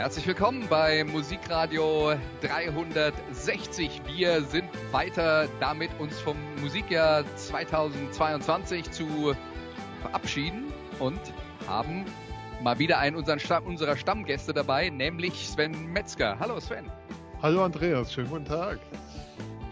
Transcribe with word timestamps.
Herzlich 0.00 0.26
willkommen 0.26 0.66
bei 0.70 1.04
Musikradio 1.04 2.14
360. 2.40 4.00
Wir 4.06 4.40
sind 4.40 4.70
weiter 4.92 5.46
damit, 5.60 5.90
uns 5.98 6.18
vom 6.20 6.38
Musikjahr 6.62 7.22
2022 7.36 8.90
zu 8.92 9.36
verabschieden 10.00 10.72
und 11.00 11.20
haben 11.66 12.06
mal 12.62 12.78
wieder 12.78 12.98
einen 12.98 13.14
unserer 13.14 13.94
Stammgäste 13.98 14.54
dabei, 14.54 14.88
nämlich 14.88 15.46
Sven 15.46 15.92
Metzger. 15.92 16.38
Hallo 16.40 16.58
Sven. 16.60 16.90
Hallo 17.42 17.62
Andreas, 17.62 18.14
schönen 18.14 18.30
guten 18.30 18.46
Tag. 18.46 18.78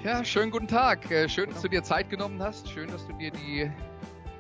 Ja, 0.05 0.23
schönen 0.23 0.51
guten 0.51 0.69
Tag. 0.69 1.11
Äh, 1.11 1.31
schön, 1.31 1.49
dass 1.49 1.63
du 1.63 1.69
dir 1.69 1.83
Zeit 1.83 2.11
genommen 2.11 2.43
hast. 2.43 2.69
Schön, 2.69 2.91
dass 2.91 3.07
du 3.07 3.15
dir 3.15 3.31
die 3.31 3.73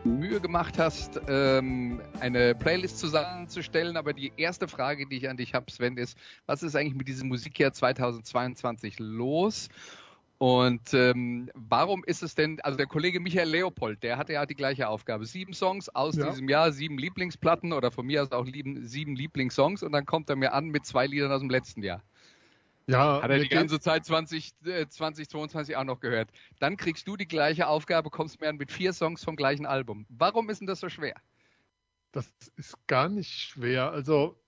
Mühe 0.08 0.40
gemacht 0.40 0.78
hast, 0.78 1.20
ähm, 1.28 2.00
eine 2.20 2.54
Playlist 2.54 2.98
zusammenzustellen. 2.98 3.96
Aber 3.96 4.12
die 4.12 4.32
erste 4.36 4.68
Frage, 4.68 5.06
die 5.06 5.16
ich 5.16 5.28
an 5.28 5.36
dich 5.36 5.54
habe, 5.54 5.70
Sven, 5.70 5.96
ist, 5.96 6.16
was 6.46 6.62
ist 6.62 6.74
eigentlich 6.74 6.94
mit 6.94 7.08
diesem 7.08 7.28
Musikjahr 7.28 7.72
2022 7.72 8.98
los? 8.98 9.68
Und 10.38 10.94
ähm, 10.94 11.50
warum 11.54 12.04
ist 12.04 12.22
es 12.22 12.36
denn, 12.36 12.60
also 12.60 12.76
der 12.76 12.86
Kollege 12.86 13.18
Michael 13.18 13.48
Leopold, 13.48 14.04
der 14.04 14.18
hatte 14.18 14.34
ja 14.34 14.46
die 14.46 14.54
gleiche 14.54 14.88
Aufgabe. 14.88 15.26
Sieben 15.26 15.52
Songs 15.52 15.88
aus 15.88 16.14
ja. 16.14 16.30
diesem 16.30 16.48
Jahr, 16.48 16.70
sieben 16.70 16.96
Lieblingsplatten 16.96 17.72
oder 17.72 17.90
von 17.90 18.06
mir 18.06 18.22
aus 18.22 18.30
auch 18.30 18.44
lieben, 18.44 18.86
sieben 18.86 19.16
Lieblingssongs 19.16 19.82
und 19.82 19.90
dann 19.90 20.06
kommt 20.06 20.30
er 20.30 20.36
mir 20.36 20.52
an 20.52 20.68
mit 20.68 20.86
zwei 20.86 21.08
Liedern 21.08 21.32
aus 21.32 21.40
dem 21.40 21.50
letzten 21.50 21.82
Jahr. 21.82 22.04
Ja, 22.88 23.20
Hat 23.22 23.30
er 23.30 23.38
die 23.38 23.48
ganze 23.48 23.80
Zeit 23.80 24.06
20, 24.06 24.54
äh, 24.64 24.88
2022 24.88 25.76
auch 25.76 25.84
noch 25.84 26.00
gehört. 26.00 26.30
Dann 26.58 26.78
kriegst 26.78 27.06
du 27.06 27.16
die 27.16 27.28
gleiche 27.28 27.68
Aufgabe, 27.68 28.08
kommst 28.08 28.42
an 28.42 28.56
mit 28.56 28.72
vier 28.72 28.94
Songs 28.94 29.22
vom 29.22 29.36
gleichen 29.36 29.66
Album. 29.66 30.06
Warum 30.08 30.48
ist 30.48 30.60
denn 30.60 30.66
das 30.66 30.80
so 30.80 30.88
schwer? 30.88 31.14
Das 32.12 32.32
ist 32.56 32.86
gar 32.86 33.10
nicht 33.10 33.30
schwer. 33.30 33.90
Also 33.90 34.42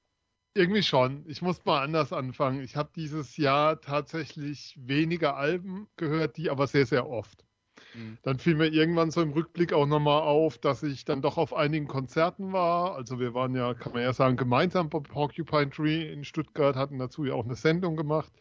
irgendwie 0.55 0.83
schon. 0.83 1.25
Ich 1.29 1.43
muss 1.43 1.65
mal 1.67 1.83
anders 1.83 2.13
anfangen. 2.15 2.63
Ich 2.63 2.77
habe 2.77 2.91
dieses 2.97 3.37
Jahr 3.37 3.81
tatsächlich 3.81 4.75
weniger 4.81 5.37
Alben 5.37 5.87
gehört, 5.97 6.39
die 6.39 6.49
aber 6.49 6.67
sehr, 6.67 6.87
sehr 6.87 7.09
oft. 7.09 7.45
Mhm. 7.95 8.19
Dann 8.23 8.39
fiel 8.39 8.55
mir 8.55 8.69
irgendwann 8.69 9.11
so 9.11 9.23
im 9.23 9.33
Rückblick 9.33 9.73
auch 9.73 9.87
nochmal 9.87 10.23
auf, 10.23 10.59
dass 10.59 10.83
ich 10.83 11.05
dann 11.05 11.23
doch 11.23 11.39
auf 11.39 11.55
einigen 11.55 11.87
Konzerten 11.87 12.53
war. 12.53 12.95
Also 12.95 13.19
wir 13.19 13.35
waren 13.35 13.55
ja, 13.55 13.75
kann 13.75 13.93
man 13.93 14.03
ja 14.03 14.13
sagen, 14.13 14.37
gemeinsam 14.37 14.89
bei 14.89 15.01
Porcupine 15.01 15.71
Tree 15.71 16.13
in 16.13 16.25
Stuttgart, 16.25 16.77
hatten 16.77 16.99
dazu 16.99 17.25
ja 17.25 17.35
auch 17.35 17.45
eine 17.45 17.57
Sendung 17.57 17.97
gemacht, 17.97 18.33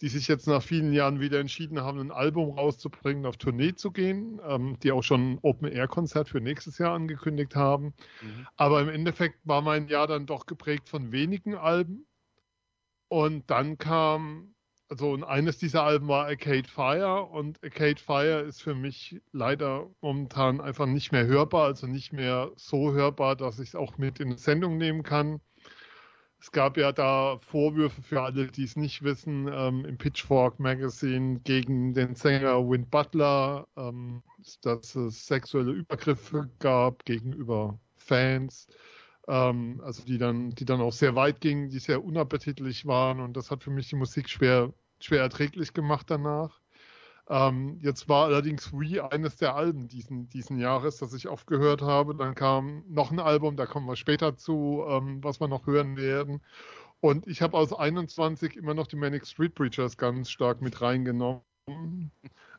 die 0.00 0.08
sich 0.08 0.28
jetzt 0.28 0.46
nach 0.46 0.62
vielen 0.62 0.92
Jahren 0.92 1.20
wieder 1.20 1.40
entschieden 1.40 1.80
haben, 1.80 2.00
ein 2.00 2.10
Album 2.10 2.58
rauszubringen, 2.58 3.26
auf 3.26 3.36
Tournee 3.36 3.74
zu 3.74 3.90
gehen, 3.90 4.40
ähm, 4.46 4.78
die 4.82 4.92
auch 4.92 5.02
schon 5.02 5.32
ein 5.32 5.38
Open-Air-Konzert 5.42 6.28
für 6.28 6.40
nächstes 6.40 6.78
Jahr 6.78 6.94
angekündigt 6.94 7.54
haben. 7.54 7.94
Mhm. 8.22 8.46
Aber 8.56 8.80
im 8.80 8.88
Endeffekt 8.88 9.38
war 9.44 9.60
mein 9.60 9.88
Jahr 9.88 10.06
dann 10.06 10.26
doch 10.26 10.46
geprägt 10.46 10.88
von 10.88 11.12
wenigen 11.12 11.54
Alben. 11.54 12.06
Und 13.08 13.50
dann 13.50 13.76
kam 13.76 14.54
also 14.90 15.12
und 15.12 15.22
eines 15.22 15.56
dieser 15.56 15.84
Alben 15.84 16.08
war 16.08 16.26
Arcade 16.26 16.68
Fire 16.68 17.22
und 17.22 17.62
Arcade 17.62 18.00
Fire 18.00 18.40
ist 18.40 18.60
für 18.60 18.74
mich 18.74 19.20
leider 19.32 19.88
momentan 20.00 20.60
einfach 20.60 20.86
nicht 20.86 21.12
mehr 21.12 21.26
hörbar, 21.26 21.66
also 21.66 21.86
nicht 21.86 22.12
mehr 22.12 22.50
so 22.56 22.92
hörbar, 22.92 23.36
dass 23.36 23.60
ich 23.60 23.68
es 23.70 23.74
auch 23.76 23.98
mit 23.98 24.18
in 24.18 24.30
die 24.30 24.38
Sendung 24.38 24.78
nehmen 24.78 25.04
kann. 25.04 25.40
Es 26.40 26.50
gab 26.50 26.76
ja 26.76 26.90
da 26.90 27.38
Vorwürfe 27.38 28.02
für 28.02 28.22
alle, 28.22 28.48
die 28.48 28.64
es 28.64 28.74
nicht 28.74 29.02
wissen, 29.04 29.48
ähm, 29.52 29.84
im 29.84 29.96
Pitchfork 29.96 30.58
Magazine 30.58 31.38
gegen 31.44 31.94
den 31.94 32.16
Sänger 32.16 32.68
Win 32.68 32.88
Butler, 32.88 33.68
ähm, 33.76 34.22
dass 34.62 34.96
es 34.96 35.26
sexuelle 35.26 35.72
Übergriffe 35.72 36.50
gab 36.58 37.04
gegenüber 37.04 37.78
Fans 37.96 38.66
ähm, 39.30 39.80
also 39.84 40.04
die 40.04 40.18
dann, 40.18 40.50
die 40.50 40.64
dann 40.64 40.80
auch 40.80 40.92
sehr 40.92 41.14
weit 41.14 41.40
gingen, 41.40 41.68
die 41.68 41.78
sehr 41.78 42.04
unappetitlich 42.04 42.86
waren 42.86 43.20
und 43.20 43.36
das 43.36 43.50
hat 43.50 43.62
für 43.62 43.70
mich 43.70 43.88
die 43.88 43.96
Musik 43.96 44.28
schwer, 44.28 44.72
schwer 45.00 45.22
erträglich 45.22 45.72
gemacht 45.72 46.06
danach. 46.10 46.60
Ähm, 47.28 47.78
jetzt 47.80 48.08
war 48.08 48.26
allerdings 48.26 48.72
Wii 48.72 49.00
eines 49.00 49.36
der 49.36 49.54
Alben 49.54 49.86
diesen, 49.88 50.28
diesen 50.28 50.58
Jahres, 50.58 50.98
das 50.98 51.14
ich 51.14 51.28
oft 51.28 51.46
gehört 51.46 51.82
habe. 51.82 52.14
Dann 52.14 52.34
kam 52.34 52.84
noch 52.88 53.12
ein 53.12 53.20
Album, 53.20 53.56
da 53.56 53.66
kommen 53.66 53.86
wir 53.86 53.96
später 53.96 54.36
zu, 54.36 54.84
ähm, 54.88 55.22
was 55.22 55.40
wir 55.40 55.48
noch 55.48 55.66
hören 55.66 55.96
werden. 55.96 56.42
Und 57.00 57.26
ich 57.26 57.40
habe 57.40 57.56
aus 57.56 57.72
21 57.72 58.56
immer 58.56 58.74
noch 58.74 58.86
die 58.86 58.96
Manic 58.96 59.26
Street 59.26 59.54
Preachers 59.54 59.96
ganz 59.96 60.30
stark 60.30 60.60
mit 60.60 60.82
reingenommen 60.82 61.42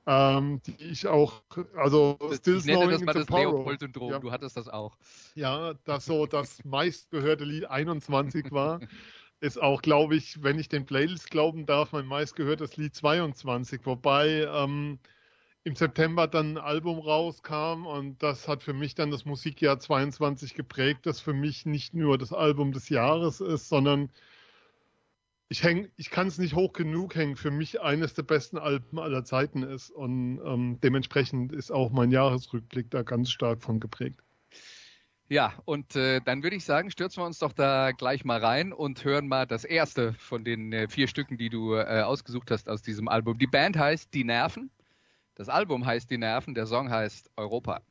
ähm, 0.07 0.62
die 0.66 0.84
ich 0.84 1.07
auch, 1.07 1.44
also 1.75 2.18
das, 2.19 2.38
Still 2.38 2.57
ich 2.57 2.66
nenne 2.66 2.91
das 2.91 3.01
mal 3.01 3.13
das 3.13 3.30
Leopold-Syndrom, 3.30 4.12
ja. 4.12 4.19
du 4.19 4.31
hattest 4.31 4.57
das 4.57 4.68
auch. 4.68 4.97
Ja, 5.35 5.74
das 5.84 6.06
so 6.06 6.25
das 6.25 6.63
meistgehörte 6.66 7.44
Lied 7.44 7.66
21 7.66 8.51
war, 8.51 8.80
ist 9.41 9.62
auch, 9.62 9.81
glaube 9.81 10.16
ich, 10.16 10.44
wenn 10.44 10.59
ich 10.59 10.69
den 10.69 10.85
Playlist 10.85 11.31
glauben 11.31 11.66
darf, 11.66 11.91
mein 11.91 12.06
meistgehörtes 12.06 12.78
Lied 12.78 12.96
22, 12.96 13.81
wobei 13.85 14.47
ähm, 14.50 15.00
im 15.63 15.75
September 15.75 16.28
dann 16.28 16.57
ein 16.57 16.63
Album 16.63 17.00
rauskam 17.00 17.85
und 17.85 18.22
das 18.24 18.47
hat 18.47 18.63
für 18.63 18.74
mich 18.74 18.96
dann 18.96 19.12
das 19.12 19.25
Musikjahr 19.25 19.80
22 19.80 20.53
geprägt, 20.53 21.06
das 21.06 21.19
für 21.19 21.34
mich 21.34 21.66
nicht 21.66 21.94
nur 21.94 22.18
das 22.18 22.34
Album 22.34 22.72
des 22.72 22.90
Jahres 22.90 23.41
ist, 23.41 23.68
sondern 23.68 24.12
ich 25.50 25.66
ich 25.97 26.09
kann 26.09 26.28
es 26.28 26.38
nicht 26.38 26.56
hoch 26.56 26.72
genug 26.72 27.16
hängen, 27.16 27.35
für 27.35 27.51
mich 27.51 27.81
eines 27.81 28.13
der 28.13 28.24
besten 28.24 28.57
Alben 28.57 29.00
aller 29.00 29.25
Zeiten 29.25 29.63
ist. 29.63 29.90
Und 29.91 30.40
ähm, 30.46 30.80
dementsprechend 30.81 31.51
ist 31.51 31.72
auch 31.72 31.91
mein 31.91 32.09
Jahresrückblick 32.09 32.90
da 32.90 33.03
ganz 33.03 33.31
stark 33.31 33.62
von 33.62 33.81
geprägt. 33.81 34.22
Ja, 35.31 35.53
und 35.64 35.96
äh, 35.96 36.19
dann 36.19 36.44
würde 36.44 36.58
ich 36.58 36.66
sagen, 36.66 36.92
stürzen 36.92 37.24
wir 37.24 37.25
uns 37.25 37.40
doch 37.40 37.53
da 37.53 37.94
gleich 37.94 38.25
mal 38.25 38.44
rein 38.44 38.74
und 38.74 39.06
hören 39.06 39.30
mal 39.30 39.47
das 39.47 39.64
erste 39.64 40.12
von 40.16 40.44
den 40.44 40.74
äh, 40.74 40.90
vier 40.90 41.08
Stücken, 41.08 41.38
die 41.38 41.47
du 41.47 41.74
äh, 41.74 42.02
ausgesucht 42.02 42.52
hast 42.52 42.68
aus 42.68 42.81
diesem 42.81 43.08
Album. 43.08 43.38
Die 43.38 43.47
Band 43.47 43.78
heißt 43.78 44.14
Die 44.14 44.25
Nerven, 44.25 44.69
das 45.36 45.47
Album 45.47 45.86
heißt 45.86 46.12
Die 46.12 46.18
Nerven, 46.18 46.53
der 46.53 46.66
Song 46.68 46.90
heißt 46.90 47.31
Europa. 47.38 47.81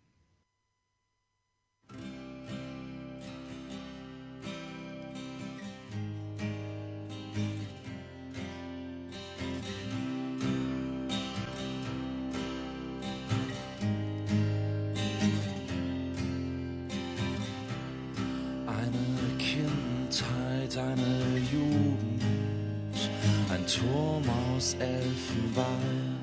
Aus 24.71 24.77
Elfenbein. 24.79 26.21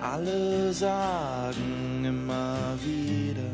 Alle 0.00 0.72
sagen 0.74 2.04
immer 2.04 2.76
wieder, 2.84 3.50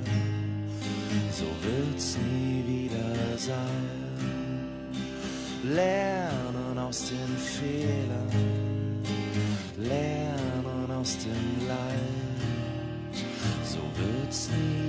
so 1.30 1.44
wird's 1.62 2.16
nie 2.18 2.64
wieder 2.66 3.38
sein. 3.38 4.66
Lernen 5.62 6.78
aus 6.78 7.10
den 7.10 7.36
Fehlern, 7.38 9.02
lernen 9.78 10.90
aus 10.90 11.16
dem 11.18 11.68
Leid, 11.68 13.24
so 13.62 13.78
wird's 13.96 14.48
nie 14.48 14.83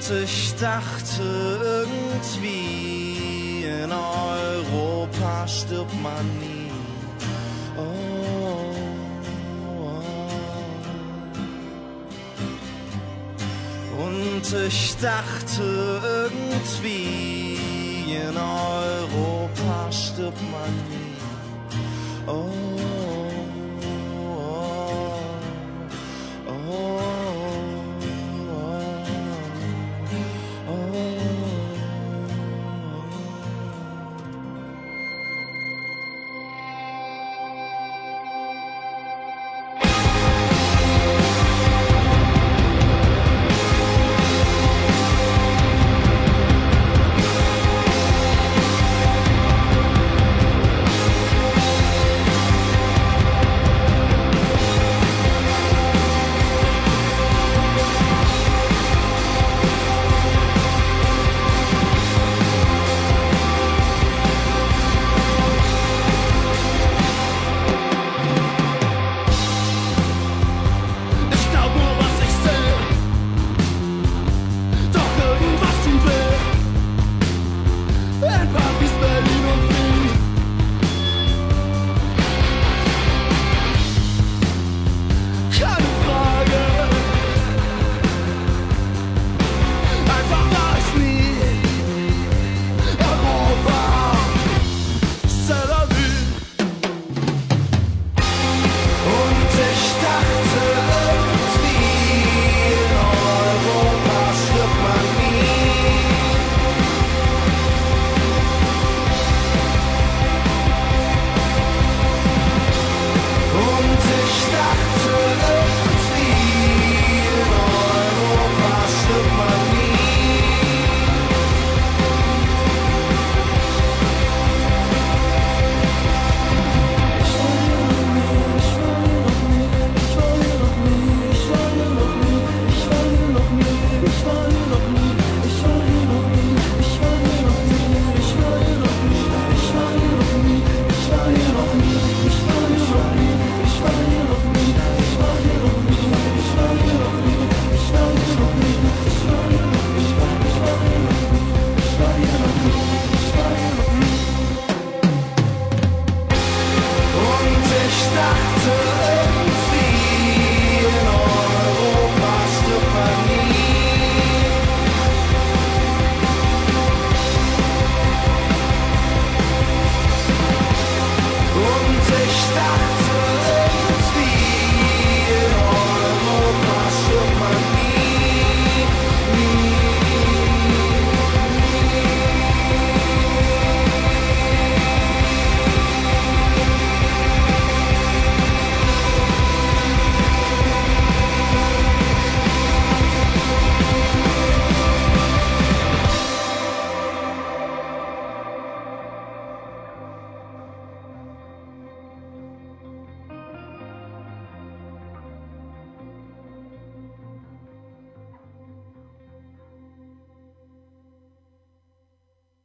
Und 0.00 0.08
ich 0.24 0.54
dachte 0.58 1.22
irgendwie, 1.62 3.64
in 3.64 3.92
Europa 3.92 5.46
stirbt 5.46 5.92
man 6.02 6.24
nie. 6.38 6.70
Oh, 7.76 8.72
oh. 9.78 10.00
Und 14.02 14.54
ich 14.66 14.96
dachte 14.96 16.00
irgendwie, 16.02 17.58
in 18.06 18.38
Europa 18.38 19.92
stirbt 19.92 20.40
man 20.50 20.74
nie. 20.88 21.18
Oh. 22.26 22.99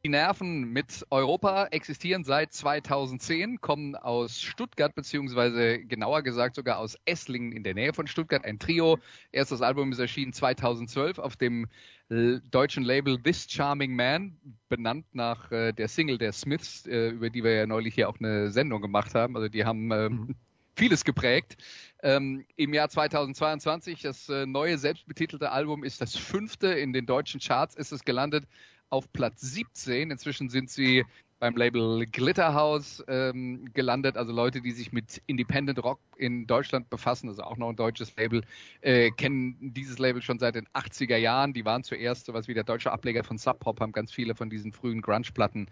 Nerven 0.08 0.72
mit 0.72 1.06
Europa 1.10 1.66
existieren 1.66 2.24
seit 2.24 2.52
2010, 2.52 3.60
kommen 3.60 3.94
aus 3.94 4.40
Stuttgart, 4.40 4.94
beziehungsweise 4.94 5.78
genauer 5.78 6.22
gesagt 6.22 6.56
sogar 6.56 6.78
aus 6.78 6.98
Esslingen 7.04 7.52
in 7.52 7.62
der 7.62 7.74
Nähe 7.74 7.92
von 7.92 8.06
Stuttgart. 8.06 8.44
Ein 8.44 8.58
Trio. 8.58 8.98
Erstes 9.32 9.62
Album 9.62 9.92
ist 9.92 9.98
erschienen 9.98 10.32
2012 10.32 11.18
auf 11.18 11.36
dem 11.36 11.66
deutschen 12.08 12.84
Label 12.84 13.20
This 13.20 13.46
Charming 13.50 13.96
Man, 13.96 14.36
benannt 14.68 15.06
nach 15.12 15.50
äh, 15.50 15.72
der 15.72 15.88
Single 15.88 16.18
der 16.18 16.32
Smiths, 16.32 16.86
äh, 16.86 17.08
über 17.08 17.30
die 17.30 17.42
wir 17.42 17.54
ja 17.54 17.66
neulich 17.66 17.94
hier 17.94 18.08
auch 18.08 18.18
eine 18.18 18.50
Sendung 18.50 18.80
gemacht 18.80 19.14
haben. 19.14 19.34
Also 19.36 19.48
die 19.48 19.64
haben 19.64 19.90
ähm, 19.90 20.12
mhm. 20.12 20.34
vieles 20.76 21.04
geprägt. 21.04 21.56
Ähm, 22.02 22.44
Im 22.54 22.74
Jahr 22.74 22.88
2022, 22.88 24.02
das 24.02 24.28
äh, 24.28 24.46
neue 24.46 24.78
selbstbetitelte 24.78 25.50
Album 25.50 25.82
ist 25.82 26.00
das 26.00 26.14
fünfte 26.16 26.68
in 26.68 26.92
den 26.92 27.06
deutschen 27.06 27.40
Charts, 27.40 27.74
ist 27.74 27.90
es 27.90 28.04
gelandet 28.04 28.46
auf 28.90 29.12
Platz 29.12 29.40
17. 29.40 30.10
Inzwischen 30.10 30.48
sind 30.48 30.70
sie 30.70 31.04
beim 31.38 31.54
Label 31.54 32.06
Glitterhouse 32.06 33.04
ähm, 33.08 33.70
gelandet. 33.74 34.16
Also 34.16 34.32
Leute, 34.32 34.62
die 34.62 34.70
sich 34.70 34.92
mit 34.92 35.20
Independent 35.26 35.82
Rock 35.82 36.00
in 36.16 36.46
Deutschland 36.46 36.88
befassen, 36.88 37.28
also 37.28 37.42
auch 37.42 37.58
noch 37.58 37.68
ein 37.68 37.76
deutsches 37.76 38.16
Label, 38.16 38.42
äh, 38.80 39.10
kennen 39.10 39.56
dieses 39.60 39.98
Label 39.98 40.22
schon 40.22 40.38
seit 40.38 40.54
den 40.54 40.66
80er 40.68 41.16
Jahren. 41.16 41.52
Die 41.52 41.64
waren 41.64 41.82
zuerst 41.82 42.26
sowas 42.26 42.48
wie 42.48 42.54
der 42.54 42.64
deutsche 42.64 42.90
Ableger 42.90 43.22
von 43.22 43.36
Sub 43.36 43.60
Pop, 43.60 43.80
haben 43.80 43.92
ganz 43.92 44.12
viele 44.12 44.34
von 44.34 44.48
diesen 44.48 44.72
frühen 44.72 45.02
Grunge-Platten 45.02 45.66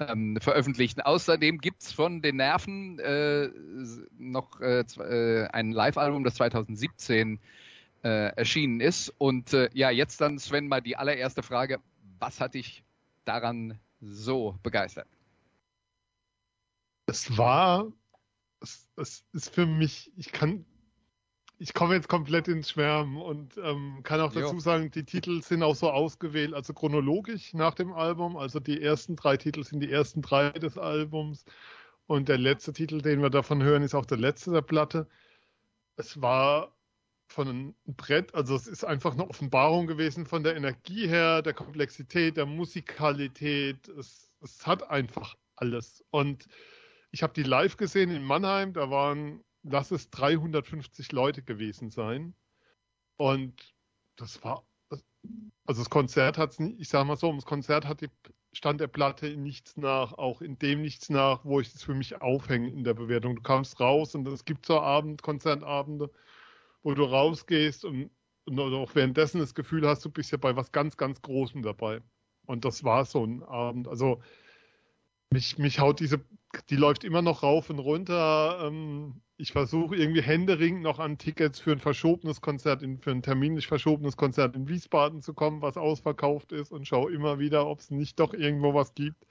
ähm, 0.00 0.36
veröffentlicht. 0.40 1.04
Außerdem 1.06 1.58
gibt's 1.58 1.92
von 1.92 2.20
den 2.20 2.36
Nerven 2.36 2.98
äh, 2.98 3.48
noch 4.18 4.60
äh, 4.60 4.80
äh 4.80 5.46
ein 5.48 5.72
Live-Album, 5.72 6.24
das 6.24 6.34
2017 6.34 7.38
äh, 8.04 8.08
erschienen 8.36 8.80
ist. 8.80 9.14
Und 9.16 9.54
äh, 9.54 9.70
ja, 9.72 9.90
jetzt 9.90 10.20
dann, 10.20 10.38
Sven, 10.38 10.68
mal 10.68 10.82
die 10.82 10.96
allererste 10.96 11.42
Frage 11.42 11.78
was 12.18 12.40
hat 12.40 12.54
dich 12.54 12.84
daran 13.24 13.78
so 14.00 14.58
begeistert? 14.62 15.08
Es 17.06 17.36
war, 17.36 17.92
es, 18.60 18.88
es 18.96 19.24
ist 19.32 19.54
für 19.54 19.66
mich, 19.66 20.12
ich 20.16 20.32
kann, 20.32 20.64
ich 21.58 21.72
komme 21.72 21.94
jetzt 21.94 22.08
komplett 22.08 22.48
ins 22.48 22.70
Schwärmen 22.70 23.16
und 23.16 23.56
ähm, 23.58 24.00
kann 24.02 24.20
auch 24.20 24.32
dazu 24.32 24.54
jo. 24.54 24.60
sagen, 24.60 24.90
die 24.90 25.04
Titel 25.04 25.42
sind 25.42 25.62
auch 25.62 25.76
so 25.76 25.90
ausgewählt, 25.90 26.52
also 26.52 26.74
chronologisch 26.74 27.54
nach 27.54 27.74
dem 27.74 27.92
Album. 27.92 28.36
Also 28.36 28.60
die 28.60 28.82
ersten 28.82 29.16
drei 29.16 29.36
Titel 29.36 29.62
sind 29.62 29.80
die 29.80 29.90
ersten 29.90 30.20
drei 30.20 30.50
des 30.50 30.76
Albums 30.76 31.44
und 32.06 32.28
der 32.28 32.38
letzte 32.38 32.72
Titel, 32.72 33.00
den 33.00 33.22
wir 33.22 33.30
davon 33.30 33.62
hören, 33.62 33.82
ist 33.82 33.94
auch 33.94 34.06
der 34.06 34.18
letzte 34.18 34.50
der 34.50 34.62
Platte. 34.62 35.08
Es 35.96 36.20
war 36.20 36.75
von 37.28 37.48
einem 37.48 37.74
Brett. 37.86 38.34
Also 38.34 38.54
es 38.54 38.66
ist 38.66 38.84
einfach 38.84 39.12
eine 39.12 39.28
Offenbarung 39.28 39.86
gewesen 39.86 40.26
von 40.26 40.42
der 40.42 40.56
Energie 40.56 41.08
her, 41.08 41.42
der 41.42 41.54
Komplexität, 41.54 42.36
der 42.36 42.46
Musikalität. 42.46 43.88
Es, 43.88 44.30
es 44.40 44.66
hat 44.66 44.88
einfach 44.90 45.36
alles. 45.56 46.04
Und 46.10 46.46
ich 47.10 47.22
habe 47.22 47.32
die 47.32 47.42
live 47.42 47.76
gesehen 47.76 48.10
in 48.10 48.24
Mannheim. 48.24 48.72
Da 48.72 48.90
waren, 48.90 49.44
lass 49.62 49.90
es 49.90 50.10
350 50.10 51.12
Leute 51.12 51.42
gewesen 51.42 51.90
sein. 51.90 52.34
Und 53.16 53.74
das 54.16 54.42
war, 54.44 54.66
also 55.66 55.80
das 55.80 55.90
Konzert 55.90 56.38
hat 56.38 56.52
es 56.52 56.60
ich 56.60 56.88
sage 56.88 57.06
mal 57.06 57.16
so, 57.16 57.32
das 57.32 57.44
Konzert 57.44 57.86
hat 57.86 58.00
die, 58.00 58.10
stand 58.52 58.80
der 58.80 58.86
Platte 58.86 59.28
in 59.28 59.42
nichts 59.42 59.76
nach, 59.76 60.14
auch 60.14 60.40
in 60.40 60.58
dem 60.58 60.82
nichts 60.82 61.10
nach, 61.10 61.44
wo 61.44 61.60
ich 61.60 61.72
das 61.72 61.82
für 61.82 61.94
mich 61.94 62.20
aufhänge 62.20 62.70
in 62.70 62.84
der 62.84 62.94
Bewertung. 62.94 63.36
Du 63.36 63.42
kamst 63.42 63.80
raus 63.80 64.14
und 64.14 64.26
es 64.28 64.44
gibt 64.44 64.66
so 64.66 64.80
Abend, 64.80 65.22
Konzertabende, 65.22 66.10
wo 66.86 66.94
du 66.94 67.02
rausgehst 67.02 67.84
und, 67.84 68.10
und 68.44 68.60
auch 68.60 68.94
währenddessen 68.94 69.40
das 69.40 69.56
Gefühl 69.56 69.88
hast, 69.88 70.04
du 70.04 70.08
bist 70.08 70.30
ja 70.30 70.38
bei 70.38 70.54
was 70.54 70.70
ganz, 70.70 70.96
ganz 70.96 71.20
Großem 71.20 71.62
dabei. 71.62 72.00
Und 72.46 72.64
das 72.64 72.84
war 72.84 73.04
so 73.04 73.24
ein 73.26 73.42
Abend. 73.42 73.88
Also 73.88 74.22
mich, 75.30 75.58
mich 75.58 75.80
haut 75.80 75.98
diese, 75.98 76.24
die 76.70 76.76
läuft 76.76 77.02
immer 77.02 77.22
noch 77.22 77.42
rauf 77.42 77.70
und 77.70 77.80
runter. 77.80 78.68
Ähm, 78.68 79.20
ich 79.36 79.50
versuche 79.50 79.96
irgendwie 79.96 80.22
händeringend 80.22 80.82
noch 80.82 81.00
an 81.00 81.18
Tickets 81.18 81.58
für 81.58 81.72
ein 81.72 81.80
verschobenes 81.80 82.40
Konzert, 82.40 82.82
in, 82.82 83.00
für 83.00 83.10
ein 83.10 83.22
terminlich 83.22 83.66
verschobenes 83.66 84.16
Konzert 84.16 84.54
in 84.54 84.68
Wiesbaden 84.68 85.22
zu 85.22 85.34
kommen, 85.34 85.62
was 85.62 85.76
ausverkauft 85.76 86.52
ist 86.52 86.70
und 86.70 86.86
schaue 86.86 87.12
immer 87.12 87.40
wieder, 87.40 87.66
ob 87.66 87.80
es 87.80 87.90
nicht 87.90 88.20
doch 88.20 88.32
irgendwo 88.32 88.74
was 88.74 88.94
gibt. 88.94 89.26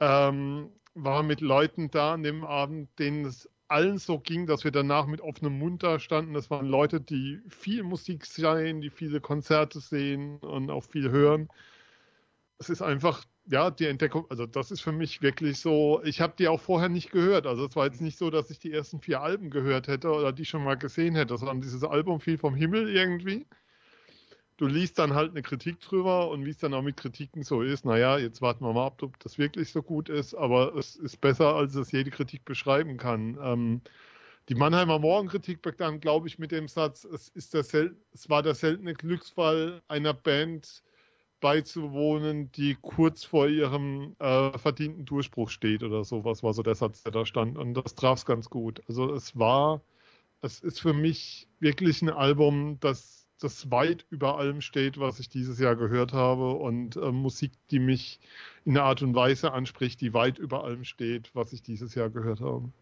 Ähm, 0.00 0.68
war 0.92 1.22
mit 1.22 1.40
Leuten 1.40 1.90
da 1.90 2.12
an 2.12 2.22
dem 2.22 2.44
Abend, 2.44 2.90
denen 2.98 3.24
es 3.24 3.48
allen 3.68 3.98
so 3.98 4.18
ging, 4.18 4.46
dass 4.46 4.64
wir 4.64 4.70
danach 4.70 5.06
mit 5.06 5.20
offenem 5.20 5.58
Mund 5.58 5.82
da 5.82 5.98
standen. 5.98 6.34
Das 6.34 6.50
waren 6.50 6.66
Leute, 6.66 7.00
die 7.00 7.40
viel 7.48 7.82
Musik 7.82 8.26
sehen, 8.26 8.80
die 8.80 8.90
viele 8.90 9.20
Konzerte 9.20 9.80
sehen 9.80 10.38
und 10.38 10.70
auch 10.70 10.84
viel 10.84 11.10
hören. 11.10 11.48
Es 12.58 12.70
ist 12.70 12.82
einfach, 12.82 13.24
ja, 13.46 13.70
die 13.70 13.86
Entdeckung, 13.86 14.26
also 14.30 14.46
das 14.46 14.70
ist 14.70 14.80
für 14.80 14.92
mich 14.92 15.22
wirklich 15.22 15.58
so, 15.58 16.00
ich 16.04 16.20
habe 16.20 16.34
die 16.38 16.48
auch 16.48 16.60
vorher 16.60 16.88
nicht 16.88 17.10
gehört. 17.10 17.46
Also 17.46 17.66
es 17.66 17.76
war 17.76 17.86
jetzt 17.86 18.00
nicht 18.00 18.18
so, 18.18 18.30
dass 18.30 18.50
ich 18.50 18.58
die 18.58 18.72
ersten 18.72 19.00
vier 19.00 19.20
Alben 19.22 19.50
gehört 19.50 19.88
hätte 19.88 20.10
oder 20.12 20.32
die 20.32 20.44
schon 20.44 20.64
mal 20.64 20.76
gesehen 20.76 21.14
hätte, 21.14 21.36
sondern 21.36 21.60
dieses 21.60 21.84
Album 21.84 22.20
fiel 22.20 22.38
vom 22.38 22.54
Himmel 22.54 22.88
irgendwie 22.88 23.46
du 24.56 24.66
liest 24.66 24.98
dann 24.98 25.14
halt 25.14 25.32
eine 25.32 25.42
Kritik 25.42 25.80
drüber 25.80 26.30
und 26.30 26.44
wie 26.44 26.50
es 26.50 26.58
dann 26.58 26.74
auch 26.74 26.82
mit 26.82 26.96
Kritiken 26.96 27.42
so 27.42 27.62
ist, 27.62 27.84
naja, 27.84 28.18
jetzt 28.18 28.40
warten 28.42 28.64
wir 28.64 28.72
mal 28.72 28.86
ab, 28.86 29.02
ob 29.02 29.18
das 29.20 29.38
wirklich 29.38 29.70
so 29.70 29.82
gut 29.82 30.08
ist, 30.08 30.34
aber 30.34 30.74
es 30.76 30.96
ist 30.96 31.20
besser, 31.20 31.54
als 31.54 31.74
es 31.74 31.92
jede 31.92 32.10
Kritik 32.10 32.44
beschreiben 32.44 32.96
kann. 32.96 33.38
Ähm, 33.42 33.80
die 34.48 34.54
Mannheimer 34.54 34.98
Morgenkritik 34.98 35.62
begann, 35.62 36.00
glaube 36.00 36.28
ich, 36.28 36.38
mit 36.38 36.52
dem 36.52 36.68
Satz, 36.68 37.04
es, 37.04 37.28
ist 37.28 37.54
der 37.54 37.64
es 38.12 38.28
war 38.28 38.42
der 38.42 38.54
seltene 38.54 38.94
Glücksfall 38.94 39.82
einer 39.88 40.12
Band 40.12 40.82
beizuwohnen, 41.40 42.50
die 42.52 42.76
kurz 42.80 43.24
vor 43.24 43.48
ihrem 43.48 44.16
äh, 44.18 44.56
verdienten 44.58 45.04
Durchbruch 45.04 45.50
steht 45.50 45.82
oder 45.82 46.04
sowas, 46.04 46.42
war 46.42 46.54
so 46.54 46.62
der 46.62 46.74
Satz, 46.74 47.02
der 47.02 47.12
da 47.12 47.26
stand. 47.26 47.58
Und 47.58 47.74
das 47.74 47.94
traf 47.94 48.18
es 48.18 48.26
ganz 48.26 48.48
gut. 48.50 48.82
Also 48.88 49.12
es 49.12 49.38
war, 49.38 49.82
es 50.42 50.60
ist 50.60 50.80
für 50.80 50.94
mich 50.94 51.48
wirklich 51.60 52.02
ein 52.02 52.10
Album, 52.10 52.78
das 52.80 53.23
das 53.44 53.70
weit 53.70 54.06
über 54.10 54.38
allem 54.38 54.60
steht, 54.60 54.98
was 54.98 55.20
ich 55.20 55.28
dieses 55.28 55.58
Jahr 55.58 55.76
gehört 55.76 56.12
habe 56.12 56.52
und 56.52 56.96
äh, 56.96 57.12
Musik, 57.12 57.52
die 57.70 57.78
mich 57.78 58.18
in 58.64 58.76
einer 58.76 58.86
Art 58.86 59.02
und 59.02 59.14
Weise 59.14 59.52
anspricht, 59.52 60.00
die 60.00 60.14
weit 60.14 60.38
über 60.38 60.64
allem 60.64 60.84
steht, 60.84 61.34
was 61.34 61.52
ich 61.52 61.62
dieses 61.62 61.94
Jahr 61.94 62.10
gehört 62.10 62.40
habe. 62.40 62.72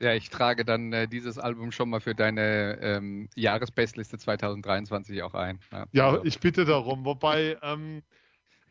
Ja, 0.00 0.14
ich 0.14 0.30
trage 0.30 0.64
dann 0.64 0.92
äh, 0.92 1.06
dieses 1.06 1.38
Album 1.38 1.70
schon 1.72 1.90
mal 1.90 2.00
für 2.00 2.14
deine 2.14 2.78
ähm, 2.80 3.28
Jahresbestliste 3.36 4.18
2023 4.18 5.22
auch 5.22 5.34
ein. 5.34 5.60
Ja, 5.70 5.86
ja 5.92 6.10
also. 6.10 6.24
ich 6.24 6.40
bitte 6.40 6.64
darum. 6.64 7.04
Wobei 7.04 7.56
ähm, 7.62 8.02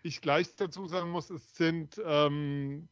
ich 0.03 0.21
gleich 0.21 0.55
dazu 0.55 0.87
sagen 0.87 1.09
muss, 1.09 1.29
es 1.29 1.55
sind 1.55 2.01
ähm, 2.05 2.87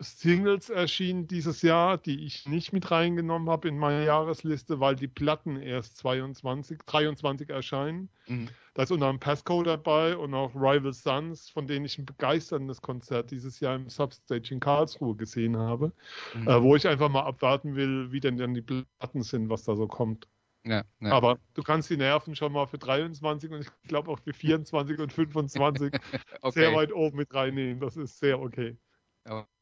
Singles 0.00 0.70
erschienen 0.70 1.28
dieses 1.28 1.62
Jahr, 1.62 1.98
die 1.98 2.24
ich 2.24 2.46
nicht 2.46 2.72
mit 2.72 2.90
reingenommen 2.90 3.48
habe 3.48 3.68
in 3.68 3.78
meine 3.78 4.04
Jahresliste, 4.04 4.80
weil 4.80 4.96
die 4.96 5.06
Platten 5.06 5.60
erst 5.60 5.96
22, 5.98 6.80
23 6.84 7.48
erscheinen. 7.48 8.08
Mhm. 8.26 8.48
Da 8.74 8.82
ist 8.82 8.90
unter 8.90 9.06
anderem 9.06 9.20
Passcode 9.20 9.68
dabei 9.68 10.16
und 10.16 10.34
auch 10.34 10.54
Rival 10.54 10.92
Sons, 10.92 11.48
von 11.48 11.68
denen 11.68 11.84
ich 11.84 11.96
ein 11.98 12.06
begeisterndes 12.06 12.82
Konzert 12.82 13.30
dieses 13.30 13.60
Jahr 13.60 13.76
im 13.76 13.88
Substage 13.88 14.52
in 14.52 14.58
Karlsruhe 14.58 15.14
gesehen 15.14 15.56
habe, 15.56 15.92
mhm. 16.34 16.48
äh, 16.48 16.62
wo 16.62 16.74
ich 16.74 16.88
einfach 16.88 17.08
mal 17.08 17.22
abwarten 17.22 17.76
will, 17.76 18.10
wie 18.10 18.20
denn 18.20 18.36
dann 18.36 18.54
die 18.54 18.62
Platten 18.62 19.22
sind, 19.22 19.48
was 19.48 19.62
da 19.62 19.76
so 19.76 19.86
kommt. 19.86 20.26
Ja, 20.64 20.82
ja. 21.00 21.12
Aber 21.12 21.38
du 21.52 21.62
kannst 21.62 21.90
die 21.90 21.96
Nerven 21.96 22.34
schon 22.34 22.52
mal 22.52 22.66
für 22.66 22.78
23 22.78 23.50
und 23.50 23.60
ich 23.60 23.68
glaube 23.86 24.10
auch 24.10 24.18
für 24.18 24.32
24 24.32 24.98
und 24.98 25.12
25 25.12 25.92
okay. 26.40 26.60
sehr 26.60 26.74
weit 26.74 26.92
oben 26.92 27.18
mit 27.18 27.32
reinnehmen. 27.32 27.80
Das 27.80 27.96
ist 27.96 28.18
sehr 28.18 28.40
okay. 28.40 28.76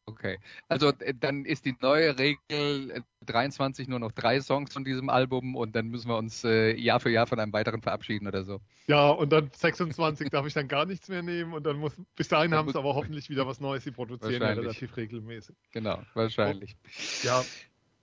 Okay, 0.05 0.39
also 0.69 0.89
äh, 0.89 1.15
dann 1.15 1.45
ist 1.45 1.65
die 1.65 1.77
neue 1.81 2.19
Regel 2.19 3.05
23 3.27 3.87
äh, 3.87 3.91
nur 3.91 4.01
noch 4.01 4.11
drei 4.13 4.41
Songs 4.41 4.73
von 4.73 4.85
diesem 4.85 5.09
Album 5.09 5.55
und 5.55 5.77
dann 5.77 5.89
müssen 5.89 6.09
wir 6.09 6.17
uns 6.17 6.43
äh, 6.43 6.75
Jahr 6.75 6.99
für 6.99 7.11
Jahr 7.11 7.29
von 7.29 7.39
einem 7.39 7.53
weiteren 7.53 7.83
verabschieden 7.83 8.27
oder 8.27 8.43
so. 8.43 8.61
Ja, 8.89 9.11
und 9.11 9.31
dann 9.33 9.51
26 9.55 10.29
darf 10.31 10.47
ich 10.47 10.55
dann 10.55 10.67
gar 10.67 10.87
nichts 10.87 11.09
mehr 11.09 11.23
nehmen 11.23 11.53
und 11.53 11.65
dann 11.65 11.77
muss, 11.77 11.93
bis 12.17 12.27
dahin 12.27 12.53
haben 12.53 12.71
sie 12.71 12.79
aber 12.79 12.95
hoffentlich 12.95 13.31
wieder 13.31 13.47
was 13.47 13.61
Neues, 13.61 13.85
sie 13.85 13.93
produzieren 13.93 14.43
ja 14.43 14.49
relativ 14.49 14.97
regelmäßig. 14.97 15.55
Genau, 15.71 16.03
wahrscheinlich. 16.15 16.77
Oh, 16.85 17.27
ja. 17.27 17.45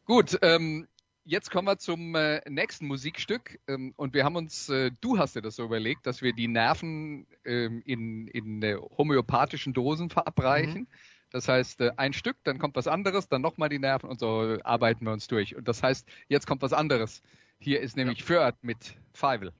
Gut, 0.05 0.39
ähm, 0.41 0.87
jetzt 1.25 1.51
kommen 1.51 1.67
wir 1.67 1.77
zum 1.77 2.15
äh, 2.15 2.41
nächsten 2.49 2.87
Musikstück. 2.87 3.59
Ähm, 3.67 3.93
und 3.95 4.13
wir 4.13 4.23
haben 4.23 4.35
uns, 4.35 4.69
äh, 4.69 4.91
du 5.01 5.17
hast 5.17 5.35
dir 5.35 5.41
das 5.41 5.55
so 5.55 5.63
überlegt, 5.63 6.07
dass 6.07 6.21
wir 6.21 6.33
die 6.33 6.47
Nerven 6.47 7.27
ähm, 7.45 7.81
in, 7.85 8.27
in 8.27 8.63
äh, 8.63 8.75
homöopathischen 8.97 9.73
Dosen 9.73 10.09
verabreichen. 10.09 10.81
Mhm. 10.81 10.87
Das 11.31 11.47
heißt, 11.47 11.81
äh, 11.81 11.91
ein 11.97 12.13
Stück, 12.13 12.37
dann 12.43 12.59
kommt 12.59 12.75
was 12.75 12.87
anderes, 12.87 13.27
dann 13.27 13.41
nochmal 13.41 13.69
die 13.69 13.79
Nerven 13.79 14.09
und 14.09 14.19
so 14.19 14.57
arbeiten 14.63 15.05
wir 15.05 15.13
uns 15.13 15.27
durch. 15.27 15.55
Und 15.55 15.67
das 15.67 15.83
heißt, 15.83 16.07
jetzt 16.27 16.47
kommt 16.47 16.61
was 16.61 16.73
anderes. 16.73 17.21
Hier 17.59 17.81
ist 17.81 17.97
nämlich 17.97 18.19
ja. 18.19 18.25
Föhrd 18.25 18.63
mit 18.63 18.95
Feivel. 19.13 19.53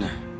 Sein. 0.00 0.33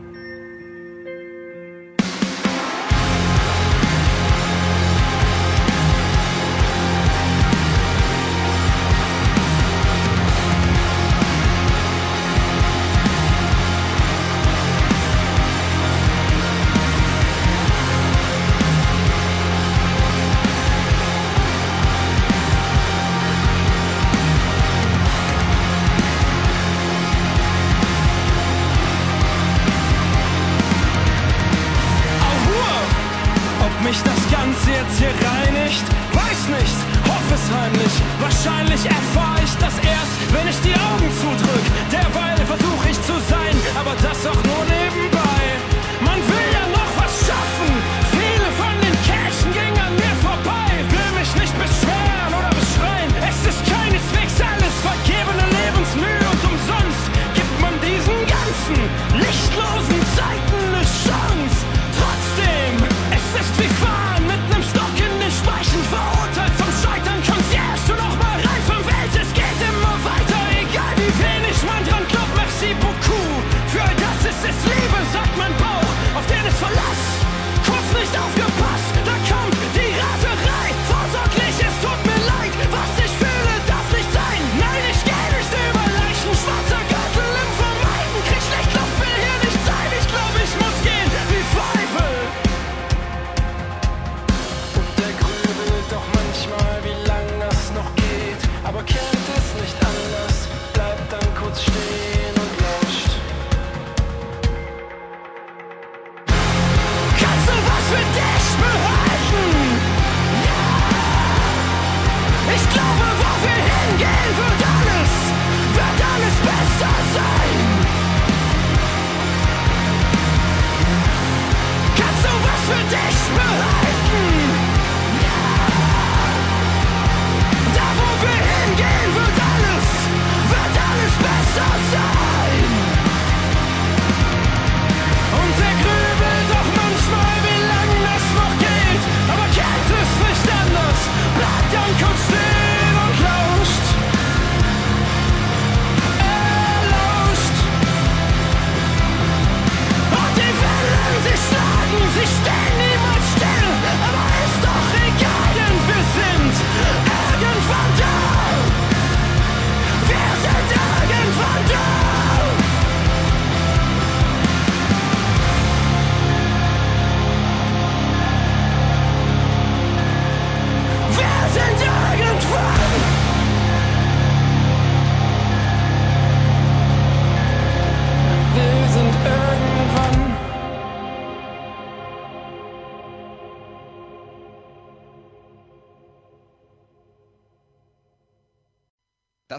Was 123.07 123.84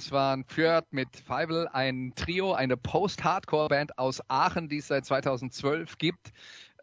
Das 0.06 0.12
waren 0.12 0.44
Fjord 0.44 0.94
mit 0.94 1.08
Feivel, 1.18 1.68
ein 1.70 2.14
Trio, 2.16 2.54
eine 2.54 2.78
Post-Hardcore-Band 2.78 3.98
aus 3.98 4.22
Aachen, 4.28 4.70
die 4.70 4.78
es 4.78 4.90
seit 4.90 5.04
2012 5.04 5.98
gibt. 5.98 6.32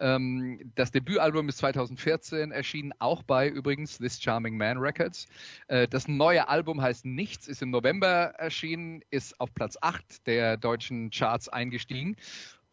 Ähm, 0.00 0.72
das 0.74 0.90
Debütalbum 0.90 1.48
ist 1.48 1.58
2014 1.58 2.50
erschienen, 2.50 2.92
auch 2.98 3.22
bei 3.22 3.48
übrigens 3.48 3.98
This 3.98 4.20
Charming 4.20 4.56
Man 4.56 4.78
Records. 4.78 5.28
Äh, 5.68 5.86
das 5.86 6.08
neue 6.08 6.48
Album 6.48 6.82
heißt 6.82 7.04
Nichts, 7.04 7.46
ist 7.46 7.62
im 7.62 7.70
November 7.70 8.34
erschienen, 8.38 9.02
ist 9.10 9.38
auf 9.38 9.54
Platz 9.54 9.78
8 9.80 10.26
der 10.26 10.56
deutschen 10.56 11.10
Charts 11.10 11.48
eingestiegen. 11.48 12.16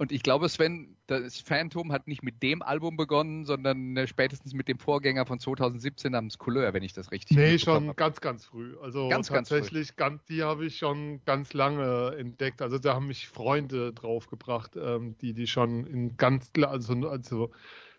Und 0.02 0.14
ich 0.14 0.24
glaube, 0.24 0.48
Sven, 0.48 0.96
das 1.08 1.42
Phantom 1.42 1.92
hat 1.92 2.08
nicht 2.08 2.24
mit 2.24 2.42
dem 2.42 2.62
Album 2.62 2.96
begonnen, 2.96 3.44
sondern 3.44 3.98
äh, 3.98 4.08
spätestens 4.08 4.54
mit 4.54 4.70
dem 4.70 4.80
Vorgänger 4.80 5.26
von 5.26 5.40
2017 5.42 6.14
namens 6.14 6.38
Couleur, 6.38 6.74
wenn 6.74 6.84
ich 6.84 6.94
das 6.94 7.12
richtig 7.12 7.36
Nee, 7.36 7.60
schon 7.60 7.88
habe. 7.88 7.96
ganz, 7.96 8.22
ganz 8.22 8.46
früh. 8.46 8.78
Also 8.82 9.10
Ganz, 9.10 9.30
ganz 9.30 9.50
früh. 9.50 9.58
tatsächlich, 9.58 9.98
ganz, 9.98 10.24
die 10.24 10.42
habe 10.44 10.66
ich 10.66 10.78
schon 10.78 11.22
ganz 11.26 11.54
lange 11.54 12.16
entdeckt. 12.18 12.62
Also 12.62 12.80
da 12.80 12.96
haben 12.96 13.08
mich 13.08 13.28
Freunde 13.28 13.92
draufgebracht, 13.92 14.78
ähm, 14.78 15.18
die 15.18 15.34
die 15.34 15.48
schon 15.48 15.86
in 15.86 16.16
ganz, 16.16 16.50
also, 16.62 16.94
also 17.10 17.52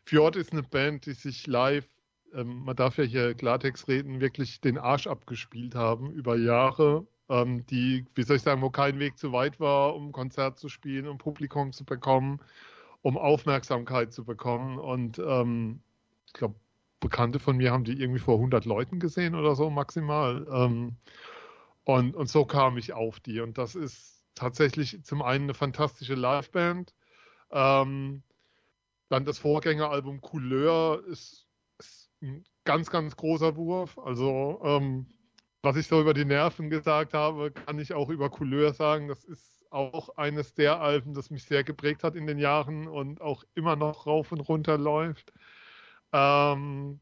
Fjord 0.06 0.36
ist 0.36 0.52
eine 0.52 0.62
Band, 0.62 1.04
die 1.04 1.12
sich 1.12 1.46
live, 1.46 1.86
ähm, 2.32 2.64
man 2.64 2.76
darf 2.76 2.96
ja 2.96 3.04
hier 3.04 3.34
Klartext 3.34 3.88
reden, 3.88 4.20
wirklich 4.22 4.62
den 4.62 4.78
Arsch 4.78 5.06
abgespielt 5.06 5.74
haben 5.74 6.10
über 6.12 6.36
Jahre. 6.36 7.06
Ähm, 7.30 7.64
die, 7.66 8.04
wie 8.14 8.24
soll 8.24 8.36
ich 8.36 8.42
sagen, 8.42 8.60
wo 8.60 8.70
kein 8.70 8.98
Weg 8.98 9.16
zu 9.16 9.32
weit 9.32 9.60
war, 9.60 9.94
um 9.94 10.12
Konzert 10.12 10.58
zu 10.58 10.68
spielen, 10.68 11.06
um 11.06 11.16
Publikum 11.16 11.72
zu 11.72 11.84
bekommen, 11.84 12.40
um 13.02 13.16
Aufmerksamkeit 13.16 14.12
zu 14.12 14.24
bekommen. 14.24 14.78
Und 14.78 15.18
ähm, 15.20 15.80
ich 16.26 16.32
glaube, 16.32 16.56
Bekannte 16.98 17.38
von 17.38 17.56
mir 17.56 17.72
haben 17.72 17.84
die 17.84 17.98
irgendwie 17.98 18.20
vor 18.20 18.34
100 18.34 18.64
Leuten 18.66 18.98
gesehen 18.98 19.34
oder 19.34 19.54
so 19.54 19.70
maximal. 19.70 20.46
Ähm, 20.52 20.96
und, 21.84 22.14
und 22.14 22.28
so 22.28 22.44
kam 22.44 22.76
ich 22.76 22.92
auf 22.92 23.20
die. 23.20 23.40
Und 23.40 23.56
das 23.56 23.74
ist 23.74 24.24
tatsächlich 24.34 25.02
zum 25.04 25.22
einen 25.22 25.44
eine 25.44 25.54
fantastische 25.54 26.14
Liveband. 26.14 26.94
Ähm, 27.50 28.22
dann 29.08 29.24
das 29.24 29.38
Vorgängeralbum 29.38 30.20
Couleur 30.20 31.04
ist, 31.06 31.46
ist 31.78 32.10
ein 32.22 32.44
ganz, 32.64 32.90
ganz 32.90 33.16
großer 33.16 33.56
Wurf. 33.56 33.98
Also, 33.98 34.60
ähm, 34.64 35.06
was 35.62 35.76
ich 35.76 35.86
so 35.86 36.00
über 36.00 36.14
die 36.14 36.24
Nerven 36.24 36.70
gesagt 36.70 37.14
habe, 37.14 37.50
kann 37.52 37.78
ich 37.78 37.92
auch 37.92 38.08
über 38.08 38.30
Couleur 38.30 38.72
sagen. 38.72 39.08
Das 39.08 39.24
ist 39.24 39.66
auch 39.70 40.16
eines 40.16 40.54
der 40.54 40.80
Alben, 40.80 41.14
das 41.14 41.30
mich 41.30 41.44
sehr 41.44 41.64
geprägt 41.64 42.02
hat 42.04 42.16
in 42.16 42.26
den 42.26 42.38
Jahren 42.38 42.88
und 42.88 43.20
auch 43.20 43.44
immer 43.54 43.76
noch 43.76 44.06
rauf 44.06 44.32
und 44.32 44.40
runter 44.40 44.78
läuft. 44.78 45.32
Ähm, 46.12 47.00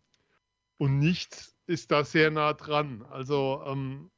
und 0.78 0.98
nichts 0.98 1.56
ist 1.66 1.90
da 1.90 2.04
sehr 2.04 2.30
nah 2.30 2.52
dran. 2.52 3.04
Also 3.10 3.62
ähm, 3.66 4.10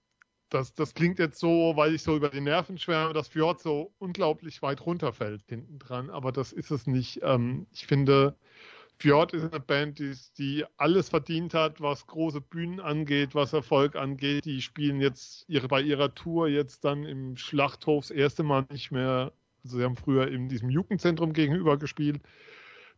das, 0.50 0.74
das 0.74 0.94
klingt 0.94 1.18
jetzt 1.18 1.38
so, 1.38 1.72
weil 1.76 1.94
ich 1.94 2.02
so 2.02 2.16
über 2.16 2.28
die 2.28 2.40
Nerven 2.40 2.78
schwärme, 2.78 3.14
dass 3.14 3.28
Fjord 3.28 3.60
so 3.60 3.94
unglaublich 3.98 4.62
weit 4.62 4.84
runterfällt 4.84 5.42
hinten 5.46 5.78
dran, 5.78 6.10
aber 6.10 6.32
das 6.32 6.52
ist 6.52 6.70
es 6.70 6.86
nicht. 6.86 7.20
Ähm, 7.22 7.66
ich 7.72 7.86
finde, 7.86 8.36
Fjord 9.00 9.32
ist 9.32 9.50
eine 9.50 9.60
Band, 9.60 9.98
die, 9.98 10.14
die, 10.36 10.64
alles 10.76 11.08
verdient 11.08 11.54
hat, 11.54 11.80
was 11.80 12.06
große 12.06 12.42
Bühnen 12.42 12.80
angeht, 12.80 13.34
was 13.34 13.54
Erfolg 13.54 13.96
angeht. 13.96 14.44
Die 14.44 14.60
spielen 14.60 15.00
jetzt 15.00 15.46
ihre, 15.48 15.68
bei 15.68 15.80
ihrer 15.80 16.14
Tour 16.14 16.48
jetzt 16.48 16.84
dann 16.84 17.04
im 17.04 17.34
Schlachthof 17.38 18.08
das 18.08 18.10
erste 18.10 18.42
Mal 18.42 18.66
nicht 18.70 18.90
mehr. 18.90 19.32
Also 19.64 19.78
sie 19.78 19.84
haben 19.84 19.96
früher 19.96 20.28
in 20.28 20.50
diesem 20.50 20.68
Jugendzentrum 20.68 21.32
gegenüber 21.32 21.78
gespielt. 21.78 22.20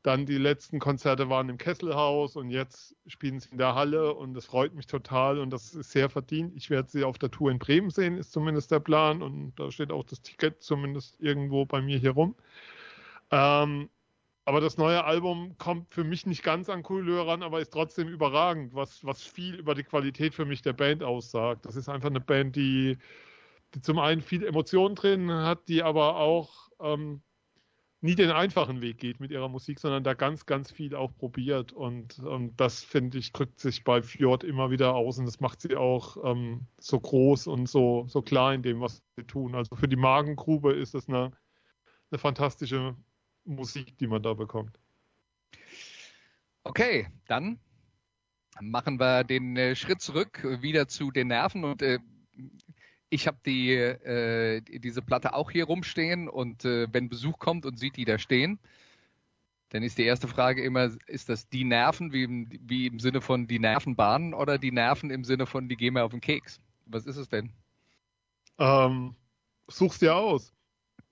Dann 0.03 0.27
die 0.27 0.39
letzten 0.39 0.81
Konzerte 0.81 1.29
waren 1.29 1.49
im 1.49 1.59
Kesselhaus 1.59 2.35
und 2.35 2.51
jetzt 2.51 2.97
spielen 3.07 3.39
sie 3.39 3.51
in 3.53 3.59
der 3.59 3.77
Halle 3.77 4.13
und 4.13 4.35
das 4.35 4.47
freut 4.47 4.75
mich 4.75 4.89
total 4.89 5.39
und 5.39 5.51
das 5.51 5.73
ist 5.73 5.93
sehr 5.93 6.11
verdient. 6.11 6.53
Ich 6.57 6.69
werde 6.69 6.91
sie 6.91 7.05
auf 7.05 7.19
der 7.19 7.31
Tour 7.31 7.53
in 7.53 7.61
Bremen 7.61 7.91
sehen, 7.91 8.19
ist 8.19 8.33
zumindest 8.33 8.73
der 8.73 8.81
Plan 8.81 9.23
und 9.23 9.53
da 9.55 9.71
steht 9.71 9.93
auch 9.93 10.03
das 10.03 10.21
Ticket 10.21 10.61
zumindest 10.65 11.21
irgendwo 11.21 11.65
bei 11.65 11.81
mir 11.81 11.99
hier 11.99 12.11
rum. 12.11 12.35
Ähm, 13.31 13.89
aber 14.45 14.61
das 14.61 14.77
neue 14.77 15.05
Album 15.05 15.57
kommt 15.59 15.95
für 15.95 16.05
mich 16.05 16.27
nicht 16.27 16.43
ganz 16.43 16.69
an 16.69 16.83
Couleur 16.83 17.29
ran, 17.29 17.43
aber 17.43 17.61
ist 17.61 17.73
trotzdem 17.73 18.09
überragend, 18.09 18.75
was, 18.75 19.05
was 19.05 19.23
viel 19.23 19.55
über 19.55 19.75
die 19.75 19.85
Qualität 19.85 20.35
für 20.35 20.45
mich 20.45 20.63
der 20.63 20.73
Band 20.73 21.03
aussagt. 21.05 21.65
Das 21.65 21.77
ist 21.77 21.89
einfach 21.89 22.11
eine 22.11 22.21
Band, 22.21 22.57
die, 22.57 22.99
die 23.75 23.81
zum 23.81 23.99
einen 24.01 24.21
viel 24.21 24.45
Emotionen 24.45 24.97
drin 24.97 25.31
hat, 25.31 25.69
die 25.69 25.83
aber 25.85 26.17
auch 26.17 26.71
ähm, 26.81 27.23
nie 28.01 28.17
den 28.17 28.33
einfachen 28.33 28.81
Weg 28.83 28.99
geht 28.99 29.21
mit 29.21 29.31
ihrer 29.31 29.49
Musik, 29.49 29.79
sondern 29.79 30.03
da 30.03 30.15
ganz, 30.15 30.45
ganz 30.45 30.73
viel 30.73 30.97
auch 30.97 31.15
probiert. 31.17 31.73
Und, 31.73 32.19
und 32.19 32.57
das, 32.57 32.83
finde 32.83 33.19
ich, 33.19 33.33
drückt 33.33 33.61
sich 33.61 33.85
bei 33.85 34.03
Fjord 34.03 34.43
immer 34.43 34.73
wieder 34.73 34.95
aus 34.95 35.19
und 35.19 35.27
das 35.27 35.39
macht 35.39 35.61
sie 35.61 35.77
auch 35.77 36.17
ähm, 36.25 36.67
so 36.79 36.99
groß 36.99 37.47
und 37.47 37.69
so, 37.69 38.07
so 38.09 38.23
klar 38.23 38.55
in 38.55 38.63
dem, 38.63 38.81
was 38.81 39.05
sie 39.17 39.25
tun. 39.25 39.55
Also 39.55 39.77
für 39.77 39.87
die 39.87 39.97
Magengrube 39.97 40.73
ist 40.73 40.95
das 40.95 41.09
eine, 41.09 41.31
eine 42.11 42.19
fantastische 42.19 42.97
Musik, 43.45 43.97
die 43.99 44.07
man 44.07 44.23
da 44.23 44.35
bekommt. 44.35 44.79
Okay, 46.65 47.09
dann 47.27 47.59
machen 48.61 49.01
wir 49.01 49.25
den 49.25 49.57
äh, 49.57 49.75
Schritt 49.75 50.01
zurück 50.01 50.47
wieder 50.63 50.87
zu 50.87 51.11
den 51.11 51.29
Nerven 51.29 51.65
und 51.65 51.83
äh, 51.83 51.99
ich 53.09 53.27
habe 53.27 53.39
die, 53.45 53.73
äh, 53.73 54.63
diese 54.63 55.03
Platte 55.03 55.35
auch 55.35 55.51
hier 55.51 55.65
rumstehen 55.65 56.29
und 56.29 56.65
äh, 56.65 56.87
wenn 56.93 57.09
Besuch 57.09 57.39
kommt 57.39 57.67
und 57.67 57.79
sieht 57.79 57.97
die 57.97 58.05
da 58.05 58.19
stehen, 58.19 58.59
dann 59.69 59.83
ist 59.83 59.99
die 59.99 60.05
erste 60.05 60.29
Frage 60.29 60.63
immer, 60.63 60.91
ist 61.07 61.29
das 61.29 61.49
die 61.49 61.65
Nerven, 61.65 62.13
wie 62.13 62.25
im, 62.25 62.49
wie 62.61 62.87
im 62.87 63.01
Sinne 63.01 63.21
von 63.21 63.47
die 63.47 63.59
Nervenbahnen 63.59 64.35
oder 64.35 64.59
die 64.59 64.73
Nerven 64.73 65.11
im 65.11 65.25
Sinne 65.25 65.47
von 65.47 65.69
die 65.69 65.77
gehen 65.77 65.95
mir 65.95 66.05
auf 66.05 66.13
den 66.13 66.21
Keks? 66.21 66.61
Was 66.87 67.07
ist 67.07 67.17
es 67.17 67.29
denn? 67.29 67.53
Ähm, 68.59 69.15
such's 69.69 69.99
dir 69.99 70.15
aus. 70.15 70.53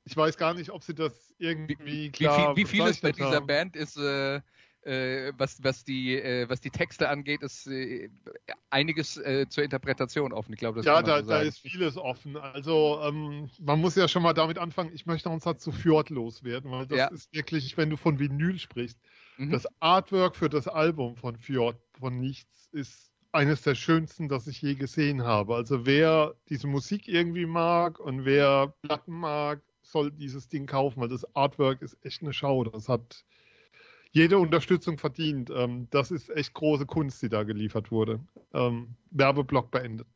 Ich 0.04 0.16
weiß 0.16 0.36
gar 0.36 0.54
nicht, 0.54 0.70
ob 0.70 0.82
sie 0.82 0.94
das 0.94 1.29
irgendwie 1.40 2.10
klar 2.10 2.54
Wie, 2.54 2.60
wie, 2.60 2.64
wie 2.64 2.68
vieles 2.68 3.00
bei 3.00 3.12
dieser 3.12 3.36
haben. 3.36 3.46
Band 3.46 3.76
ist 3.76 3.96
äh, 3.96 4.40
äh, 4.82 5.32
was, 5.36 5.62
was, 5.62 5.84
die, 5.84 6.14
äh, 6.16 6.48
was 6.48 6.60
die 6.60 6.70
Texte 6.70 7.08
angeht, 7.08 7.42
ist 7.42 7.66
äh, 7.66 8.08
einiges 8.70 9.18
äh, 9.18 9.46
zur 9.48 9.64
Interpretation 9.64 10.32
offen. 10.32 10.52
Ich 10.54 10.58
glaube, 10.58 10.78
das 10.78 10.86
ja, 10.86 11.02
da, 11.02 11.22
so 11.22 11.28
da 11.28 11.40
ist 11.40 11.58
vieles 11.58 11.96
offen. 11.96 12.36
Also 12.36 13.00
ähm, 13.04 13.50
man 13.60 13.80
muss 13.80 13.96
ja 13.96 14.08
schon 14.08 14.22
mal 14.22 14.32
damit 14.32 14.58
anfangen, 14.58 14.90
ich 14.94 15.06
möchte 15.06 15.28
uns 15.28 15.44
zu 15.58 15.72
Fjord 15.72 16.10
loswerden, 16.10 16.70
weil 16.70 16.86
das 16.86 16.98
ja. 16.98 17.06
ist 17.08 17.32
wirklich, 17.34 17.76
wenn 17.76 17.90
du 17.90 17.96
von 17.96 18.18
Vinyl 18.18 18.58
sprichst, 18.58 18.98
mhm. 19.36 19.50
das 19.50 19.66
Artwork 19.80 20.36
für 20.36 20.48
das 20.48 20.66
Album 20.66 21.16
von 21.16 21.36
Fjord, 21.36 21.76
von 21.98 22.18
Nichts, 22.18 22.68
ist 22.72 23.10
eines 23.32 23.62
der 23.62 23.74
schönsten, 23.74 24.28
das 24.28 24.46
ich 24.46 24.60
je 24.62 24.74
gesehen 24.74 25.24
habe. 25.24 25.54
Also 25.54 25.86
wer 25.86 26.34
diese 26.48 26.66
Musik 26.66 27.06
irgendwie 27.06 27.46
mag 27.46 28.00
und 28.00 28.24
wer 28.24 28.74
Platten 28.82 29.12
mag, 29.12 29.60
soll 29.90 30.10
dieses 30.10 30.48
Ding 30.48 30.66
kaufen, 30.66 31.00
weil 31.00 31.08
das 31.08 31.34
Artwork 31.34 31.82
ist 31.82 31.96
echt 32.04 32.22
eine 32.22 32.32
Schau. 32.32 32.64
Das 32.64 32.88
hat 32.88 33.24
jede 34.12 34.38
Unterstützung 34.38 34.98
verdient. 34.98 35.50
Ähm, 35.54 35.88
das 35.90 36.10
ist 36.10 36.30
echt 36.30 36.54
große 36.54 36.86
Kunst, 36.86 37.22
die 37.22 37.28
da 37.28 37.44
geliefert 37.44 37.90
wurde. 37.90 38.20
Ähm, 38.52 38.96
Werbeblock 39.10 39.70
beendet. 39.70 40.06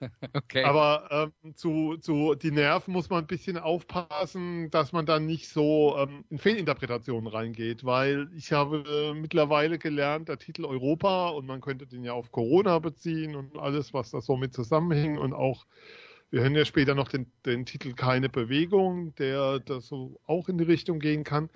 Okay. 0.32 0.64
Aber 0.64 1.32
ähm, 1.44 1.54
zu, 1.54 1.96
zu 1.98 2.34
die 2.34 2.50
Nerven 2.50 2.92
muss 2.92 3.10
man 3.10 3.24
ein 3.24 3.26
bisschen 3.26 3.58
aufpassen, 3.58 4.70
dass 4.70 4.92
man 4.92 5.04
dann 5.04 5.26
nicht 5.26 5.48
so 5.48 5.94
ähm, 5.98 6.24
in 6.30 6.38
Fehlinterpretationen 6.38 7.26
reingeht, 7.26 7.84
weil 7.84 8.30
ich 8.34 8.50
habe 8.52 8.82
äh, 8.88 9.14
mittlerweile 9.14 9.78
gelernt, 9.78 10.28
der 10.30 10.38
Titel 10.38 10.64
Europa 10.64 11.28
und 11.28 11.46
man 11.46 11.60
könnte 11.60 11.86
den 11.86 12.02
ja 12.02 12.14
auf 12.14 12.32
Corona 12.32 12.78
beziehen 12.78 13.36
und 13.36 13.58
alles, 13.58 13.92
was 13.92 14.10
da 14.10 14.22
so 14.22 14.36
mit 14.38 14.54
zusammenhängt 14.54 15.18
und 15.18 15.34
auch 15.34 15.66
wir 16.30 16.42
hören 16.42 16.54
ja 16.54 16.64
später 16.64 16.94
noch 16.94 17.08
den, 17.08 17.30
den 17.44 17.66
Titel 17.66 17.92
Keine 17.94 18.28
Bewegung, 18.28 19.14
der 19.16 19.58
da 19.60 19.80
so 19.80 20.20
auch 20.26 20.48
in 20.48 20.58
die 20.58 20.64
Richtung 20.64 21.00
gehen 21.00 21.24
kann. 21.24 21.50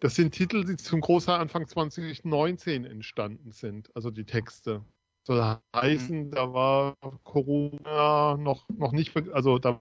Das 0.00 0.14
sind 0.14 0.32
Titel, 0.32 0.64
die 0.64 0.76
zum 0.76 1.00
Großteil 1.00 1.40
Anfang 1.40 1.66
2019 1.66 2.84
entstanden 2.84 3.52
sind, 3.52 3.94
also 3.94 4.10
die 4.10 4.24
Texte. 4.24 4.84
Soll 5.22 5.58
heißen, 5.74 6.26
mhm. 6.26 6.30
da 6.30 6.52
war 6.52 6.96
Corona 7.24 8.36
noch, 8.36 8.68
noch 8.68 8.92
nicht, 8.92 9.16
also 9.32 9.58
da 9.58 9.80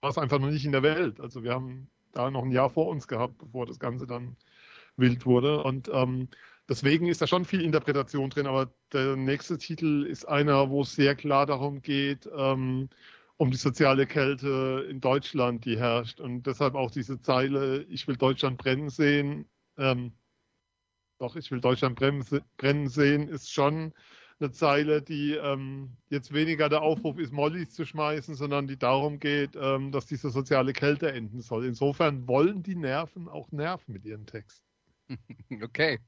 war 0.00 0.10
es 0.10 0.18
einfach 0.18 0.40
noch 0.40 0.50
nicht 0.50 0.64
in 0.64 0.72
der 0.72 0.82
Welt. 0.82 1.20
Also 1.20 1.42
wir 1.44 1.52
haben 1.52 1.88
da 2.12 2.30
noch 2.30 2.42
ein 2.42 2.50
Jahr 2.50 2.70
vor 2.70 2.88
uns 2.88 3.06
gehabt, 3.06 3.38
bevor 3.38 3.66
das 3.66 3.78
Ganze 3.78 4.06
dann 4.06 4.36
wild 4.96 5.26
wurde. 5.26 5.62
Und 5.62 5.88
ähm, 5.92 6.28
deswegen 6.68 7.06
ist 7.06 7.22
da 7.22 7.28
schon 7.28 7.44
viel 7.44 7.60
Interpretation 7.60 8.30
drin, 8.30 8.46
aber 8.46 8.72
der 8.92 9.16
nächste 9.16 9.58
Titel 9.58 10.04
ist 10.04 10.26
einer, 10.26 10.70
wo 10.70 10.82
es 10.82 10.94
sehr 10.94 11.14
klar 11.14 11.46
darum 11.46 11.82
geht, 11.82 12.28
ähm, 12.36 12.88
um 13.40 13.50
die 13.50 13.56
soziale 13.56 14.06
Kälte 14.06 14.86
in 14.90 15.00
Deutschland, 15.00 15.64
die 15.64 15.78
herrscht. 15.78 16.20
Und 16.20 16.42
deshalb 16.42 16.74
auch 16.74 16.90
diese 16.90 17.22
Zeile, 17.22 17.84
ich 17.84 18.06
will 18.06 18.16
Deutschland 18.16 18.58
brennen 18.58 18.90
sehen, 18.90 19.46
ähm, 19.78 20.12
doch, 21.18 21.36
ich 21.36 21.50
will 21.50 21.62
Deutschland 21.62 21.98
brennen 21.98 22.88
sehen, 22.88 23.28
ist 23.28 23.50
schon 23.50 23.94
eine 24.40 24.50
Zeile, 24.50 25.00
die 25.00 25.36
ähm, 25.36 25.96
jetzt 26.10 26.34
weniger 26.34 26.68
der 26.68 26.82
Aufruf 26.82 27.16
ist, 27.18 27.32
Mollys 27.32 27.72
zu 27.72 27.86
schmeißen, 27.86 28.34
sondern 28.34 28.66
die 28.66 28.78
darum 28.78 29.18
geht, 29.18 29.56
ähm, 29.56 29.90
dass 29.90 30.04
diese 30.04 30.28
soziale 30.28 30.74
Kälte 30.74 31.10
enden 31.10 31.40
soll. 31.40 31.64
Insofern 31.64 32.28
wollen 32.28 32.62
die 32.62 32.76
Nerven 32.76 33.26
auch 33.26 33.50
nerven 33.52 33.94
mit 33.94 34.04
ihren 34.04 34.26
Texten. 34.26 34.66
Okay, 35.62 35.98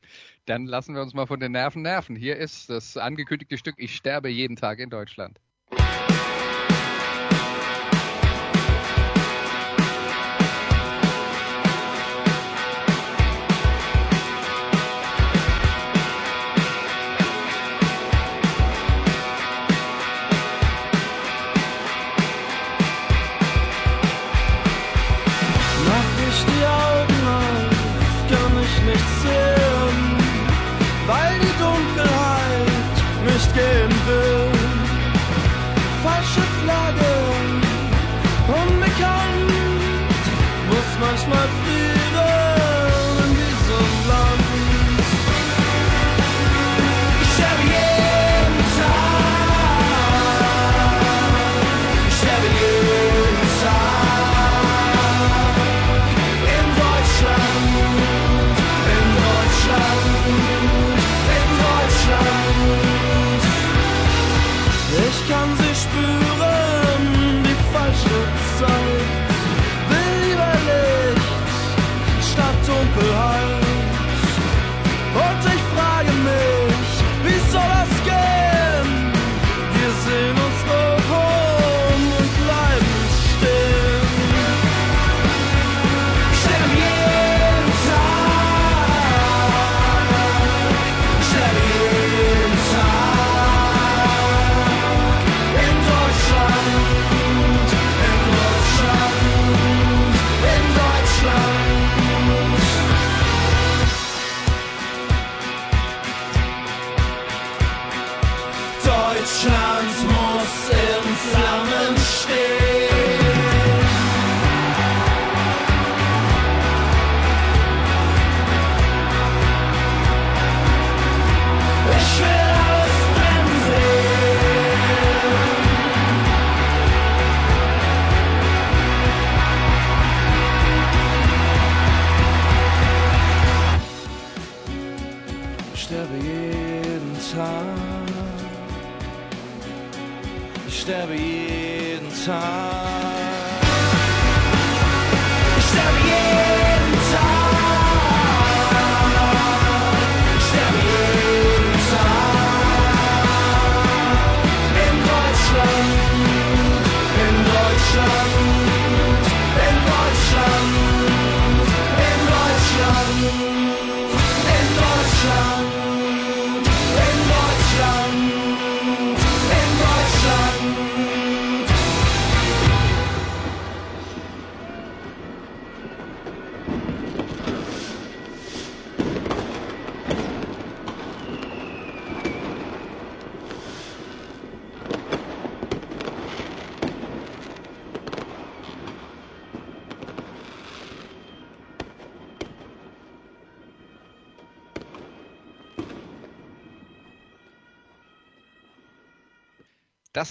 dann 0.44 0.66
lassen 0.66 0.94
wir 0.94 1.00
uns 1.00 1.14
mal 1.14 1.26
von 1.26 1.40
den 1.40 1.52
Nerven 1.52 1.80
nerven. 1.80 2.14
Hier 2.14 2.36
ist 2.36 2.68
das 2.68 2.98
angekündigte 2.98 3.56
Stück 3.56 3.76
Ich 3.78 3.96
sterbe 3.96 4.28
jeden 4.28 4.56
Tag 4.56 4.78
in 4.78 4.90
Deutschland. 4.90 5.40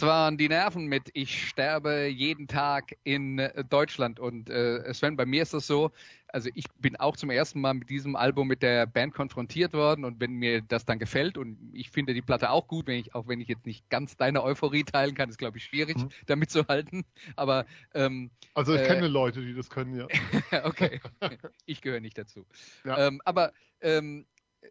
Das 0.02 0.10
waren 0.10 0.36
die 0.36 0.50
Nerven 0.50 0.88
mit 0.88 1.12
Ich 1.14 1.48
sterbe 1.50 2.08
jeden 2.08 2.48
Tag 2.48 2.98
in 3.04 3.38
äh, 3.38 3.64
Deutschland. 3.64 4.20
Und 4.20 4.50
äh, 4.50 4.92
Sven, 4.96 5.16
bei 5.16 5.28
mir 5.28 5.44
ist 5.44 5.54
das 5.54 5.68
so, 5.68 5.92
also 6.28 6.50
ich 6.56 6.66
bin 6.80 6.96
auch 6.96 7.16
zum 7.16 7.30
ersten 7.30 7.62
Mal 7.62 7.76
mit 7.76 7.88
diesem 7.92 8.16
Album 8.16 8.48
mit 8.48 8.64
der 8.64 8.88
Band 8.88 9.14
konfrontiert 9.14 9.74
worden 9.74 10.04
und 10.04 10.20
wenn 10.20 10.32
mir 10.34 10.64
das 10.64 10.86
dann 10.86 10.98
gefällt 10.98 11.38
und 11.38 11.70
ich 11.74 11.92
finde 11.92 12.16
die 12.16 12.24
Platte 12.24 12.50
auch 12.50 12.68
gut, 12.68 12.88
wenn 12.88 12.98
ich, 12.98 13.14
auch 13.14 13.28
wenn 13.28 13.42
ich 13.42 13.48
jetzt 13.48 13.68
nicht 13.68 13.92
ganz 13.92 14.18
deine 14.18 14.42
Euphorie 14.42 14.84
teilen 14.86 15.14
kann, 15.14 15.30
ist 15.30 15.38
glaube 15.38 15.60
ich 15.60 15.66
schwierig, 15.66 15.98
Mhm. 15.98 16.10
damit 16.26 16.50
zu 16.50 16.66
halten. 16.68 17.06
Aber 17.36 17.68
ähm, 17.94 18.32
Also 18.56 18.74
ich 18.74 18.82
Äh, 18.82 18.88
kenne 18.88 19.08
Leute, 19.08 19.46
die 19.46 19.54
das 19.54 19.70
können, 19.70 19.96
ja. 19.96 20.08
okay, 20.64 21.00
ich 21.68 21.82
gehöre 21.82 22.00
nicht 22.00 22.18
dazu. 22.18 22.48
Ja. 22.86 23.08
Ähm, 23.08 23.22
aber 23.24 23.54
ähm, 23.82 24.26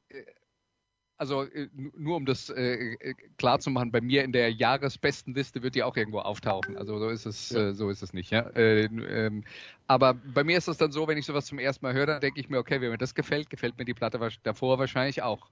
äh, 0.08 0.24
also 1.20 1.42
äh, 1.42 1.68
nu- 1.74 1.92
nur 1.96 2.16
um 2.16 2.24
das 2.24 2.48
äh, 2.48 2.94
äh, 2.94 3.14
klar 3.36 3.60
zu 3.60 3.68
machen, 3.70 3.92
bei 3.92 4.00
mir 4.00 4.24
in 4.24 4.32
der 4.32 4.50
Jahresbestenliste 4.50 5.62
wird 5.62 5.74
die 5.74 5.82
auch 5.82 5.96
irgendwo 5.96 6.20
auftauchen. 6.20 6.78
Also 6.78 6.98
so 6.98 7.10
ist 7.10 7.26
es, 7.26 7.50
Ja. 7.50 7.68
äh, 7.68 7.74
so 7.74 7.90
ist 7.90 8.02
es 8.02 8.14
nicht. 8.14 8.30
Ja? 8.30 8.48
Äh, 8.56 8.84
ähm, 8.84 9.44
aber 9.86 10.14
bei 10.14 10.44
mir 10.44 10.56
ist 10.56 10.66
es 10.66 10.78
dann 10.78 10.92
so, 10.92 11.06
wenn 11.06 11.18
ich 11.18 11.26
sowas 11.26 11.44
zum 11.44 11.58
ersten 11.58 11.84
Mal 11.84 11.92
höre, 11.92 12.06
dann 12.06 12.20
denke 12.22 12.40
ich 12.40 12.48
mir, 12.48 12.58
okay, 12.58 12.80
wenn 12.80 12.90
mir 12.90 12.96
das 12.96 13.14
gefällt, 13.14 13.50
gefällt 13.50 13.76
mir 13.76 13.84
die 13.84 13.92
Platte 13.92 14.18
davor 14.42 14.78
wahrscheinlich 14.78 15.22
auch. 15.22 15.50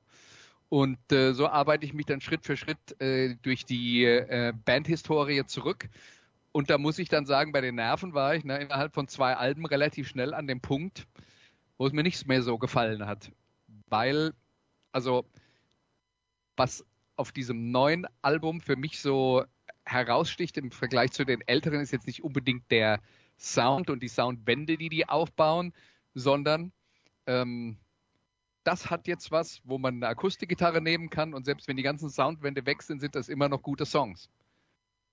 Und 0.70 1.12
äh, 1.12 1.32
so 1.34 1.46
arbeite 1.48 1.84
ich 1.84 1.92
mich 1.92 2.06
dann 2.06 2.20
Schritt 2.20 2.44
für 2.44 2.56
Schritt 2.56 2.78
durch 3.42 3.64
die 3.64 4.04
äh, 4.04 4.52
Bandhistorie 4.64 5.44
zurück. 5.46 5.88
Und 6.52 6.70
da 6.70 6.78
muss 6.78 6.98
ich 6.98 7.08
dann 7.10 7.26
sagen, 7.26 7.52
bei 7.52 7.60
den 7.60 7.74
Nerven 7.74 8.14
war 8.14 8.34
ich 8.34 8.44
ne, 8.44 8.58
innerhalb 8.58 8.94
von 8.94 9.06
zwei 9.06 9.34
Alben 9.36 9.66
relativ 9.66 10.08
schnell 10.08 10.32
an 10.32 10.46
dem 10.46 10.60
Punkt, 10.60 11.06
wo 11.76 11.86
es 11.86 11.92
mir 11.92 12.02
nicht 12.02 12.26
mehr 12.26 12.42
so 12.42 12.58
gefallen 12.58 13.06
hat. 13.06 13.30
Weil, 13.88 14.32
also, 14.92 15.24
was 16.58 16.84
auf 17.16 17.32
diesem 17.32 17.70
neuen 17.70 18.06
Album 18.22 18.60
für 18.60 18.76
mich 18.76 19.00
so 19.00 19.44
heraussticht 19.84 20.56
im 20.58 20.70
Vergleich 20.70 21.12
zu 21.12 21.24
den 21.24 21.40
älteren, 21.46 21.80
ist 21.80 21.92
jetzt 21.92 22.06
nicht 22.06 22.22
unbedingt 22.22 22.70
der 22.70 23.00
Sound 23.38 23.90
und 23.90 24.02
die 24.02 24.08
Soundwände, 24.08 24.76
die 24.76 24.88
die 24.88 25.08
aufbauen, 25.08 25.72
sondern 26.14 26.72
ähm, 27.26 27.78
das 28.64 28.90
hat 28.90 29.06
jetzt 29.06 29.30
was, 29.30 29.60
wo 29.64 29.78
man 29.78 29.94
eine 29.94 30.08
Akustikgitarre 30.08 30.82
nehmen 30.82 31.08
kann 31.08 31.32
und 31.32 31.44
selbst 31.44 31.68
wenn 31.68 31.76
die 31.76 31.82
ganzen 31.82 32.10
Soundwände 32.10 32.66
weg 32.66 32.82
sind, 32.82 33.00
sind 33.00 33.14
das 33.14 33.28
immer 33.28 33.48
noch 33.48 33.62
gute 33.62 33.86
Songs. 33.86 34.28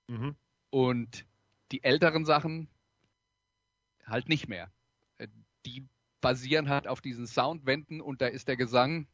Mhm. 0.08 0.36
Und 0.72 1.26
die 1.72 1.84
älteren 1.84 2.26
Sachen 2.26 2.68
halt 4.06 4.28
nicht 4.28 4.50
mehr. 4.50 4.72
Äh, 5.18 5.28
Die 5.66 5.86
basieren 6.22 6.70
halt 6.70 6.88
auf 6.88 7.02
diesen 7.02 7.28
Soundwänden 7.28 8.02
und 8.02 8.22
da 8.22 8.28
ist 8.28 8.48
der 8.48 8.58
Gesang, 8.58 9.08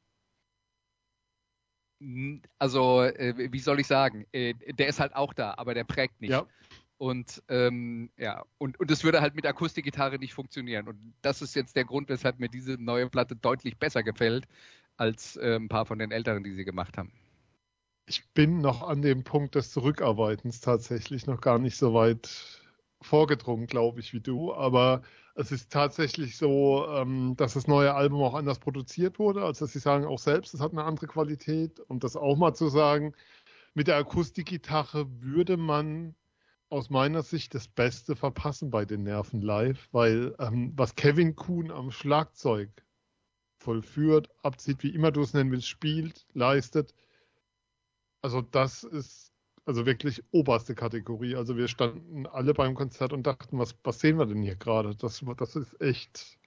also 2.57 3.03
äh, 3.03 3.51
wie 3.51 3.59
soll 3.59 3.79
ich 3.79 3.87
sagen, 3.87 4.25
äh, 4.31 4.53
der 4.73 4.87
ist 4.87 4.99
halt 4.99 5.15
auch 5.15 5.33
da, 5.33 5.53
aber 5.57 5.73
der 5.73 5.83
prägt 5.83 6.21
nicht. 6.21 6.31
Ja. 6.31 6.45
Und 6.97 7.41
ähm, 7.47 8.11
ja, 8.17 8.43
und, 8.59 8.79
und 8.79 8.91
es 8.91 9.03
würde 9.03 9.21
halt 9.21 9.33
mit 9.33 9.45
Akustikgitarre 9.47 10.19
nicht 10.19 10.33
funktionieren. 10.33 10.87
Und 10.87 11.15
das 11.23 11.41
ist 11.41 11.55
jetzt 11.55 11.75
der 11.75 11.85
Grund, 11.85 12.09
weshalb 12.09 12.39
mir 12.39 12.49
diese 12.49 12.73
neue 12.73 13.09
Platte 13.09 13.35
deutlich 13.35 13.77
besser 13.77 14.03
gefällt 14.03 14.47
als 14.97 15.35
äh, 15.37 15.55
ein 15.55 15.67
paar 15.67 15.87
von 15.87 15.97
den 15.97 16.11
älteren, 16.11 16.43
die 16.43 16.53
sie 16.53 16.63
gemacht 16.63 16.97
haben. 16.97 17.11
Ich 18.05 18.29
bin 18.33 18.59
noch 18.59 18.87
an 18.87 19.01
dem 19.01 19.23
Punkt 19.23 19.55
des 19.55 19.71
Zurückarbeitens 19.71 20.61
tatsächlich 20.61 21.25
noch 21.25 21.41
gar 21.41 21.57
nicht 21.57 21.77
so 21.77 21.93
weit 21.93 22.60
vorgedrungen, 23.01 23.67
glaube 23.67 23.99
ich, 23.99 24.13
wie 24.13 24.21
du. 24.21 24.53
Aber 24.53 25.01
es 25.35 25.51
ist 25.51 25.71
tatsächlich 25.71 26.37
so, 26.37 26.87
ähm, 26.89 27.35
dass 27.37 27.53
das 27.53 27.67
neue 27.67 27.93
Album 27.93 28.21
auch 28.23 28.33
anders 28.33 28.59
produziert 28.59 29.19
wurde. 29.19 29.43
Also 29.43 29.65
sie 29.65 29.79
sagen 29.79 30.05
auch 30.05 30.19
selbst, 30.19 30.53
es 30.53 30.61
hat 30.61 30.71
eine 30.71 30.83
andere 30.83 31.07
Qualität. 31.07 31.79
Um 31.87 31.99
das 31.99 32.15
auch 32.15 32.37
mal 32.37 32.53
zu 32.53 32.69
sagen, 32.69 33.13
mit 33.73 33.87
der 33.87 33.97
Akustikgitarre 33.97 35.07
würde 35.21 35.57
man 35.57 36.15
aus 36.69 36.89
meiner 36.89 37.21
Sicht 37.21 37.53
das 37.53 37.67
Beste 37.67 38.15
verpassen 38.15 38.71
bei 38.71 38.85
den 38.85 39.03
Nerven 39.03 39.41
live, 39.41 39.89
weil 39.91 40.35
ähm, 40.39 40.73
was 40.75 40.95
Kevin 40.95 41.35
Kuhn 41.35 41.71
am 41.71 41.91
Schlagzeug 41.91 42.69
vollführt, 43.59 44.29
abzieht, 44.43 44.81
wie 44.83 44.93
immer 44.93 45.11
du 45.11 45.21
es 45.21 45.33
nennen 45.33 45.51
willst, 45.51 45.67
spielt, 45.67 46.25
leistet, 46.33 46.95
also 48.21 48.41
das 48.41 48.83
ist 48.83 49.30
also 49.65 49.85
wirklich 49.85 50.23
oberste 50.31 50.75
Kategorie. 50.75 51.35
Also 51.35 51.57
wir 51.57 51.67
standen 51.67 52.25
alle 52.27 52.53
beim 52.53 52.75
Konzert 52.75 53.13
und 53.13 53.23
dachten, 53.23 53.59
was, 53.59 53.75
was 53.83 53.99
sehen 53.99 54.17
wir 54.17 54.25
denn 54.25 54.41
hier 54.41 54.55
gerade? 54.55 54.95
Das, 54.95 55.23
das 55.37 55.55
ist 55.55 55.79
echt, 55.81 56.37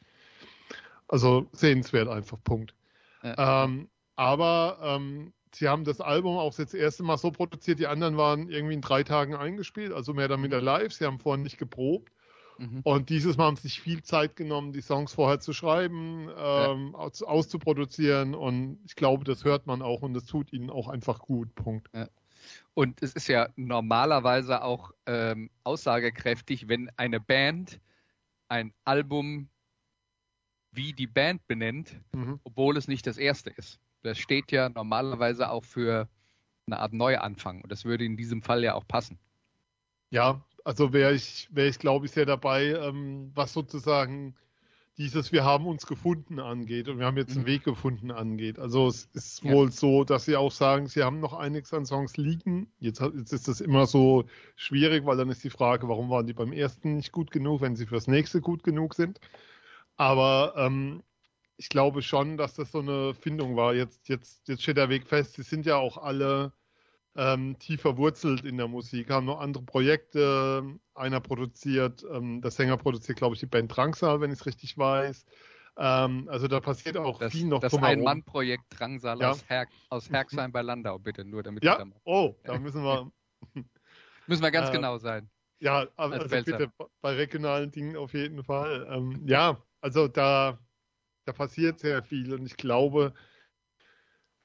also 1.09 1.47
sehenswert 1.53 2.09
einfach, 2.09 2.39
Punkt. 2.43 2.75
Ja. 3.23 3.65
Ähm, 3.65 3.89
aber 4.17 4.79
ähm, 4.83 5.33
sie 5.55 5.69
haben 5.69 5.85
das 5.85 6.01
Album 6.01 6.37
auch 6.37 6.59
jetzt 6.59 6.75
das 6.75 6.81
erste 6.81 7.03
Mal 7.03 7.19
so 7.19 7.31
produziert, 7.31 7.79
die 7.79 7.87
anderen 7.87 8.17
waren 8.17 8.49
irgendwie 8.51 8.75
in 8.75 8.81
drei 8.81 9.03
Tagen 9.03 9.35
eingespielt, 9.35 9.93
also 9.93 10.13
mehr 10.13 10.27
oder 10.27 10.37
minder 10.37 10.61
live. 10.61 10.93
Sie 10.93 11.05
haben 11.05 11.19
vorhin 11.19 11.43
nicht 11.43 11.59
geprobt. 11.59 12.11
Mhm. 12.59 12.81
Und 12.85 13.09
dieses 13.09 13.37
Mal 13.37 13.47
haben 13.47 13.57
sie 13.57 13.63
sich 13.63 13.81
viel 13.81 14.03
Zeit 14.03 14.37
genommen, 14.37 14.73
die 14.73 14.81
Songs 14.81 15.13
vorher 15.13 15.41
zu 15.41 15.53
schreiben, 15.53 16.29
ähm, 16.37 16.95
aus, 16.95 17.23
auszuproduzieren. 17.23 18.35
Und 18.35 18.79
ich 18.87 18.95
glaube, 18.95 19.25
das 19.25 19.45
hört 19.45 19.67
man 19.67 19.83
auch 19.83 20.03
und 20.03 20.15
das 20.15 20.27
tut 20.27 20.53
ihnen 20.53 20.71
auch 20.71 20.89
einfach 20.89 21.21
gut. 21.21 21.55
Punkt. 21.55 21.89
Und 22.75 23.03
es 23.03 23.13
ist 23.13 23.29
ja 23.29 23.49
normalerweise 23.57 24.63
auch 24.63 24.93
ähm, 25.07 25.51
aussagekräftig, 25.63 26.69
wenn 26.69 26.91
eine 26.97 27.21
Band 27.21 27.81
ein 28.49 28.73
Album 28.85 29.49
wie 30.73 30.93
die 30.93 31.07
Band 31.07 31.47
benennt, 31.47 32.01
Mhm. 32.13 32.41
obwohl 32.45 32.77
es 32.77 32.89
nicht 32.89 33.07
das 33.07 33.17
erste 33.17 33.51
ist. 33.51 33.81
Das 34.03 34.19
steht 34.19 34.53
ja 34.53 34.69
normalerweise 34.69 35.51
auch 35.51 35.65
für 35.65 36.09
eine 36.67 36.79
Art 36.79 36.93
Neuanfang. 36.93 37.63
Und 37.63 37.71
das 37.71 37.85
würde 37.85 38.05
in 38.05 38.17
diesem 38.17 38.43
Fall 38.43 38.63
ja 38.65 38.75
auch 38.75 38.87
passen. 38.87 39.19
Ja, 40.11 40.45
also 40.65 40.93
wäre 40.93 41.15
ich, 41.15 41.49
wäre 41.53 41.69
ich, 41.69 41.79
glaube 41.79 42.07
ich, 42.07 42.13
sehr 42.13 42.27
dabei, 42.27 42.67
ähm, 42.73 43.31
was 43.35 43.53
sozusagen 43.53 44.35
dieses 44.97 45.33
Wir 45.33 45.45
haben 45.45 45.67
uns 45.67 45.87
gefunden 45.87 46.39
angeht 46.39 46.89
und 46.89 46.99
wir 46.99 47.07
haben 47.07 47.17
jetzt 47.17 47.33
einen 47.33 47.43
Mhm. 47.43 47.49
Weg 47.49 47.65
gefunden 47.65 48.11
angeht. 48.11 48.59
Also 48.59 48.87
es 48.89 49.07
ist 49.13 49.43
Ja. 49.43 49.53
wohl 49.53 49.73
so, 49.73 50.05
dass 50.05 50.25
sie 50.25 50.37
auch 50.37 50.53
sagen, 50.53 50.87
sie 50.87 51.03
haben 51.03 51.21
noch 51.21 51.33
einiges 51.33 51.75
an 51.75 51.85
Songs 51.85 52.17
liegen. 52.17 52.73
Jetzt, 52.79 53.01
jetzt 53.01 53.33
ist 53.33 53.49
das 53.49 53.61
immer 53.61 53.87
so 53.87 54.25
schwierig, 54.57 55.05
weil 55.05 55.17
dann 55.17 55.31
ist 55.31 55.43
die 55.43 55.51
Frage, 55.51 55.89
warum 55.89 56.11
waren 56.11 56.27
die 56.27 56.33
beim 56.33 56.53
ersten 56.53 56.97
nicht 56.97 57.13
gut 57.13 57.31
genug, 57.31 57.61
wenn 57.61 57.77
sie 57.77 57.87
fürs 57.87 58.07
nächste 58.07 58.41
gut 58.41 58.63
genug 58.63 58.95
sind. 58.95 59.21
Aber 59.97 60.55
ähm, 60.57 61.03
ich 61.57 61.69
glaube 61.69 62.03
schon, 62.03 62.37
dass 62.37 62.55
das 62.55 62.73
so 62.73 62.81
eine 62.81 63.15
Findung 63.15 63.57
war. 63.57 63.75
Jetzt, 63.75 64.09
jetzt, 64.09 64.49
jetzt 64.49 64.63
steht 64.63 64.77
der 64.77 64.89
Weg 64.89 65.07
fest. 65.07 65.35
Sie 65.35 65.43
sind 65.43 65.67
ja 65.67 65.77
auch 65.77 65.99
alle 65.99 66.53
ähm, 67.17 67.59
tief 67.59 67.81
verwurzelt 67.83 68.45
in 68.45 68.57
der 68.57 68.69
Musik, 68.69 69.11
haben 69.11 69.27
noch 69.27 69.41
andere 69.41 69.65
Projekte. 69.65 70.65
Einer 70.95 71.21
produziert, 71.21 72.05
ähm, 72.11 72.41
der 72.41 72.51
Sänger 72.51 72.77
produziert, 72.77 73.19
glaube 73.19 73.35
ich, 73.35 73.41
die 73.41 73.47
Band 73.47 73.75
Drangsal, 73.75 74.21
wenn 74.21 74.31
ich 74.31 74.41
es 74.41 74.47
richtig 74.47 74.77
weiß. 74.79 75.25
Ähm, 75.77 76.29
also 76.29 76.47
da 76.49 76.61
passiert 76.61 76.97
auch 76.97 77.21
Das, 77.21 77.33
viel 77.33 77.47
noch 77.47 77.61
das. 77.61 77.77
Ein-Mann-Projekt 77.77 78.65
Drangsal 78.79 79.21
Ja. 79.21 79.31
aus, 79.31 79.45
Herk, 79.49 79.69
aus 79.91 80.11
Herxheim 80.11 80.53
bei 80.53 80.63
Landau, 80.63 80.99
bitte, 80.99 81.25
nur 81.25 81.43
damit 81.43 81.65
Ja, 81.65 81.79
da 81.79 81.87
oh, 82.05 82.35
da 82.45 82.59
müssen 82.59 82.83
wir, 82.85 83.11
müssen 84.27 84.43
wir 84.43 84.51
ganz 84.51 84.69
äh, 84.69 84.73
genau 84.73 84.99
sein. 84.99 85.29
ja, 85.61 85.87
aber 85.97 86.15
Als 86.15 86.33
also 86.33 86.45
bitte 86.45 86.71
bei 87.01 87.15
regionalen 87.15 87.71
Dingen 87.71 87.97
auf 87.97 88.13
jeden 88.15 88.45
Fall. 88.45 88.87
Ähm, 88.91 89.23
ja, 89.27 89.63
also 89.81 90.09
da, 90.09 90.59
da 91.25 91.33
passiert 91.33 91.81
sehr 91.81 92.03
viel 92.03 92.33
und 92.35 92.47
ich 92.47 92.57
glaube, 92.57 93.15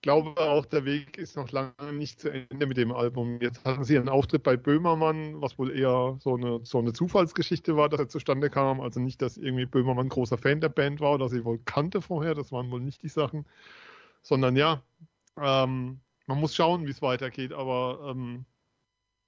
glaube 0.02 0.40
auch, 0.40 0.66
der 0.66 0.86
Weg 0.86 1.18
ist 1.18 1.36
noch 1.36 1.52
lange 1.52 1.94
nicht 1.94 2.20
zu 2.20 2.32
Ende 2.32 2.66
mit 2.68 2.78
dem 2.78 2.92
Album. 2.92 3.40
Jetzt 3.42 3.66
hatten 3.66 3.84
sie 3.84 3.98
einen 3.98 4.10
Auftritt 4.10 4.44
bei 4.44 4.56
Böhmermann, 4.56 5.42
was 5.42 5.58
wohl 5.58 5.78
eher 5.78 6.18
so 6.20 6.36
eine, 6.36 6.60
so 6.64 6.80
eine 6.80 6.94
Zufallsgeschichte 6.94 7.76
war, 7.76 7.90
dass 7.90 8.00
er 8.00 8.10
zustande 8.10 8.50
kam. 8.50 8.82
Also 8.82 9.00
nicht, 9.00 9.22
dass 9.22 9.38
irgendwie 9.38 9.66
Böhmermann 9.66 10.10
großer 10.10 10.38
Fan 10.38 10.62
der 10.62 10.70
Band 10.70 11.02
war 11.02 11.14
oder 11.14 11.30
sie 11.30 11.44
wohl 11.44 11.60
kannte 11.66 12.02
vorher, 12.02 12.36
das 12.36 12.52
waren 12.52 12.72
wohl 12.72 12.82
nicht 12.82 13.04
die 13.04 13.10
Sachen. 13.10 13.46
Sondern 14.22 14.56
ja, 14.56 14.82
ähm, 15.38 16.00
man 16.28 16.40
muss 16.40 16.56
schauen, 16.56 16.86
wie 16.86 16.92
es 16.92 17.02
weitergeht. 17.02 17.52
Aber 17.54 18.12
ähm, 18.12 18.46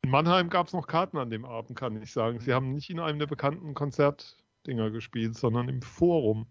in 0.04 0.10
Mannheim 0.10 0.50
gab 0.50 0.68
es 0.68 0.74
noch 0.74 0.88
Karten 0.88 1.18
an 1.18 1.30
dem 1.30 1.46
Abend, 1.46 1.78
kann 1.78 2.02
ich 2.02 2.12
sagen. 2.12 2.40
Sie 2.40 2.54
haben 2.54 2.74
nicht 2.74 2.90
in 2.90 3.00
einem 3.00 3.20
der 3.20 3.28
bekannten 3.28 3.74
Konzertdinger 3.74 4.90
gespielt, 4.90 5.36
sondern 5.36 5.68
im 5.68 5.82
Forum. 5.82 6.48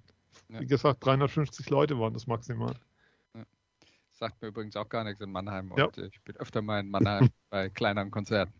Ja. 0.49 0.61
Wie 0.61 0.67
gesagt, 0.67 1.05
350 1.05 1.71
Leute 1.71 1.99
waren 1.99 2.13
das 2.13 2.27
maximal. 2.27 2.75
Sagt 4.21 4.43
mir 4.43 4.49
übrigens 4.49 4.77
auch 4.77 4.89
gar 4.91 5.03
nichts 5.03 5.23
in 5.23 5.33
Mannheim. 5.33 5.73
Ja. 5.79 5.87
Und 5.87 5.97
ich 5.97 6.21
bin 6.23 6.37
öfter 6.37 6.61
mal 6.61 6.81
in 6.81 6.91
Mannheim 6.91 7.31
bei 7.51 7.71
kleineren 7.71 8.11
Konzerten. 8.11 8.53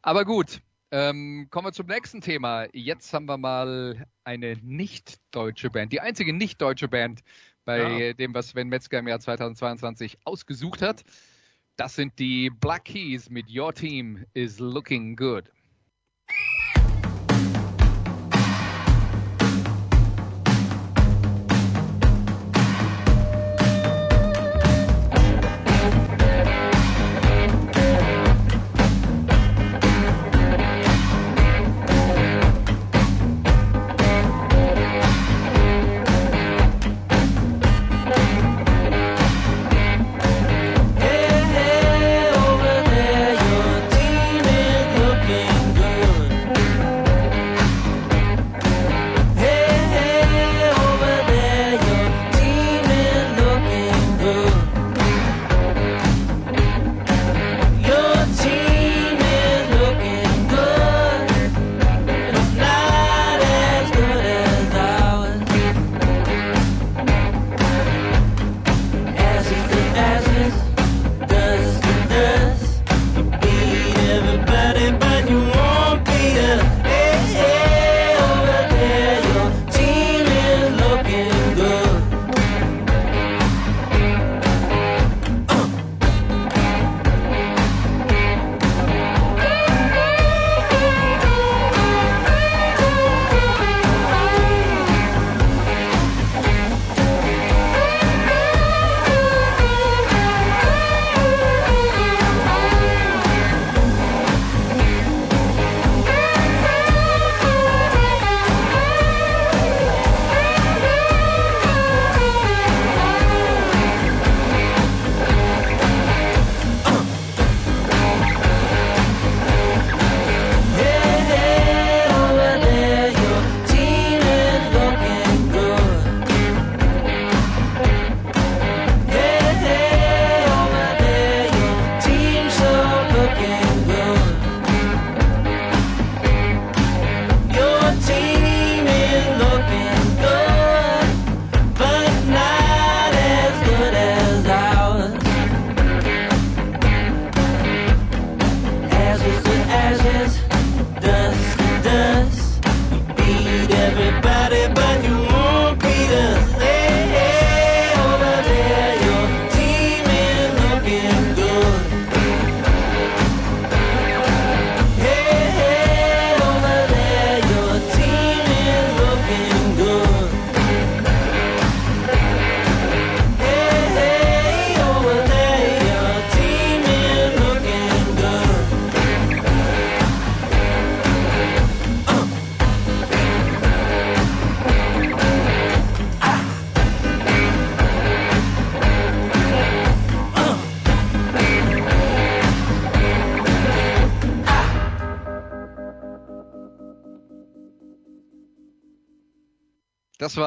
Aber 0.00 0.24
gut, 0.24 0.60
ähm, 0.92 1.48
kommen 1.50 1.66
wir 1.66 1.72
zum 1.72 1.88
nächsten 1.88 2.20
Thema. 2.20 2.66
Jetzt 2.72 3.12
haben 3.12 3.26
wir 3.26 3.36
mal 3.36 4.06
eine 4.22 4.56
nicht 4.62 5.18
deutsche 5.32 5.70
Band, 5.70 5.92
die 5.92 6.00
einzige 6.00 6.32
nicht 6.32 6.62
deutsche 6.62 6.86
Band 6.86 7.20
bei 7.64 8.06
Ja. 8.06 8.12
dem, 8.12 8.32
was 8.32 8.50
Sven 8.50 8.68
Metzger 8.68 9.00
im 9.00 9.08
Jahr 9.08 9.18
2022 9.18 10.18
ausgesucht 10.24 10.82
hat. 10.82 11.02
Das 11.76 11.96
sind 11.96 12.16
die 12.20 12.48
Black 12.50 12.84
Keys 12.84 13.28
mit 13.28 13.46
Your 13.50 13.72
Team 13.74 14.24
is 14.34 14.60
Looking 14.60 15.16
Good. 15.16 15.50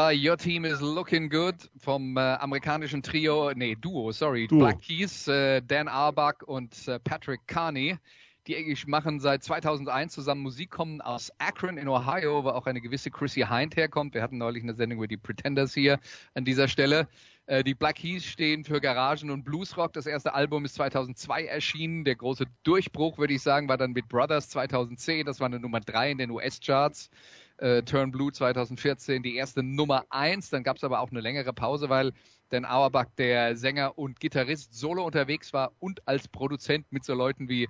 War 0.05 0.13
Your 0.13 0.37
Team 0.37 0.65
is 0.65 0.81
Looking 0.81 1.31
Good 1.31 1.55
vom 1.79 2.15
äh, 2.15 2.19
amerikanischen 2.19 3.01
Trio, 3.01 3.51
nee, 3.55 3.73
Duo, 3.73 4.11
sorry, 4.11 4.45
Duo. 4.45 4.59
Black 4.59 4.79
Keys, 4.79 5.27
äh, 5.27 5.63
Dan 5.63 5.87
Arbach 5.87 6.43
und 6.45 6.87
äh, 6.87 6.99
Patrick 6.99 7.41
Carney. 7.47 7.97
Die 8.45 8.55
eigentlich 8.55 8.85
machen 8.85 9.19
seit 9.19 9.43
2001 9.43 10.13
zusammen 10.13 10.41
Musik, 10.41 10.69
kommen 10.69 11.01
aus 11.01 11.31
Akron 11.39 11.79
in 11.79 11.87
Ohio, 11.87 12.43
wo 12.43 12.49
auch 12.49 12.67
eine 12.67 12.81
gewisse 12.81 13.09
Chrissy 13.09 13.47
Hind 13.49 13.75
herkommt. 13.77 14.13
Wir 14.13 14.21
hatten 14.21 14.37
neulich 14.37 14.61
eine 14.61 14.75
Sendung 14.75 14.99
über 14.99 15.07
die 15.07 15.17
Pretenders 15.17 15.73
hier 15.73 15.99
an 16.35 16.45
dieser 16.45 16.67
Stelle. 16.67 17.07
Äh, 17.47 17.63
die 17.63 17.73
Black 17.73 17.95
Keys 17.95 18.25
stehen 18.25 18.63
für 18.63 18.79
Garagen 18.79 19.31
und 19.31 19.43
Bluesrock. 19.43 19.91
Das 19.93 20.05
erste 20.05 20.35
Album 20.35 20.65
ist 20.65 20.75
2002 20.75 21.45
erschienen. 21.45 22.05
Der 22.05 22.15
große 22.15 22.45
Durchbruch, 22.61 23.17
würde 23.17 23.33
ich 23.33 23.41
sagen, 23.41 23.67
war 23.67 23.77
dann 23.77 23.93
mit 23.93 24.07
Brothers 24.07 24.49
2010. 24.49 25.25
Das 25.25 25.39
war 25.39 25.47
eine 25.47 25.59
Nummer 25.59 25.79
drei 25.79 26.11
in 26.11 26.19
den 26.19 26.29
US-Charts 26.29 27.09
äh, 27.57 27.81
Turn 27.83 28.11
Blue 28.11 28.31
2014 28.31 29.23
die 29.23 29.35
erste 29.35 29.63
Nummer 29.63 30.03
eins. 30.09 30.49
Dann 30.49 30.63
gab 30.63 30.77
es 30.77 30.83
aber 30.83 30.99
auch 30.99 31.11
eine 31.11 31.21
längere 31.21 31.53
Pause, 31.53 31.89
weil 31.89 32.13
Dan 32.49 32.65
Auerbach, 32.65 33.07
der 33.17 33.55
Sänger 33.55 33.97
und 33.97 34.19
Gitarrist, 34.19 34.73
solo 34.73 35.03
unterwegs 35.03 35.53
war 35.53 35.71
und 35.79 36.07
als 36.07 36.27
Produzent 36.27 36.85
mit 36.91 37.03
so 37.03 37.13
Leuten 37.13 37.49
wie 37.49 37.67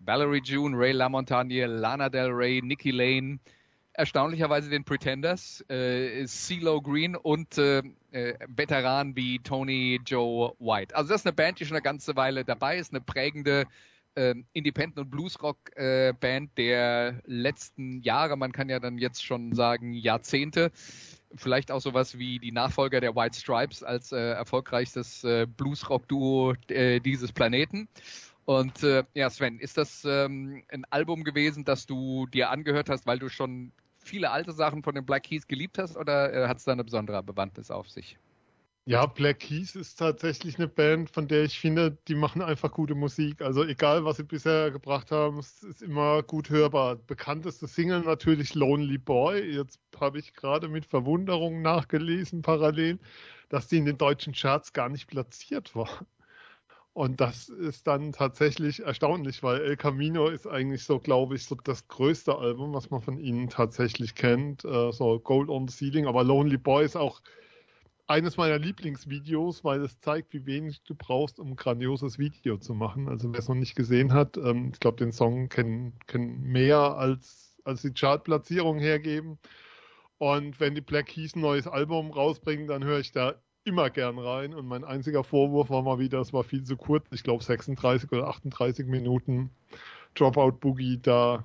Valerie 0.00 0.42
June, 0.42 0.76
Ray 0.76 0.92
LaMontagne, 0.92 1.66
Lana 1.66 2.08
Del 2.08 2.30
Rey, 2.30 2.60
Nikki 2.62 2.90
Lane, 2.90 3.38
erstaunlicherweise 3.92 4.70
den 4.70 4.84
Pretenders, 4.84 5.64
äh, 5.68 6.24
CeeLo 6.26 6.80
Green 6.80 7.16
und 7.16 7.58
äh, 7.58 7.82
äh, 8.12 8.34
Veteranen 8.48 9.14
wie 9.16 9.38
Tony 9.40 10.00
Joe 10.06 10.54
White. 10.58 10.94
Also 10.96 11.10
das 11.10 11.22
ist 11.22 11.26
eine 11.26 11.34
Band, 11.34 11.60
die 11.60 11.66
schon 11.66 11.76
eine 11.76 11.82
ganze 11.82 12.16
Weile 12.16 12.44
dabei 12.44 12.78
ist, 12.78 12.92
eine 12.92 13.00
prägende 13.00 13.66
ähm, 14.16 14.46
Independent- 14.52 14.98
und 14.98 15.10
Bluesrock-Band 15.10 16.58
der 16.58 17.20
letzten 17.24 18.02
Jahre, 18.02 18.36
man 18.36 18.52
kann 18.52 18.68
ja 18.68 18.80
dann 18.80 18.98
jetzt 18.98 19.24
schon 19.24 19.54
sagen 19.54 19.92
Jahrzehnte. 19.92 20.70
vielleicht 21.36 21.70
auch 21.70 21.80
sowas 21.80 22.18
wie 22.18 22.38
die 22.38 22.52
Nachfolger 22.52 23.00
der 23.00 23.14
White 23.14 23.38
Stripes 23.38 23.82
als 23.84 24.12
äh, 24.12 24.32
erfolgreichstes 24.32 25.22
äh, 25.24 25.46
Blues-Rock-Duo 25.46 26.54
äh, 26.68 27.00
dieses 27.00 27.32
Planeten. 27.32 27.88
Und 28.44 28.82
äh, 28.82 29.04
ja, 29.14 29.30
Sven, 29.30 29.60
ist 29.60 29.76
das 29.76 30.04
ähm, 30.04 30.64
ein 30.68 30.84
Album 30.90 31.22
gewesen, 31.22 31.64
das 31.64 31.86
du 31.86 32.26
dir 32.26 32.50
angehört 32.50 32.88
hast, 32.88 33.06
weil 33.06 33.18
du 33.20 33.28
schon 33.28 33.72
viele 33.98 34.30
alte 34.30 34.52
Sachen 34.52 34.82
von 34.82 34.94
den 34.94 35.06
Black 35.06 35.24
Keys 35.24 35.46
geliebt 35.46 35.78
hast 35.78 35.96
oder 35.96 36.32
äh, 36.32 36.48
hat 36.48 36.56
es 36.56 36.64
da 36.64 36.72
eine 36.72 36.84
besondere 36.84 37.22
Bewandtnis 37.22 37.70
auf 37.70 37.88
sich? 37.88 38.18
Ja, 38.86 39.06
Black 39.06 39.40
Keys 39.40 39.74
ist 39.76 39.98
tatsächlich 39.98 40.56
eine 40.58 40.66
Band, 40.68 41.10
von 41.10 41.28
der 41.28 41.44
ich 41.44 41.58
finde, 41.60 41.92
die 42.08 42.14
machen 42.14 42.42
einfach 42.42 42.72
gute 42.72 42.94
Musik. 42.94 43.40
Also 43.40 43.62
egal, 43.64 44.04
was 44.04 44.16
sie 44.16 44.24
bisher 44.24 44.70
gebracht 44.70 45.10
haben, 45.12 45.38
es 45.38 45.62
ist 45.62 45.82
immer 45.82 46.22
gut 46.22 46.50
hörbar. 46.50 46.96
Bekannteste 46.96 47.68
Single 47.68 48.00
natürlich 48.00 48.54
Lonely 48.54 48.98
Boy. 48.98 49.40
Jetzt 49.54 49.78
habe 50.00 50.18
ich 50.18 50.34
gerade 50.34 50.68
mit 50.68 50.86
Verwunderung 50.86 51.62
nachgelesen, 51.62 52.42
parallel, 52.42 52.98
dass 53.48 53.68
die 53.68 53.78
in 53.78 53.84
den 53.84 53.98
deutschen 53.98 54.32
Charts 54.34 54.72
gar 54.72 54.88
nicht 54.88 55.06
platziert 55.06 55.74
war. 55.76 56.06
Und 56.92 57.20
das 57.20 57.48
ist 57.48 57.86
dann 57.86 58.12
tatsächlich 58.12 58.80
erstaunlich, 58.80 59.42
weil 59.42 59.60
El 59.60 59.76
Camino 59.76 60.28
ist 60.28 60.46
eigentlich 60.46 60.84
so, 60.84 60.98
glaube 60.98 61.36
ich, 61.36 61.44
so 61.46 61.54
das 61.54 61.86
größte 61.88 62.36
Album, 62.36 62.74
was 62.74 62.90
man 62.90 63.00
von 63.02 63.18
ihnen 63.18 63.48
tatsächlich 63.48 64.14
kennt. 64.14 64.64
Äh, 64.64 64.92
so 64.92 65.20
Gold 65.20 65.48
on 65.48 65.68
the 65.68 65.74
Ceiling, 65.76 66.06
aber 66.06 66.24
Lonely 66.24 66.58
Boy 66.58 66.84
ist 66.84 66.96
auch 66.96 67.20
eines 68.10 68.36
meiner 68.36 68.58
Lieblingsvideos, 68.58 69.62
weil 69.62 69.82
es 69.82 70.00
zeigt, 70.00 70.32
wie 70.32 70.44
wenig 70.44 70.82
du 70.82 70.96
brauchst, 70.96 71.38
um 71.38 71.52
ein 71.52 71.56
grandioses 71.56 72.18
Video 72.18 72.56
zu 72.56 72.74
machen. 72.74 73.08
Also 73.08 73.32
wer 73.32 73.38
es 73.38 73.48
noch 73.48 73.54
nicht 73.54 73.76
gesehen 73.76 74.12
hat, 74.12 74.36
ähm, 74.36 74.70
ich 74.72 74.80
glaube, 74.80 74.96
den 74.96 75.12
Song 75.12 75.48
kennen, 75.48 75.92
kennen 76.08 76.42
mehr 76.42 76.96
als, 76.96 77.60
als 77.64 77.82
die 77.82 77.92
Chartplatzierung 77.92 78.80
hergeben. 78.80 79.38
Und 80.18 80.58
wenn 80.58 80.74
die 80.74 80.80
Black 80.80 81.06
Keys 81.06 81.36
ein 81.36 81.40
neues 81.40 81.68
Album 81.68 82.10
rausbringen, 82.10 82.66
dann 82.66 82.82
höre 82.82 82.98
ich 82.98 83.12
da 83.12 83.36
immer 83.62 83.90
gern 83.90 84.18
rein. 84.18 84.54
Und 84.54 84.66
mein 84.66 84.82
einziger 84.82 85.22
Vorwurf 85.22 85.70
war 85.70 85.82
mal 85.82 86.00
wieder, 86.00 86.18
es 86.18 86.32
war 86.32 86.42
viel 86.42 86.64
zu 86.64 86.76
kurz. 86.76 87.06
Ich 87.12 87.22
glaube 87.22 87.44
36 87.44 88.10
oder 88.10 88.26
38 88.26 88.88
Minuten 88.88 89.50
Dropout 90.16 90.58
Boogie, 90.58 90.98
da 91.00 91.44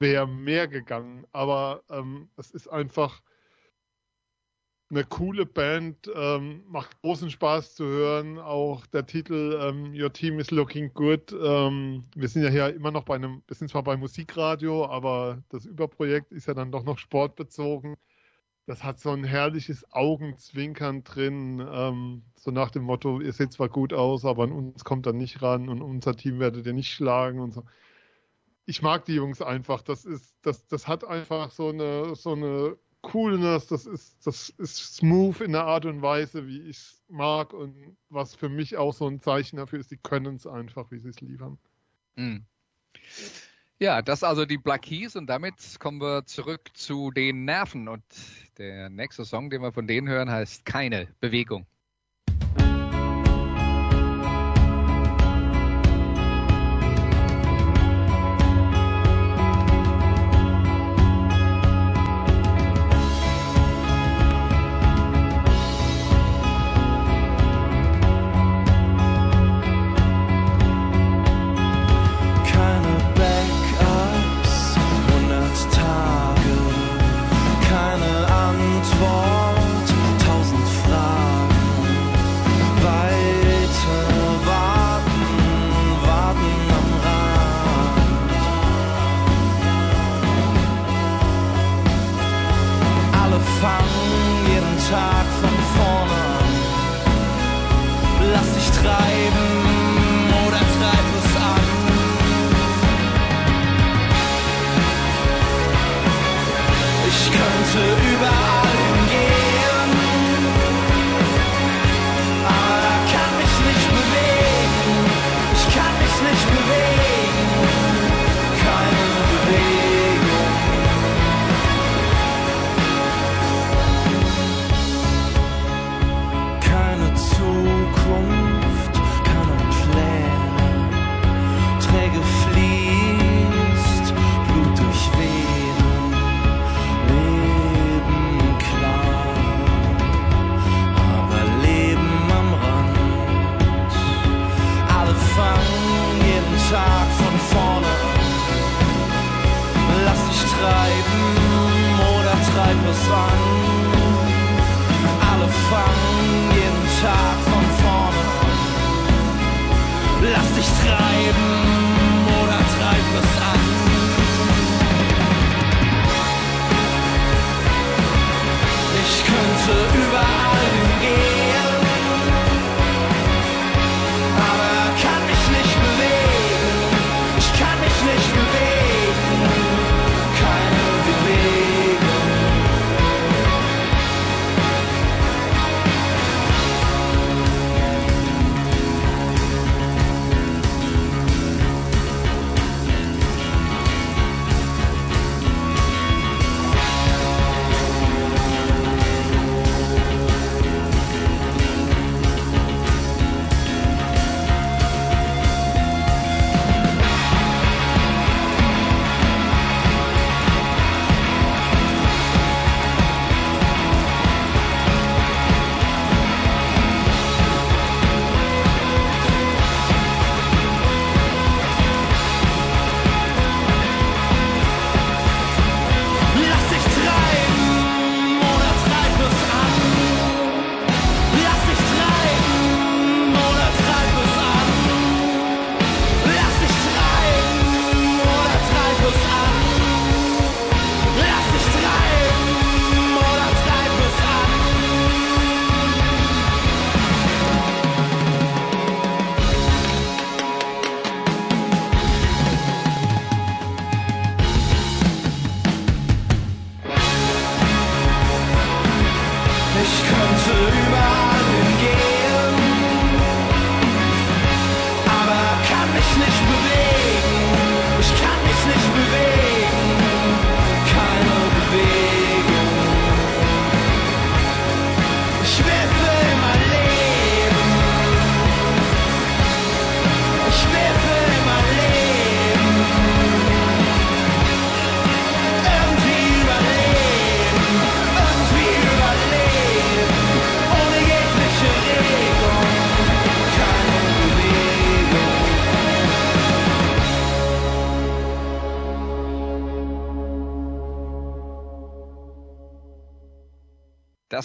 wäre 0.00 0.26
mehr 0.26 0.66
gegangen. 0.66 1.28
Aber 1.30 1.84
ähm, 1.88 2.28
es 2.36 2.50
ist 2.50 2.66
einfach 2.66 3.22
eine 4.92 5.04
coole 5.04 5.46
Band, 5.46 6.10
ähm, 6.14 6.64
macht 6.68 7.00
großen 7.00 7.30
Spaß 7.30 7.74
zu 7.74 7.84
hören. 7.84 8.38
Auch 8.38 8.86
der 8.86 9.06
Titel 9.06 9.58
ähm, 9.60 9.94
Your 9.94 10.12
Team 10.12 10.38
is 10.38 10.50
Looking 10.50 10.92
Good. 10.92 11.32
Ähm, 11.32 12.04
wir 12.14 12.28
sind 12.28 12.42
ja 12.42 12.50
hier 12.50 12.74
immer 12.74 12.90
noch 12.90 13.04
bei 13.04 13.14
einem, 13.14 13.42
wir 13.46 13.56
sind 13.56 13.70
zwar 13.70 13.82
bei 13.84 13.96
Musikradio, 13.96 14.84
aber 14.86 15.42
das 15.48 15.64
Überprojekt 15.64 16.30
ist 16.30 16.46
ja 16.46 16.52
dann 16.52 16.70
doch 16.70 16.84
noch 16.84 16.98
sportbezogen. 16.98 17.96
Das 18.66 18.84
hat 18.84 19.00
so 19.00 19.10
ein 19.10 19.24
herrliches 19.24 19.90
Augenzwinkern 19.92 21.04
drin, 21.04 21.66
ähm, 21.72 22.22
so 22.36 22.50
nach 22.50 22.70
dem 22.70 22.82
Motto, 22.84 23.20
ihr 23.20 23.32
seht 23.32 23.52
zwar 23.52 23.70
gut 23.70 23.92
aus, 23.94 24.24
aber 24.26 24.44
an 24.44 24.52
uns 24.52 24.84
kommt 24.84 25.06
er 25.06 25.14
nicht 25.14 25.40
ran 25.42 25.68
und 25.70 25.80
unser 25.82 26.16
Team 26.16 26.38
werdet 26.38 26.66
ihr 26.66 26.74
nicht 26.74 26.92
schlagen 26.92 27.40
und 27.40 27.52
so. 27.54 27.64
Ich 28.66 28.82
mag 28.82 29.06
die 29.06 29.14
Jungs 29.14 29.40
einfach. 29.42 29.82
Das 29.82 30.04
ist, 30.04 30.36
das, 30.42 30.66
das 30.68 30.86
hat 30.86 31.02
einfach 31.04 31.50
so 31.50 31.70
eine, 31.70 32.14
so 32.14 32.32
eine 32.32 32.76
Coolness, 33.02 33.66
das 33.66 33.86
ist, 33.86 34.26
das 34.26 34.48
ist 34.50 34.96
smooth 34.96 35.40
in 35.40 35.52
der 35.52 35.64
Art 35.64 35.84
und 35.84 36.02
Weise, 36.02 36.46
wie 36.46 36.62
ich 36.62 36.76
es 36.76 37.02
mag 37.08 37.52
und 37.52 37.96
was 38.08 38.34
für 38.34 38.48
mich 38.48 38.76
auch 38.76 38.94
so 38.94 39.06
ein 39.06 39.20
Zeichen 39.20 39.56
dafür 39.56 39.80
ist, 39.80 39.90
die 39.90 39.96
können 39.96 40.36
es 40.36 40.46
einfach, 40.46 40.90
wie 40.90 40.98
sie 40.98 41.10
es 41.10 41.20
liefern. 41.20 41.58
Mhm. 42.16 42.46
Ja, 43.78 44.00
das 44.00 44.22
also 44.22 44.44
die 44.44 44.58
Black 44.58 44.82
Keys 44.82 45.16
und 45.16 45.26
damit 45.26 45.54
kommen 45.80 46.00
wir 46.00 46.24
zurück 46.24 46.70
zu 46.74 47.10
den 47.10 47.44
Nerven 47.44 47.88
und 47.88 48.04
der 48.58 48.88
nächste 48.88 49.24
Song, 49.24 49.50
den 49.50 49.60
wir 49.62 49.72
von 49.72 49.88
denen 49.88 50.08
hören, 50.08 50.30
heißt 50.30 50.64
Keine 50.64 51.08
Bewegung. 51.18 51.66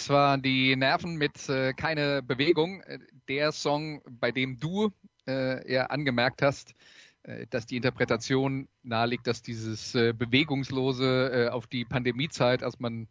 Das 0.08 0.14
waren 0.14 0.40
die 0.40 0.74
Nerven 0.74 1.16
mit 1.16 1.50
äh, 1.50 1.74
keine 1.74 2.22
Bewegung. 2.22 2.80
Äh, 2.84 2.98
Der 3.28 3.52
Song, 3.52 4.00
bei 4.08 4.32
dem 4.32 4.58
du 4.58 4.90
äh, 5.26 5.70
ja 5.70 5.84
angemerkt 5.88 6.40
hast, 6.40 6.72
äh, 7.24 7.46
dass 7.50 7.66
die 7.66 7.76
Interpretation 7.76 8.68
naheliegt, 8.82 9.26
dass 9.26 9.42
dieses 9.42 9.94
äh, 9.94 10.14
Bewegungslose 10.14 11.30
äh, 11.30 11.48
auf 11.50 11.66
die 11.66 11.84
Pandemiezeit, 11.84 12.62
als 12.62 12.80
man 12.80 13.06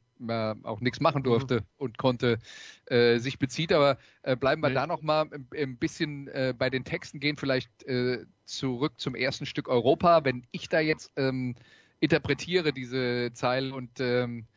auch 0.64 0.80
nichts 0.82 1.00
machen 1.00 1.22
durfte 1.22 1.64
und 1.78 2.00
konnte, 2.00 2.40
sich 2.90 3.38
bezieht. 3.38 3.72
Aber 3.72 4.00
bleiben 4.40 4.64
wir 4.64 4.70
Nee. 4.70 4.74
da 4.74 4.88
noch 4.88 5.04
mal 5.04 5.30
ein, 5.32 5.48
ein 5.56 5.78
bisschen 5.78 6.28
bei 6.58 6.72
den 6.72 6.84
Texten, 6.84 7.20
gehen 7.20 7.38
vielleicht 7.38 7.70
zurück 8.46 8.94
zum 8.98 9.14
ersten 9.14 9.46
Stück 9.46 9.68
Europa. 9.70 10.26
Wenn 10.26 10.48
ich 10.50 10.70
da 10.70 10.80
jetzt 10.80 11.12
ähm, 11.18 11.54
interpretiere 12.00 12.74
diese 12.74 13.30
Zeile 13.34 13.76
und 13.76 14.00
ähm, 14.00 14.48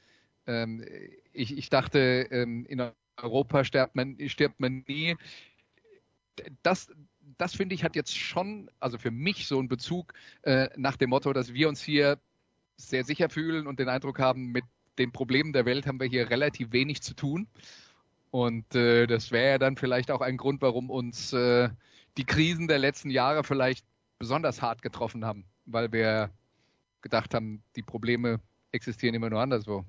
ähm, 0.51 0.85
ich, 1.33 1.57
ich 1.57 1.71
dachte, 1.71 1.99
ähm, 2.31 2.67
in 2.67 2.83
Europa 3.17 3.65
stirbt 3.65 3.95
man, 3.95 4.17
stirbt 4.29 4.59
man 4.59 4.85
nie. 4.89 5.17
Das, 6.63 6.91
das 7.39 7.55
finde 7.55 7.75
ich 7.75 7.85
hat 7.85 7.97
jetzt 7.97 8.17
schon, 8.17 8.71
also 8.81 8.99
für 8.99 9.11
mich 9.11 9.47
so 9.47 9.59
einen 9.59 9.69
Bezug 9.69 10.15
äh, 10.43 10.69
nach 10.77 10.97
dem 10.97 11.11
Motto, 11.11 11.33
dass 11.33 11.55
wir 11.55 11.69
uns 11.69 11.83
hier 11.83 12.19
sehr 12.77 13.05
sicher 13.05 13.29
fühlen 13.29 13.67
und 13.67 13.79
den 13.79 13.89
Eindruck 13.89 14.19
haben, 14.19 14.47
mit 14.53 14.65
den 14.99 15.13
Problemen 15.13 15.53
der 15.53 15.67
Welt 15.67 15.87
haben 15.87 16.01
wir 16.01 16.09
hier 16.09 16.31
relativ 16.31 16.73
wenig 16.73 17.03
zu 17.03 17.15
tun. 17.15 17.47
Und 18.31 18.75
äh, 18.75 19.07
das 19.07 19.31
wäre 19.31 19.51
ja 19.51 19.59
dann 19.59 19.77
vielleicht 19.77 20.11
auch 20.11 20.21
ein 20.21 20.37
Grund, 20.37 20.63
warum 20.63 20.91
uns 20.91 21.33
äh, 21.33 21.69
die 22.17 22.25
Krisen 22.25 22.69
der 22.69 22.79
letzten 22.79 23.11
Jahre 23.11 23.45
vielleicht 23.45 23.85
besonders 24.19 24.63
hart 24.63 24.83
getroffen 24.83 25.25
haben, 25.25 25.45
weil 25.67 25.93
wir 25.93 26.31
gedacht 27.03 27.35
haben, 27.35 27.63
die 27.77 27.83
Probleme 27.83 28.41
existieren 28.73 29.15
immer 29.15 29.31
nur 29.31 29.41
anderswo. 29.41 29.85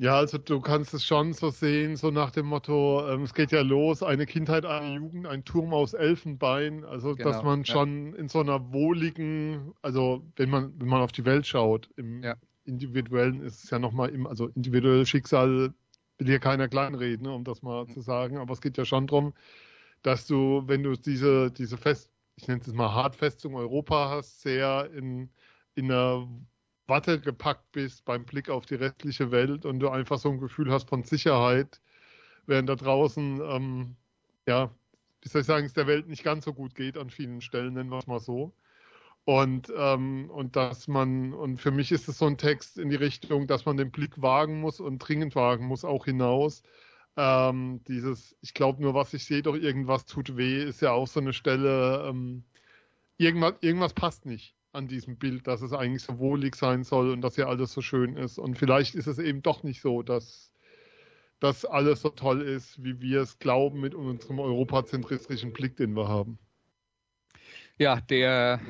Ja, 0.00 0.16
also 0.16 0.38
du 0.38 0.60
kannst 0.60 0.94
es 0.94 1.04
schon 1.04 1.32
so 1.32 1.50
sehen, 1.50 1.96
so 1.96 2.10
nach 2.12 2.30
dem 2.30 2.46
Motto, 2.46 3.04
ähm, 3.08 3.22
es 3.24 3.34
geht 3.34 3.50
ja 3.50 3.62
los, 3.62 4.00
eine 4.04 4.26
Kindheit, 4.26 4.64
eine 4.64 4.94
Jugend, 4.96 5.26
ein 5.26 5.44
Turm 5.44 5.74
aus 5.74 5.92
Elfenbein. 5.92 6.84
Also 6.84 7.14
Genau, 7.16 7.28
dass 7.28 7.42
man 7.42 7.64
ja. 7.64 7.64
schon 7.64 8.14
in 8.14 8.28
so 8.28 8.38
einer 8.40 8.72
wohligen, 8.72 9.74
also 9.82 10.24
wenn 10.36 10.50
man, 10.50 10.78
wenn 10.80 10.86
man 10.86 11.02
auf 11.02 11.10
die 11.10 11.24
Welt 11.24 11.46
schaut, 11.48 11.90
im 11.96 12.22
Ja. 12.22 12.36
Individuellen 12.64 13.42
ist 13.42 13.64
es 13.64 13.70
ja 13.70 13.78
nochmal 13.80 14.10
im, 14.10 14.26
also 14.28 14.46
individuelles 14.48 15.08
Schicksal 15.08 15.74
will 16.18 16.26
hier 16.26 16.38
keiner 16.38 16.68
kleinreden, 16.68 17.26
ne, 17.26 17.32
um 17.32 17.42
das 17.44 17.62
mal 17.62 17.86
Mhm. 17.86 17.92
zu 17.94 18.00
sagen, 18.00 18.38
aber 18.38 18.52
es 18.52 18.60
geht 18.60 18.76
ja 18.78 18.84
schon 18.84 19.06
darum, 19.08 19.34
dass 20.02 20.26
du, 20.26 20.62
wenn 20.66 20.82
du 20.82 20.94
diese, 20.96 21.50
diese 21.50 21.76
Fest, 21.76 22.12
ich 22.36 22.46
nenne 22.48 22.60
es 22.60 22.66
jetzt 22.68 22.76
mal 22.76 22.92
Hartfestung 22.94 23.54
Europa 23.56 24.10
hast, 24.10 24.42
sehr 24.42 24.90
in, 24.92 25.30
in 25.74 25.86
einer 25.90 26.28
Watte 26.88 27.20
gepackt 27.20 27.70
bist 27.72 28.04
beim 28.04 28.24
Blick 28.24 28.48
auf 28.48 28.66
die 28.66 28.74
restliche 28.76 29.30
Welt 29.30 29.64
und 29.64 29.80
du 29.80 29.88
einfach 29.90 30.18
so 30.18 30.30
ein 30.30 30.40
Gefühl 30.40 30.72
hast 30.72 30.88
von 30.88 31.04
Sicherheit, 31.04 31.80
während 32.46 32.68
da 32.68 32.76
draußen, 32.76 33.40
ähm, 33.42 33.96
ja, 34.46 34.74
wie 35.22 35.28
soll 35.28 35.42
ich 35.42 35.46
sagen, 35.46 35.66
es 35.66 35.74
der 35.74 35.86
Welt 35.86 36.08
nicht 36.08 36.24
ganz 36.24 36.44
so 36.46 36.54
gut 36.54 36.74
geht 36.74 36.96
an 36.96 37.10
vielen 37.10 37.40
Stellen, 37.42 37.74
nennen 37.74 37.90
wir 37.90 37.98
es 37.98 38.06
mal 38.06 38.20
so. 38.20 38.54
Und, 39.24 39.72
ähm, 39.76 40.30
und 40.30 40.56
dass 40.56 40.88
man, 40.88 41.34
und 41.34 41.60
für 41.60 41.70
mich 41.70 41.92
ist 41.92 42.08
es 42.08 42.18
so 42.18 42.26
ein 42.26 42.38
Text 42.38 42.78
in 42.78 42.88
die 42.88 42.96
Richtung, 42.96 43.46
dass 43.46 43.66
man 43.66 43.76
den 43.76 43.90
Blick 43.90 44.22
wagen 44.22 44.60
muss 44.60 44.80
und 44.80 44.98
dringend 45.00 45.34
wagen 45.36 45.66
muss, 45.66 45.84
auch 45.84 46.06
hinaus. 46.06 46.62
Ähm, 47.16 47.82
dieses, 47.88 48.36
ich 48.40 48.54
glaube 48.54 48.82
nur, 48.82 48.94
was 48.94 49.12
ich 49.14 49.26
sehe, 49.26 49.42
doch 49.42 49.56
irgendwas 49.56 50.06
tut 50.06 50.36
weh, 50.36 50.62
ist 50.64 50.80
ja 50.80 50.92
auch 50.92 51.08
so 51.08 51.20
eine 51.20 51.34
Stelle, 51.34 52.06
ähm, 52.08 52.44
irgendwas, 53.18 53.54
irgendwas 53.60 53.92
passt 53.92 54.24
nicht 54.24 54.57
an 54.72 54.88
diesem 54.88 55.16
Bild, 55.16 55.46
dass 55.46 55.62
es 55.62 55.72
eigentlich 55.72 56.02
so 56.02 56.18
wohlig 56.18 56.54
sein 56.56 56.84
soll 56.84 57.10
und 57.10 57.20
dass 57.22 57.34
hier 57.36 57.48
alles 57.48 57.72
so 57.72 57.80
schön 57.80 58.16
ist. 58.16 58.38
Und 58.38 58.58
vielleicht 58.58 58.94
ist 58.94 59.06
es 59.06 59.18
eben 59.18 59.42
doch 59.42 59.62
nicht 59.62 59.80
so, 59.80 60.02
dass, 60.02 60.52
dass 61.40 61.64
alles 61.64 62.02
so 62.02 62.10
toll 62.10 62.42
ist, 62.42 62.82
wie 62.82 63.00
wir 63.00 63.22
es 63.22 63.38
glauben 63.38 63.80
mit 63.80 63.94
unserem 63.94 64.38
europazentristischen 64.38 65.52
Blick, 65.52 65.76
den 65.76 65.94
wir 65.96 66.08
haben. 66.08 66.38
Ja, 67.78 68.00
der, 68.00 68.60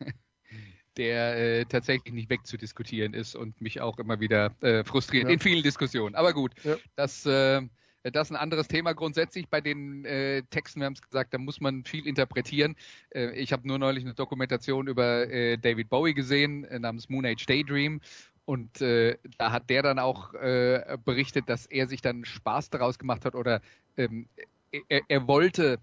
der 0.96 1.36
äh, 1.60 1.64
tatsächlich 1.66 2.14
nicht 2.14 2.30
wegzudiskutieren 2.30 3.14
ist 3.14 3.36
und 3.36 3.60
mich 3.60 3.80
auch 3.80 3.98
immer 3.98 4.20
wieder 4.20 4.54
äh, 4.60 4.84
frustriert 4.84 5.28
Ja. 5.28 5.34
in 5.34 5.38
vielen 5.38 5.62
Diskussionen. 5.62 6.14
Aber 6.14 6.32
gut, 6.32 6.52
Ja. 6.64 6.76
das, 6.96 7.26
äh, 7.26 7.62
das 8.10 8.28
ist 8.28 8.36
ein 8.36 8.40
anderes 8.40 8.68
Thema. 8.68 8.92
Grundsätzlich 8.92 9.48
bei 9.48 9.60
den 9.60 10.04
äh, 10.04 10.42
Texten, 10.50 10.80
wir 10.80 10.86
haben 10.86 10.94
es 10.94 11.02
gesagt, 11.02 11.32
da 11.32 11.38
muss 11.38 11.60
man 11.60 11.84
viel 11.84 12.06
interpretieren. 12.06 12.76
Äh, 13.10 13.30
ich 13.32 13.52
habe 13.52 13.66
nur 13.66 13.78
neulich 13.78 14.04
eine 14.04 14.14
Dokumentation 14.14 14.88
über 14.88 15.28
äh, 15.30 15.56
David 15.56 15.88
Bowie 15.88 16.14
gesehen, 16.14 16.64
äh, 16.64 16.78
namens 16.78 17.08
Moon 17.08 17.24
Age 17.24 17.46
Daydream. 17.46 18.00
Und 18.44 18.82
äh, 18.82 19.16
da 19.38 19.52
hat 19.52 19.70
der 19.70 19.82
dann 19.82 19.98
auch 19.98 20.34
äh, 20.34 20.98
berichtet, 21.02 21.48
dass 21.48 21.64
er 21.66 21.86
sich 21.86 22.02
dann 22.02 22.26
Spaß 22.26 22.68
daraus 22.68 22.98
gemacht 22.98 23.24
hat 23.24 23.34
oder 23.34 23.62
ähm, 23.96 24.28
er, 24.88 25.00
er 25.08 25.26
wollte 25.26 25.78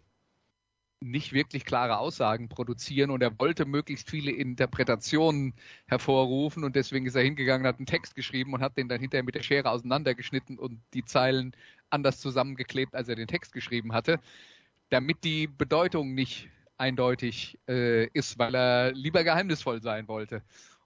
nicht 1.03 1.33
wirklich 1.33 1.65
klare 1.65 1.97
Aussagen 1.97 2.47
produzieren 2.47 3.09
und 3.09 3.23
er 3.23 3.39
wollte 3.39 3.65
möglichst 3.65 4.09
viele 4.09 4.31
Interpretationen 4.31 5.53
hervorrufen 5.87 6.63
und 6.63 6.75
deswegen 6.75 7.07
ist 7.07 7.15
er 7.15 7.23
hingegangen, 7.23 7.65
hat 7.65 7.77
einen 7.77 7.87
Text 7.87 8.13
geschrieben 8.13 8.53
und 8.53 8.61
hat 8.61 8.77
den 8.77 8.87
dann 8.87 9.01
hinterher 9.01 9.23
mit 9.23 9.33
der 9.33 9.41
Schere 9.41 9.71
auseinandergeschnitten 9.71 10.59
und 10.59 10.79
die 10.93 11.03
Zeilen 11.03 11.55
anders 11.91 12.19
zusammengeklebt, 12.19 12.95
als 12.95 13.07
er 13.09 13.15
den 13.15 13.27
Text 13.27 13.53
geschrieben 13.53 13.93
hatte, 13.93 14.19
damit 14.89 15.23
die 15.23 15.47
Bedeutung 15.47 16.13
nicht 16.13 16.49
eindeutig 16.77 17.59
äh, 17.67 18.07
ist, 18.07 18.39
weil 18.39 18.55
er 18.55 18.91
lieber 18.91 19.23
geheimnisvoll 19.23 19.81
sein 19.81 20.07
wollte. 20.07 20.41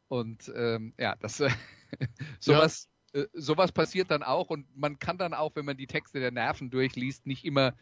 Und 0.07 0.51
ähm, 0.55 0.93
ja, 0.99 1.15
das 1.19 1.39
äh, 1.39 1.49
sowas, 2.39 2.89
äh, 3.13 3.25
sowas 3.33 3.71
passiert 3.71 4.11
dann 4.11 4.23
auch 4.23 4.49
und 4.49 4.65
man 4.75 4.99
kann 4.99 5.17
dann 5.17 5.33
auch, 5.33 5.55
wenn 5.55 5.65
man 5.65 5.77
die 5.77 5.87
Texte 5.87 6.19
der 6.19 6.31
Nerven 6.31 6.69
durchliest, 6.69 7.25
nicht 7.25 7.45
immer 7.45 7.73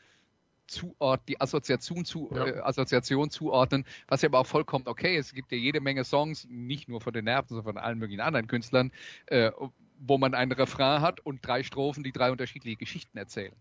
zuort, 0.68 1.28
die 1.28 1.42
Assoziation, 1.42 2.06
zu, 2.06 2.32
Ja. 2.34 2.46
äh, 2.46 2.60
Assoziation 2.60 3.30
zuordnen, 3.30 3.86
was 4.08 4.22
ja 4.22 4.30
aber 4.30 4.40
auch 4.40 4.48
vollkommen 4.48 4.88
okay 4.88 5.18
ist. 5.18 5.28
Es 5.28 5.34
gibt 5.34 5.52
ja 5.52 5.58
jede 5.58 5.82
Menge 5.82 6.04
Songs, 6.04 6.48
nicht 6.50 6.88
nur 6.88 7.02
von 7.02 7.14
den 7.14 7.26
Nerven, 7.26 7.50
sondern 7.50 7.74
von 7.74 7.78
allen 7.78 8.00
möglichen 8.00 8.22
anderen 8.22 8.48
Künstlern, 8.48 8.92
äh, 9.28 9.52
wo 10.06 10.18
man 10.18 10.34
einen 10.34 10.52
Refrain 10.52 11.02
hat 11.02 11.22
und 11.22 11.46
drei 11.46 11.64
Strophen, 11.64 12.04
die 12.04 12.12
drei 12.12 12.32
unterschiedliche 12.32 12.78
Geschichten 12.78 13.18
erzählen. 13.18 13.56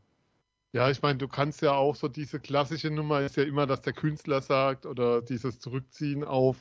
Ja, 0.72 0.90
ich 0.90 1.02
meine, 1.02 1.18
du 1.18 1.28
kannst 1.28 1.60
ja 1.62 1.72
auch 1.72 1.94
so 1.94 2.08
diese 2.08 2.40
klassische 2.40 2.90
Nummer 2.90 3.20
ist 3.20 3.36
ja 3.36 3.44
immer, 3.44 3.66
dass 3.66 3.82
der 3.82 3.92
Künstler 3.92 4.40
sagt 4.40 4.86
oder 4.86 5.20
dieses 5.22 5.60
Zurückziehen 5.60 6.24
auf 6.24 6.56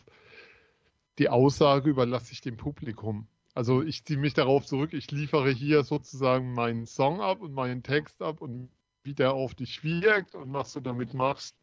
die 1.18 1.30
Aussage 1.30 1.90
überlasse 1.90 2.34
ich 2.34 2.42
dem 2.42 2.58
Publikum. 2.58 3.28
Also 3.54 3.82
ich 3.82 4.06
ziehe 4.06 4.20
mich 4.20 4.34
darauf 4.34 4.66
zurück, 4.66 4.94
ich 4.94 5.12
liefere 5.12 5.50
hier 5.50 5.84
sozusagen 5.84 6.54
meinen 6.54 6.86
Song 6.86 7.22
ab 7.22 7.42
und 7.42 7.54
meinen 7.54 7.84
Text 7.84 8.22
ab 8.22 8.42
und 8.42 8.70
wie 9.04 9.14
der 9.14 9.34
auf 9.34 9.56
dich 9.56 9.84
wirkt 9.84 10.36
und 10.36 10.54
was 10.54 10.74
du 10.74 10.80
damit 10.80 11.14
machst, 11.14 11.56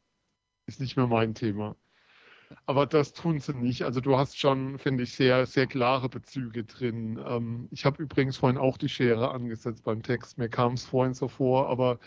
ist 0.66 0.80
nicht 0.80 0.96
mehr 0.96 1.06
mein 1.06 1.34
Thema. 1.34 1.76
Aber 2.66 2.86
das 2.86 3.12
tun 3.12 3.40
sie 3.40 3.54
nicht. 3.54 3.82
Also 3.82 4.00
du 4.00 4.16
hast 4.16 4.38
schon, 4.38 4.78
finde 4.78 5.04
ich, 5.04 5.14
sehr, 5.14 5.46
sehr 5.46 5.66
klare 5.66 6.08
Bezüge 6.08 6.64
drin. 6.64 7.18
Ähm, 7.26 7.68
ich 7.70 7.84
habe 7.84 8.02
übrigens 8.02 8.36
vorhin 8.36 8.58
auch 8.58 8.78
die 8.78 8.88
Schere 8.88 9.30
angesetzt 9.30 9.84
beim 9.84 10.02
Text. 10.02 10.38
Mir 10.38 10.48
kam 10.48 10.74
es 10.74 10.84
vorhin 10.84 11.14
so 11.14 11.28
vor, 11.28 11.68
aber 11.68 11.98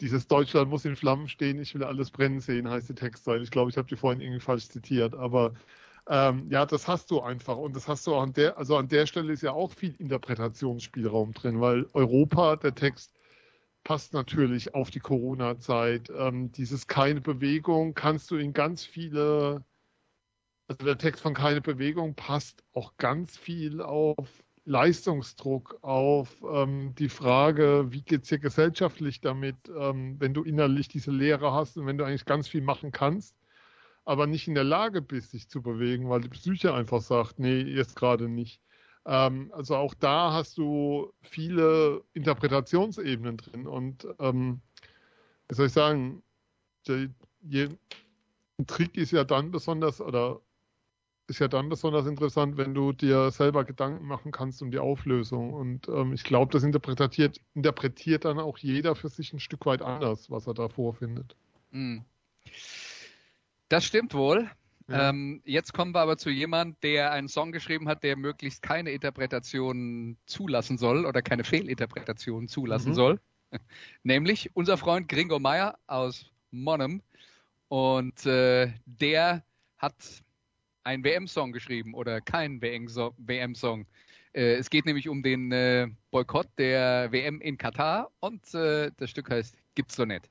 dieses 0.00 0.26
Deutschland 0.26 0.70
muss 0.70 0.84
in 0.84 0.96
Flammen 0.96 1.28
stehen, 1.28 1.60
ich 1.60 1.74
will 1.74 1.84
alles 1.84 2.10
brennen 2.10 2.40
sehen, 2.40 2.68
heißt 2.68 2.88
die 2.88 2.94
Textzeile. 2.94 3.42
Ich 3.42 3.50
glaube, 3.50 3.70
ich 3.70 3.76
habe 3.76 3.88
die 3.88 3.96
vorhin 3.96 4.20
irgendwie 4.20 4.40
falsch 4.40 4.68
zitiert, 4.68 5.14
aber 5.14 5.54
ähm, 6.08 6.48
ja, 6.50 6.66
das 6.66 6.88
hast 6.88 7.10
du 7.10 7.20
einfach. 7.20 7.56
Und 7.56 7.74
das 7.76 7.88
hast 7.88 8.06
du 8.06 8.14
auch 8.14 8.22
an 8.22 8.32
der, 8.32 8.58
also 8.58 8.76
an 8.76 8.88
der 8.88 9.06
Stelle 9.06 9.32
ist 9.32 9.42
ja 9.42 9.52
auch 9.52 9.72
viel 9.72 9.94
Interpretationsspielraum 9.98 11.32
drin, 11.32 11.60
weil 11.60 11.86
Europa, 11.94 12.56
der 12.56 12.74
Text 12.74 13.14
passt 13.84 14.14
natürlich 14.14 14.74
auf 14.74 14.90
die 14.90 15.00
Corona-Zeit. 15.00 16.10
Ähm, 16.16 16.50
dieses 16.52 16.86
keine 16.86 17.20
Bewegung 17.20 17.94
kannst 17.94 18.30
du 18.30 18.36
in 18.36 18.52
ganz 18.52 18.84
viele, 18.84 19.64
also 20.68 20.84
der 20.84 20.98
Text 20.98 21.22
von 21.22 21.34
keine 21.34 21.60
Bewegung 21.60 22.14
passt 22.14 22.64
auch 22.72 22.96
ganz 22.96 23.36
viel 23.36 23.80
auf 23.80 24.42
Leistungsdruck, 24.66 25.78
auf 25.82 26.42
ähm, 26.50 26.94
die 26.94 27.10
Frage, 27.10 27.86
wie 27.90 28.00
geht's 28.00 28.28
dir 28.28 28.38
gesellschaftlich 28.38 29.20
damit, 29.20 29.56
ähm, 29.76 30.16
wenn 30.18 30.32
du 30.32 30.42
innerlich 30.42 30.88
diese 30.88 31.10
Lehre 31.10 31.52
hast 31.52 31.76
und 31.76 31.86
wenn 31.86 31.98
du 31.98 32.04
eigentlich 32.04 32.24
ganz 32.24 32.48
viel 32.48 32.62
machen 32.62 32.90
kannst, 32.90 33.36
aber 34.06 34.26
nicht 34.26 34.48
in 34.48 34.54
der 34.54 34.64
Lage 34.64 35.02
bist, 35.02 35.34
dich 35.34 35.48
zu 35.48 35.60
bewegen, 35.60 36.08
weil 36.08 36.22
die 36.22 36.30
Psyche 36.30 36.72
einfach 36.72 37.02
sagt, 37.02 37.38
nee, 37.38 37.60
jetzt 37.60 37.94
gerade 37.94 38.28
nicht. 38.28 38.62
Ähm, 39.04 39.52
also 39.54 39.76
auch 39.76 39.92
da 39.92 40.32
hast 40.32 40.56
du 40.56 41.12
viele 41.20 42.02
Interpretationsebenen 42.14 43.36
drin 43.36 43.66
und 43.66 44.08
ähm, 44.18 44.62
wie 45.48 45.54
soll 45.54 45.66
ich 45.66 45.72
sagen, 45.72 46.22
je, 46.86 47.68
ein 48.58 48.66
Trick 48.66 48.96
ist 48.96 49.10
ja 49.10 49.24
dann 49.24 49.50
besonders 49.50 50.00
oder 50.00 50.40
ist 51.26 51.38
ja 51.38 51.48
dann 51.48 51.68
besonders 51.68 52.06
interessant, 52.06 52.56
wenn 52.56 52.74
du 52.74 52.92
dir 52.92 53.30
selber 53.30 53.64
Gedanken 53.64 54.06
machen 54.06 54.30
kannst 54.30 54.60
um 54.62 54.70
die 54.70 54.78
Auflösung. 54.78 55.54
Und 55.54 55.88
ähm, 55.88 56.12
ich 56.12 56.24
glaube, 56.24 56.52
das 56.52 56.62
interpretiert, 56.62 57.40
interpretiert 57.54 58.24
dann 58.24 58.38
auch 58.38 58.58
jeder 58.58 58.94
für 58.94 59.08
sich 59.08 59.32
ein 59.32 59.40
Stück 59.40 59.64
weit 59.66 59.82
anders, 59.82 60.30
was 60.30 60.46
er 60.46 60.54
da 60.54 60.68
vorfindet. 60.68 61.36
Mm. 61.70 61.98
Das 63.68 63.84
stimmt 63.84 64.14
wohl. 64.14 64.50
Ja. 64.88 65.08
Ähm, 65.08 65.40
jetzt 65.46 65.72
kommen 65.72 65.94
wir 65.94 66.00
aber 66.00 66.18
zu 66.18 66.28
jemand, 66.28 66.82
der 66.82 67.12
einen 67.12 67.28
Song 67.28 67.52
geschrieben 67.52 67.88
hat, 67.88 68.02
der 68.02 68.16
möglichst 68.16 68.60
keine 68.60 68.90
Interpretation 68.90 70.18
zulassen 70.26 70.76
soll 70.76 71.06
oder 71.06 71.22
keine 71.22 71.44
Fehlinterpretation 71.44 72.48
zulassen 72.48 72.90
Mhm. 72.90 72.94
soll. 72.94 73.20
Nämlich 74.02 74.50
unser 74.54 74.76
Freund 74.76 75.08
Gringo 75.08 75.38
Meyer 75.38 75.78
aus 75.86 76.30
Monum. 76.50 77.00
Und 77.68 78.26
äh, 78.26 78.72
der 78.84 79.42
hat 79.78 79.94
einen 80.84 81.02
WM-Song 81.04 81.52
geschrieben 81.52 81.94
oder 81.94 82.20
keinen 82.20 82.60
WM-Song. 82.62 83.86
Äh, 84.32 84.54
es 84.56 84.70
geht 84.70 84.86
nämlich 84.86 85.08
um 85.08 85.22
den 85.22 85.50
äh, 85.52 85.88
Boykott 86.10 86.48
der 86.58 87.10
WM 87.12 87.40
in 87.40 87.56
Katar 87.56 88.10
und 88.20 88.54
äh, 88.54 88.90
das 88.96 89.10
Stück 89.10 89.30
heißt 89.30 89.56
Gibt's 89.74 89.96
doch 89.96 90.06
nicht. 90.06 90.28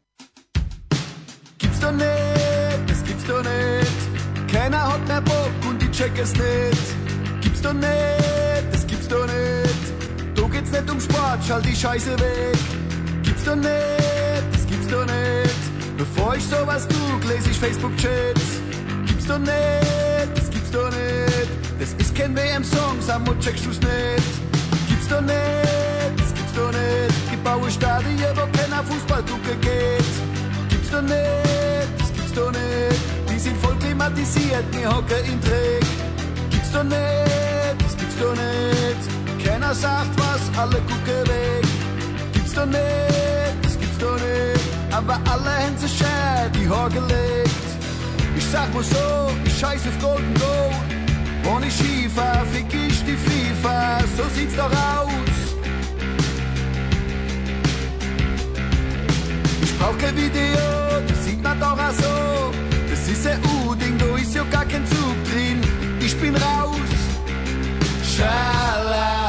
Gibt's 1.58 1.80
doch 1.80 1.91
nicht, 1.91 2.08
das 2.88 3.04
gibt's 3.04 3.26
doch 3.26 3.43
nicht. 3.43 4.51
Keiner 4.51 4.93
hat 4.93 5.08
mehr 5.08 5.22
Bock 5.22 5.51
und 5.68 5.82
ich 5.82 5.91
check 5.91 6.12
es 6.18 6.34
nicht. 6.34 6.95
Gibt's 7.41 7.62
doch 7.62 7.74
nicht, 7.74 8.72
das 8.72 8.86
gibt's 8.86 9.08
doch 9.08 9.26
nicht. 9.26 10.36
Da 10.36 10.43
geht's 10.47 10.72
nicht 10.72 10.91
um 10.91 10.99
Sport, 10.99 11.43
schall 11.45 11.62
die 11.62 11.76
Scheiße 11.76 12.20
weg. 12.20 12.58
Gibt's 13.24 13.43
doch 13.45 13.56
nicht, 13.56 13.72
das 14.51 14.68
gibt's 14.68 14.88
doch 14.88 15.06
nicht. 15.06 15.97
Bevor 15.97 16.36
ich 16.36 16.43
sowas 16.43 16.88
google, 16.88 17.32
lese 17.32 17.49
ich 17.49 17.58
Facebook-Chats. 17.58 18.62
Gibt's 19.06 19.28
doch 19.28 19.39
nicht, 19.39 20.03
gibt's 20.74 20.95
nicht. 20.95 21.80
Das 21.80 21.93
ist 21.93 22.15
kein 22.15 22.36
WM-Song, 22.36 23.01
Samu, 23.01 23.34
checkst 23.39 23.65
du's 23.65 23.80
nicht. 23.80 24.34
Gibt's 24.88 25.07
doch 25.07 25.21
nicht, 25.21 26.17
das 26.17 26.34
gibt's 26.34 26.53
doch 26.55 26.71
nicht. 26.71 27.32
Gebaue 27.32 27.69
Stadien, 27.69 28.36
wo 28.36 28.45
keiner 28.57 28.84
Fußball 28.84 29.24
geht. 29.24 30.05
Gibt's 30.69 30.89
doch 30.89 31.01
nicht, 31.01 31.89
das 31.99 32.13
gibt's 32.13 32.34
doch 32.34 32.51
nicht. 32.51 33.01
Die 33.30 33.39
sind 33.39 33.57
voll 33.57 33.76
klimatisiert, 33.76 34.65
wir 34.71 34.89
hocken 34.89 35.26
in 35.26 35.39
Dreck. 35.41 35.86
Gibt's 36.49 36.71
doch 36.71 36.84
nicht, 36.84 37.78
das 37.80 37.97
gibt's 37.97 38.17
doch 38.19 38.36
nicht. 38.36 39.45
Keiner 39.45 39.76
sagt 39.76 40.17
was, 40.17 40.41
alle 40.57 40.80
gucken 40.89 41.28
weg. 41.28 41.65
Gibt's 42.34 42.53
doch 42.53 42.65
nicht, 42.65 43.57
das 43.63 43.80
gibt's 43.80 43.97
doch 43.99 44.15
nicht. 44.15 44.93
Aber 44.93 45.19
alle 45.32 45.51
haben 45.51 45.78
sich 45.78 45.97
schön 45.97 46.51
die 46.53 46.69
Haar 46.69 46.89
gelegt. 46.89 47.62
Ich 48.36 48.45
sag 48.45 48.73
mal 48.73 48.84
so, 48.84 49.31
ich 49.45 49.57
scheiß 49.59 49.81
auf 49.88 49.99
Golden 50.01 50.34
Goal. 50.36 51.53
Ohne 51.53 51.69
Schiefer 51.69 52.45
fick 52.51 52.73
ich 52.73 53.03
die 53.03 53.17
FIFA, 53.17 53.99
so 54.17 54.23
sieht's 54.36 54.55
doch 54.55 54.71
aus. 54.71 55.11
Ich 59.61 59.77
brauch 59.77 59.97
kein 59.97 60.15
Video, 60.15 61.01
das 61.07 61.25
sieht 61.25 61.43
man 61.43 61.59
doch 61.59 61.73
auch 61.73 61.93
so. 61.93 62.51
Das 62.89 63.07
ist 63.07 63.27
ein 63.27 63.39
U-Ding, 63.65 63.97
da 63.97 64.05
ist 64.15 64.34
ja 64.34 64.43
gar 64.51 64.65
kein 64.65 64.86
Zug 64.88 65.15
drin. 65.31 65.61
Ich 65.99 66.17
bin 66.19 66.36
raus. 66.36 66.77
Schalalala. 68.15 69.22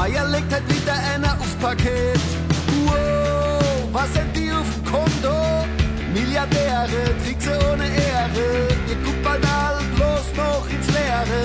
Meier 0.00 0.26
legt 0.28 0.50
halt 0.50 0.66
wieder 0.74 0.94
einer 0.94 1.38
aufs 1.38 1.54
Parkett. 1.60 2.18
Wow, 2.86 3.86
was 3.92 4.10
sind 4.14 4.34
die 4.34 4.50
auf 4.50 4.64
dem 4.74 4.84
Konto? 4.90 5.36
Milliardäre, 6.14 7.02
Trickse 7.22 7.52
ohne 7.70 7.84
Ehre. 7.84 8.68
Ihr 8.88 8.96
guckt 9.04 9.22
bald 9.22 9.44
all 9.44 9.76
bloß 9.96 10.26
noch 10.38 10.66
ins 10.70 10.86
Leere. 10.86 11.42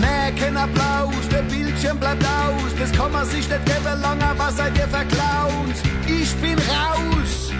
Nee, 0.00 0.40
kein 0.40 0.56
Applaus, 0.56 1.28
der 1.30 1.42
Bildschirm 1.42 1.98
bleibt 1.98 2.24
aus. 2.24 2.72
Das 2.80 2.90
kann 2.90 3.12
man 3.12 3.26
sich 3.26 3.46
nicht 3.46 3.66
geben, 3.66 4.00
langer, 4.00 4.32
was 4.38 4.56
seid 4.56 4.78
ihr 4.78 4.88
verklaut? 4.88 5.76
Ich 6.06 6.34
bin 6.36 6.56
raus. 6.60 7.52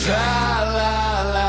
Schalalala. 0.00 1.47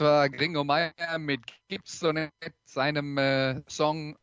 War 0.00 0.28
Gringo 0.28 0.64
Meyer 0.64 1.18
mit 1.18 1.40
nicht, 1.68 1.82
seinem 2.64 3.18
äh, 3.18 3.62
Song 3.68 4.16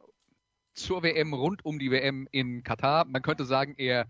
zur 0.73 1.03
WM, 1.03 1.34
rund 1.34 1.65
um 1.65 1.80
die 1.80 1.91
WM 1.91 2.28
in 2.32 2.63
Katar. 2.63 3.05
Man 3.05 3.21
könnte 3.21 3.45
sagen, 3.45 3.75
er 3.78 4.07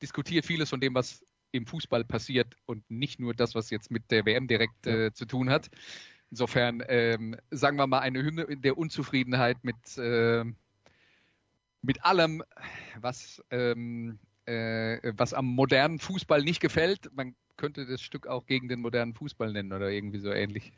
diskutiert 0.00 0.44
vieles 0.44 0.70
von 0.70 0.80
dem, 0.80 0.94
was 0.94 1.24
im 1.52 1.66
Fußball 1.66 2.04
passiert 2.04 2.54
und 2.66 2.88
nicht 2.90 3.20
nur 3.20 3.34
das, 3.34 3.54
was 3.54 3.70
jetzt 3.70 3.90
mit 3.90 4.10
der 4.10 4.24
WM 4.26 4.48
direkt 4.48 4.86
äh, 4.86 5.12
zu 5.12 5.26
tun 5.26 5.50
hat. 5.50 5.70
Insofern, 6.30 6.82
ähm, 6.88 7.36
sagen 7.50 7.76
wir 7.76 7.86
mal, 7.86 8.00
eine 8.00 8.22
Hymne 8.22 8.56
der 8.56 8.78
Unzufriedenheit 8.78 9.62
mit, 9.62 9.98
äh, 9.98 10.44
mit 11.82 12.04
allem, 12.04 12.42
was, 12.96 13.42
ähm, 13.50 14.18
äh, 14.46 15.12
was 15.16 15.34
am 15.34 15.46
modernen 15.46 15.98
Fußball 15.98 16.42
nicht 16.42 16.60
gefällt. 16.60 17.10
Man 17.14 17.34
könnte 17.56 17.86
das 17.86 18.00
Stück 18.00 18.26
auch 18.26 18.46
gegen 18.46 18.68
den 18.68 18.80
modernen 18.80 19.14
Fußball 19.14 19.52
nennen 19.52 19.72
oder 19.72 19.90
irgendwie 19.90 20.20
so 20.20 20.32
ähnlich. 20.32 20.72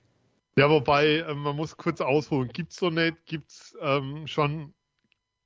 Ja, 0.56 0.70
wobei, 0.70 1.18
äh, 1.18 1.34
man 1.34 1.56
muss 1.56 1.76
kurz 1.76 2.00
ausholen. 2.00 2.48
Gibt's 2.48 2.76
so 2.76 2.90
nicht, 2.90 3.26
gibt's 3.26 3.76
ähm, 3.80 4.26
schon 4.26 4.72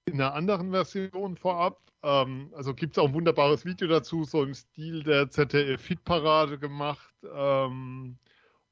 in 0.04 0.14
einer 0.14 0.34
anderen 0.34 0.70
Version 0.70 1.36
vorab. 1.36 1.80
Ähm, 2.02 2.52
also 2.54 2.74
gibt's 2.74 2.98
auch 2.98 3.08
ein 3.08 3.14
wunderbares 3.14 3.64
Video 3.64 3.88
dazu, 3.88 4.24
so 4.24 4.42
im 4.42 4.54
Stil 4.54 5.02
der 5.02 5.30
ZDF-Fit-Parade 5.30 6.58
gemacht. 6.58 7.14
Ähm, 7.24 8.18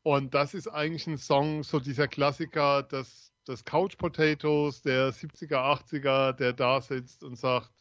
und 0.03 0.35
das 0.35 0.55
ist 0.55 0.69
eigentlich 0.69 1.07
ein 1.07 1.19
Song, 1.19 1.63
so 1.63 1.81
dieser 1.81 2.07
Klassiker 2.07 2.83
des, 2.83 3.33
des 3.49 3.65
Couch 3.65 3.97
Potatoes 3.97 4.83
der 4.83 5.13
70er, 5.13 5.57
80er, 5.57 6.33
der 6.33 6.53
da 6.53 6.81
sitzt 6.81 7.25
und 7.25 7.37
sagt, 7.37 7.73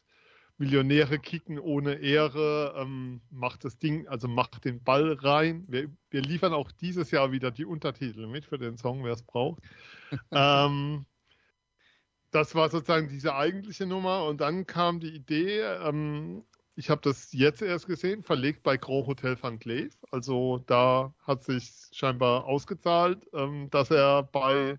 Millionäre 0.57 1.19
kicken 1.19 1.59
ohne 1.59 1.95
Ehre, 1.95 2.75
ähm, 2.77 3.21
macht 3.29 3.65
das 3.65 3.77
Ding, 3.77 4.07
also 4.07 4.27
macht 4.27 4.63
den 4.63 4.81
Ball 4.83 5.13
rein. 5.13 5.65
Wir, 5.67 5.89
wir 6.09 6.21
liefern 6.21 6.53
auch 6.53 6.71
dieses 6.71 7.11
Jahr 7.11 7.31
wieder 7.31 7.51
die 7.51 7.65
Untertitel 7.65 8.27
mit 8.27 8.45
für 8.45 8.57
den 8.57 8.77
Song, 8.77 9.03
wer 9.03 9.13
es 9.13 9.23
braucht. 9.23 9.61
ähm, 10.31 11.05
das 12.31 12.55
war 12.55 12.69
sozusagen 12.69 13.09
diese 13.09 13.35
eigentliche 13.35 13.85
Nummer 13.85 14.25
und 14.25 14.41
dann 14.41 14.65
kam 14.65 14.99
die 14.99 15.13
Idee, 15.13 15.61
ähm, 15.61 16.43
ich 16.75 16.89
habe 16.89 17.01
das 17.01 17.31
jetzt 17.31 17.61
erst 17.61 17.87
gesehen, 17.87 18.23
verlegt 18.23 18.63
bei 18.63 18.75
Grand 18.77 19.07
Hotel 19.07 19.37
Van 19.41 19.59
Cleef. 19.59 19.97
Also 20.11 20.61
da 20.67 21.13
hat 21.23 21.43
sich 21.43 21.71
scheinbar 21.91 22.45
ausgezahlt, 22.45 23.25
ähm, 23.33 23.69
dass 23.69 23.91
er 23.91 24.23
bei 24.23 24.77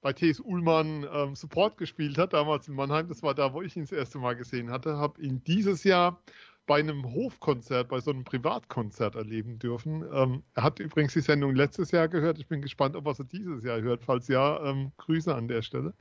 bei 0.00 0.12
TS 0.12 0.40
Ullmann 0.40 1.06
ähm, 1.12 1.34
Support 1.34 1.76
gespielt 1.76 2.18
hat, 2.18 2.32
damals 2.32 2.68
in 2.68 2.74
Mannheim. 2.74 3.08
Das 3.08 3.22
war 3.22 3.34
da, 3.34 3.52
wo 3.52 3.62
ich 3.62 3.76
ihn 3.76 3.82
das 3.82 3.92
erste 3.92 4.18
Mal 4.18 4.34
gesehen 4.34 4.70
hatte. 4.70 4.96
Habe 4.96 5.20
ihn 5.20 5.42
dieses 5.44 5.84
Jahr 5.84 6.20
bei 6.66 6.78
einem 6.78 7.12
Hofkonzert, 7.12 7.88
bei 7.88 8.00
so 8.00 8.10
einem 8.10 8.24
Privatkonzert 8.24 9.16
erleben 9.16 9.58
dürfen. 9.58 10.04
Ähm, 10.12 10.42
er 10.54 10.62
hat 10.62 10.78
übrigens 10.78 11.12
die 11.12 11.20
Sendung 11.20 11.54
letztes 11.54 11.90
Jahr 11.90 12.08
gehört. 12.08 12.38
Ich 12.38 12.46
bin 12.46 12.62
gespannt, 12.62 12.96
ob 12.96 13.06
er 13.06 13.14
sie 13.14 13.24
dieses 13.24 13.64
Jahr 13.64 13.80
hört. 13.80 14.04
Falls 14.04 14.28
ja, 14.28 14.64
ähm, 14.64 14.92
Grüße 14.96 15.34
an 15.34 15.48
der 15.48 15.62
Stelle. 15.62 15.94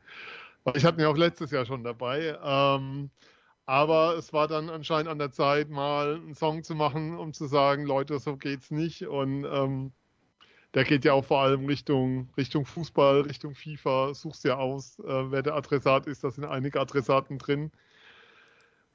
Ich 0.76 0.86
hatte 0.86 1.02
ihn 1.02 1.08
auch 1.08 1.18
letztes 1.18 1.52
Jahr 1.52 1.66
schon 1.66 1.84
dabei. 1.84 2.38
Ähm, 2.44 3.10
aber 3.66 4.16
es 4.18 4.34
war 4.34 4.48
dann 4.48 4.70
anscheinend 4.70 5.10
an 5.10 5.20
der 5.20 5.32
Zeit, 5.32 5.70
mal 5.70 6.16
einen 6.16 6.36
Song 6.36 6.64
zu 6.64 6.76
machen, 6.76 7.18
um 7.18 7.34
zu 7.34 7.48
sagen, 7.48 7.86
Leute, 7.86 8.20
so 8.20 8.38
geht's 8.38 8.72
nicht. 8.72 9.08
Und 9.08 9.46
ähm, 9.46 9.94
der 10.74 10.84
geht 10.84 11.04
ja 11.06 11.14
auch 11.14 11.26
vor 11.26 11.42
allem 11.42 11.66
Richtung, 11.66 12.30
Richtung 12.38 12.66
Fußball, 12.66 13.22
Richtung 13.22 13.56
FIFA. 13.56 14.14
Suchst 14.14 14.44
ja 14.44 14.58
aus, 14.58 15.00
äh, 15.00 15.32
wer 15.32 15.42
der 15.42 15.56
Adressat 15.56 16.06
ist. 16.08 16.24
Da 16.24 16.32
sind 16.32 16.46
einige 16.46 16.80
Adressaten 16.80 17.40
drin. 17.40 17.72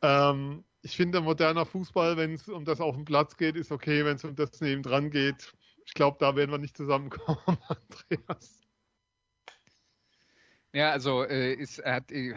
Ähm, 0.02 0.64
ich 0.82 0.96
finde, 0.96 1.20
moderner 1.20 1.66
Fußball, 1.66 2.16
wenn 2.16 2.34
es 2.34 2.48
um 2.48 2.64
das 2.64 2.80
auf 2.80 2.94
dem 2.94 3.04
Platz 3.04 3.36
geht, 3.36 3.56
ist 3.56 3.72
okay. 3.72 4.04
Wenn 4.04 4.16
es 4.16 4.24
um 4.24 4.36
das 4.36 4.60
nebendran 4.60 5.10
geht, 5.10 5.52
ich 5.86 5.94
glaube, 5.94 6.18
da 6.20 6.36
werden 6.36 6.50
wir 6.50 6.58
nicht 6.58 6.76
zusammenkommen, 6.76 7.38
Andreas. 7.68 8.60
Ja, 10.72 10.90
also 10.90 11.24
äh, 11.24 11.54
ist, 11.54 11.84
hat, 11.84 12.10
äh, 12.12 12.34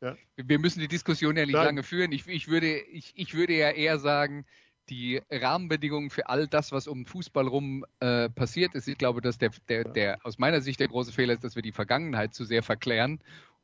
Ja. 0.00 0.16
wir 0.36 0.58
müssen 0.58 0.80
die 0.80 0.88
Diskussion 0.88 1.36
ja 1.36 1.44
nicht 1.46 1.54
Nein. 1.54 1.66
lange 1.66 1.82
führen. 1.82 2.12
Ich, 2.12 2.26
ich, 2.26 2.48
würde, 2.48 2.78
ich, 2.78 3.12
ich 3.16 3.34
würde 3.34 3.54
ja 3.54 3.70
eher 3.70 3.98
sagen, 3.98 4.46
die 4.88 5.20
Rahmenbedingungen 5.30 6.10
für 6.10 6.28
all 6.28 6.46
das, 6.46 6.72
was 6.72 6.88
um 6.88 7.06
Fußball 7.06 7.46
rum 7.46 7.84
äh, 8.00 8.28
passiert 8.28 8.74
ist, 8.74 8.88
ich 8.88 8.98
glaube, 8.98 9.20
dass 9.20 9.38
der, 9.38 9.50
der, 9.68 9.84
der 9.84 10.18
aus 10.24 10.38
meiner 10.38 10.60
Sicht 10.60 10.80
der 10.80 10.88
große 10.88 11.12
Fehler 11.12 11.34
ist, 11.34 11.44
dass 11.44 11.54
wir 11.56 11.62
die 11.62 11.72
Vergangenheit 11.72 12.34
zu 12.34 12.44
sehr 12.44 12.62
verklären 12.62 13.20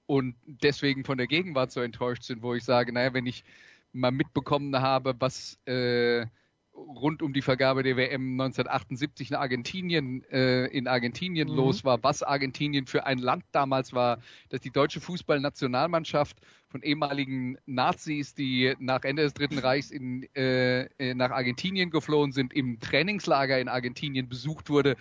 und 0.07 0.37
deswegen 0.47 1.05
von 1.05 1.19
der 1.19 1.27
Gegenwart 1.27 1.71
so 1.71 1.81
enttäuscht 1.81 2.23
sind, 2.23 2.43
wo 2.43 2.55
ich 2.55 2.65
sage, 2.65 2.93
naja, 2.93 3.13
wenn 3.13 3.27
ich 3.27 3.45
mal 3.93 4.11
mitbekommen 4.11 4.75
habe, 4.81 5.15
was 5.19 5.59
äh, 5.67 6.27
rund 6.75 7.23
um 7.23 7.33
die 7.33 7.43
Vergabe 7.43 7.83
der 7.83 7.97
WM 7.97 8.41
1978 8.41 9.31
in 9.31 9.37
Argentinien, 9.37 10.25
äh, 10.31 10.67
in 10.67 10.87
Argentinien 10.87 11.49
Mhm. 11.49 11.55
los 11.55 11.85
war, 11.85 12.03
was 12.03 12.23
Argentinien 12.23 12.87
für 12.87 13.05
ein 13.05 13.19
Land 13.19 13.45
damals 13.53 13.93
war, 13.93 14.19
dass 14.49 14.61
die 14.61 14.71
deutsche 14.71 15.01
Fußballnationalmannschaft 15.01 16.39
von 16.69 16.83
ehemaligen 16.83 17.57
Nazis, 17.67 18.35
die 18.35 18.75
nach 18.79 19.03
Ende 19.05 19.23
des 19.23 19.35
Dritten 19.35 19.59
Reichs 19.59 19.91
in, 19.91 20.23
äh, 20.35 20.83
äh, 20.99 21.15
nach 21.15 21.31
Argentinien 21.31 21.91
geflohen 21.91 22.33
sind, 22.33 22.53
im 22.53 22.79
Trainingslager 22.81 23.59
in 23.59 23.69
Argentinien 23.69 24.29
besucht 24.29 24.69
wurde, 24.69 24.97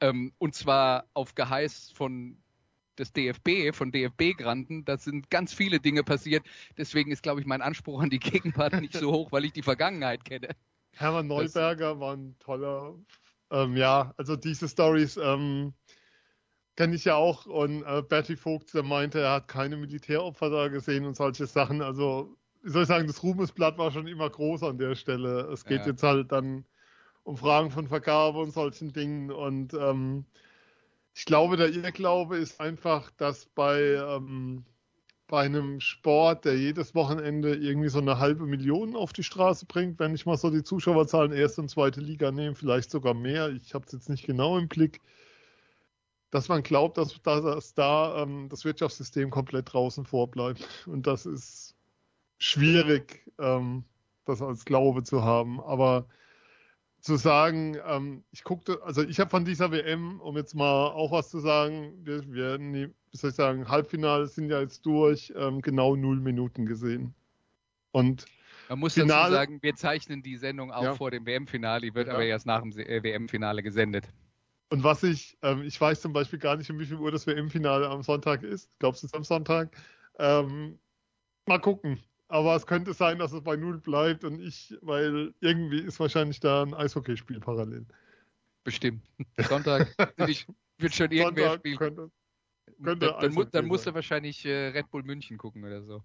ähm, 0.00 0.32
und 0.38 0.54
zwar 0.54 1.06
auf 1.14 1.34
Geheiß 1.34 1.92
von 1.94 2.36
des 2.98 3.12
DFB, 3.12 3.72
von 3.72 3.90
DFB-Granten. 3.90 4.84
Da 4.84 4.98
sind 4.98 5.30
ganz 5.30 5.52
viele 5.52 5.80
Dinge 5.80 6.04
passiert. 6.04 6.44
Deswegen 6.76 7.10
ist, 7.10 7.22
glaube 7.22 7.40
ich, 7.40 7.46
mein 7.46 7.62
Anspruch 7.62 8.00
an 8.00 8.10
die 8.10 8.18
Gegenwart 8.20 8.80
nicht 8.80 8.94
so 8.94 9.12
hoch, 9.12 9.32
weil 9.32 9.44
ich 9.44 9.52
die 9.52 9.62
Vergangenheit 9.62 10.24
kenne. 10.24 10.50
Hermann 10.92 11.26
Neuberger 11.26 11.98
war 11.98 12.16
ein 12.16 12.36
toller, 12.38 12.94
ähm, 13.50 13.76
ja, 13.76 14.14
also 14.16 14.36
diese 14.36 14.68
Stories 14.68 15.16
ähm, 15.16 15.74
kenne 16.76 16.96
ich 16.96 17.04
ja 17.04 17.14
auch 17.16 17.46
und 17.46 17.82
äh, 17.84 18.02
Bertie 18.02 18.36
Vogt, 18.36 18.74
der 18.74 18.82
meinte, 18.82 19.20
er 19.20 19.32
hat 19.32 19.48
keine 19.48 19.76
Militäropfer 19.76 20.50
da 20.50 20.68
gesehen 20.68 21.04
und 21.04 21.16
solche 21.16 21.46
Sachen. 21.46 21.82
Also, 21.82 22.36
wie 22.62 22.70
soll 22.70 22.82
ich 22.82 22.88
sagen, 22.88 23.06
das 23.06 23.22
Ruhmesblatt 23.22 23.78
war 23.78 23.90
schon 23.90 24.06
immer 24.06 24.28
groß 24.30 24.62
an 24.64 24.78
der 24.78 24.94
Stelle. 24.94 25.42
Es 25.52 25.64
geht 25.64 25.82
Ja. 25.82 25.92
jetzt 25.92 26.02
halt 26.02 26.32
dann 26.32 26.64
um 27.24 27.36
Fragen 27.36 27.70
von 27.70 27.88
Vergabe 27.88 28.38
und 28.40 28.52
solchen 28.52 28.92
Dingen 28.92 29.30
und 29.30 29.74
ähm, 29.74 30.24
ich 31.14 31.24
glaube, 31.26 31.56
der 31.56 31.70
Irrglaube 31.72 32.36
ist 32.36 32.60
einfach, 32.60 33.10
dass 33.12 33.46
bei, 33.46 33.80
ähm, 33.80 34.64
bei 35.28 35.42
einem 35.42 35.80
Sport, 35.80 36.44
der 36.44 36.58
jedes 36.58 36.94
Wochenende 36.94 37.54
irgendwie 37.54 37.88
so 37.88 38.00
eine 38.00 38.18
halbe 38.18 38.46
Million 38.46 38.96
auf 38.96 39.12
die 39.12 39.22
Straße 39.22 39.66
bringt, 39.66 39.98
wenn 40.00 40.14
ich 40.14 40.26
mal 40.26 40.36
so 40.36 40.50
die 40.50 40.64
Zuschauerzahlen 40.64 41.32
erste 41.32 41.60
und 41.62 41.68
zweite 41.68 42.00
Liga 42.00 42.32
nehme, 42.32 42.56
vielleicht 42.56 42.90
sogar 42.90 43.14
mehr, 43.14 43.50
ich 43.50 43.74
habe 43.74 43.86
es 43.86 43.92
jetzt 43.92 44.08
nicht 44.10 44.26
genau 44.26 44.58
im 44.58 44.68
Blick, 44.68 45.00
dass 46.34 46.48
man 46.48 46.64
glaubt, 46.64 46.98
dass, 46.98 47.22
dass 47.22 47.74
da 47.74 48.20
ähm, 48.20 48.48
das 48.48 48.64
Wirtschaftssystem 48.64 49.30
komplett 49.30 49.72
draußen 49.72 50.04
vorbleibt. 50.04 50.66
Und 50.86 51.06
das 51.06 51.26
ist 51.26 51.76
schwierig, 52.38 53.30
ähm, 53.38 53.84
das 54.24 54.42
als 54.42 54.64
Glaube 54.64 55.04
zu 55.04 55.22
haben. 55.22 55.60
Aber 55.60 56.08
zu 56.98 57.14
sagen, 57.14 57.76
ähm, 57.86 58.24
ich 58.32 58.42
guckte, 58.42 58.82
also 58.82 59.04
ich 59.04 59.20
habe 59.20 59.30
von 59.30 59.44
dieser 59.44 59.70
WM, 59.70 60.20
um 60.20 60.36
jetzt 60.36 60.56
mal 60.56 60.88
auch 60.88 61.12
was 61.12 61.30
zu 61.30 61.38
sagen, 61.38 61.92
wir, 62.02 62.24
wir 62.32 62.58
nee, 62.58 62.88
wie 63.12 63.16
soll 63.16 63.30
ich 63.30 63.36
sagen, 63.36 63.68
Halbfinale 63.68 64.26
sind 64.26 64.50
ja 64.50 64.58
jetzt 64.60 64.84
durch, 64.84 65.32
ähm, 65.36 65.60
genau 65.62 65.94
null 65.94 66.18
Minuten 66.18 66.66
gesehen. 66.66 67.14
Und 67.92 68.24
Man 68.68 68.80
muss 68.80 68.94
Finale- 68.94 69.30
dazu 69.30 69.34
sagen, 69.34 69.58
wir 69.62 69.76
zeichnen 69.76 70.20
die 70.20 70.36
Sendung 70.36 70.72
auch 70.72 70.82
Ja. 70.82 70.94
vor 70.96 71.12
dem 71.12 71.26
WM-Finale, 71.26 71.82
die 71.82 71.94
wird 71.94 72.08
Ja. 72.08 72.14
aber 72.14 72.24
erst 72.24 72.44
nach 72.44 72.60
dem 72.62 72.72
äh, 72.72 73.04
WM-Finale 73.04 73.62
gesendet. 73.62 74.08
Und 74.74 74.82
was 74.82 75.04
ich, 75.04 75.38
ähm, 75.42 75.62
ich 75.62 75.80
weiß 75.80 76.00
zum 76.00 76.12
Beispiel 76.12 76.40
gar 76.40 76.56
nicht, 76.56 76.68
um 76.68 76.80
wie 76.80 76.86
viel 76.86 76.96
Uhr 76.96 77.12
das 77.12 77.28
WM-Finale 77.28 77.88
am 77.88 78.02
Sonntag 78.02 78.42
ist. 78.42 78.68
Glaubst 78.80 79.04
du, 79.04 79.06
es 79.06 79.12
ist 79.12 79.16
am 79.16 79.22
Sonntag? 79.22 79.70
Ähm, 80.18 80.80
mal 81.46 81.60
gucken. 81.60 82.02
Aber 82.26 82.56
es 82.56 82.66
könnte 82.66 82.92
sein, 82.92 83.20
dass 83.20 83.32
es 83.32 83.44
bei 83.44 83.54
Null 83.54 83.78
bleibt 83.78 84.24
und 84.24 84.40
ich, 84.40 84.76
weil 84.80 85.32
irgendwie 85.38 85.78
ist 85.78 86.00
wahrscheinlich 86.00 86.40
da 86.40 86.64
ein 86.64 86.74
Eishockeyspiel 86.74 87.38
parallel. 87.38 87.86
Bestimmt. 88.64 89.08
Sonntag 89.48 89.94
ich, 90.26 90.44
wird 90.78 90.92
schon 90.92 91.12
irgendwer 91.12 91.50
Sonntag 91.50 91.58
spielen. 91.60 91.78
könnte, 91.78 92.10
könnte 92.82 93.14
Dann, 93.20 93.32
dann, 93.32 93.50
dann 93.52 93.66
musst 93.66 93.86
du 93.86 93.94
wahrscheinlich 93.94 94.44
äh, 94.44 94.70
Red 94.70 94.90
Bull 94.90 95.04
München 95.04 95.38
gucken 95.38 95.62
oder 95.62 95.84
so. 95.84 96.02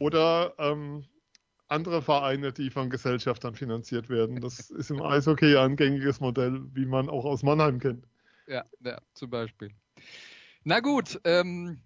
Oder 0.00 0.54
ähm, 0.58 1.04
andere 1.68 2.02
Vereine, 2.02 2.52
die 2.52 2.70
von 2.70 2.90
Gesellschaftern 2.90 3.54
finanziert 3.54 4.08
werden. 4.08 4.40
Das 4.40 4.70
ist 4.70 4.90
im 4.90 5.02
Eishockey 5.02 5.56
ein 5.56 5.76
gängiges 5.76 6.20
Modell, 6.20 6.62
wie 6.74 6.86
man 6.86 7.08
auch 7.08 7.24
aus 7.24 7.42
Mannheim 7.42 7.78
kennt. 7.78 8.06
Ja, 8.46 8.64
ja 8.84 8.98
zum 9.14 9.30
Beispiel. 9.30 9.70
Na 10.64 10.80
gut, 10.80 11.20
ähm, 11.24 11.80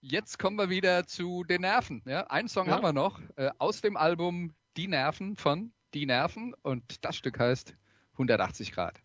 jetzt 0.00 0.38
kommen 0.38 0.56
wir 0.56 0.70
wieder 0.70 1.06
zu 1.06 1.44
den 1.44 1.62
Nerven. 1.62 2.02
Ja? 2.06 2.26
Einen 2.28 2.48
Song 2.48 2.66
Ja. 2.68 2.74
haben 2.74 2.82
wir 2.82 2.92
noch 2.92 3.20
äh, 3.36 3.50
aus 3.58 3.80
dem 3.80 3.96
Album 3.96 4.54
Die 4.76 4.88
Nerven 4.88 5.36
von 5.36 5.72
Die 5.94 6.06
Nerven 6.06 6.54
und 6.62 7.04
das 7.04 7.16
Stück 7.16 7.38
heißt 7.38 7.74
180 8.12 8.72
Grad. 8.72 9.00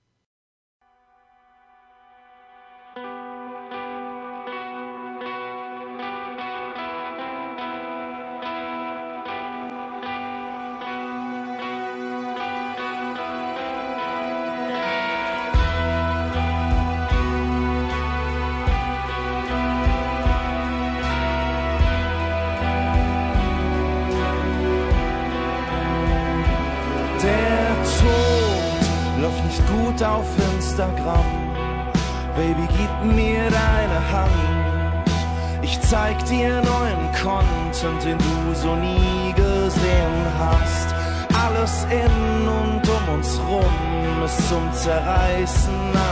Zerreißen 44.85 46.04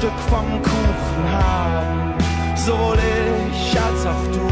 Stück 0.00 0.18
vom 0.30 0.48
Kuchen 0.62 1.24
haben. 1.30 2.14
Sowohl 2.56 2.96
ich 3.52 3.78
als 3.78 4.06
auch 4.06 4.24
du 4.32 4.48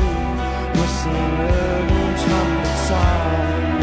müssen 0.78 1.14
irgendwann 1.40 2.52
bezahlen. 2.64 3.80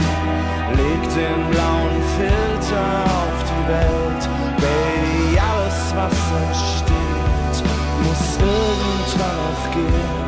Leg 0.77 1.01
den 1.17 1.41
blauen 1.49 1.99
Filter 2.17 2.85
auf 3.17 3.37
die 3.49 3.63
Welt, 3.73 4.23
Baby, 4.61 5.39
alles 5.39 5.79
was 5.97 6.19
entsteht, 6.45 7.57
muss 8.03 8.25
irgendwann 8.37 9.39
auch 9.47 9.65
gehen. 9.73 10.21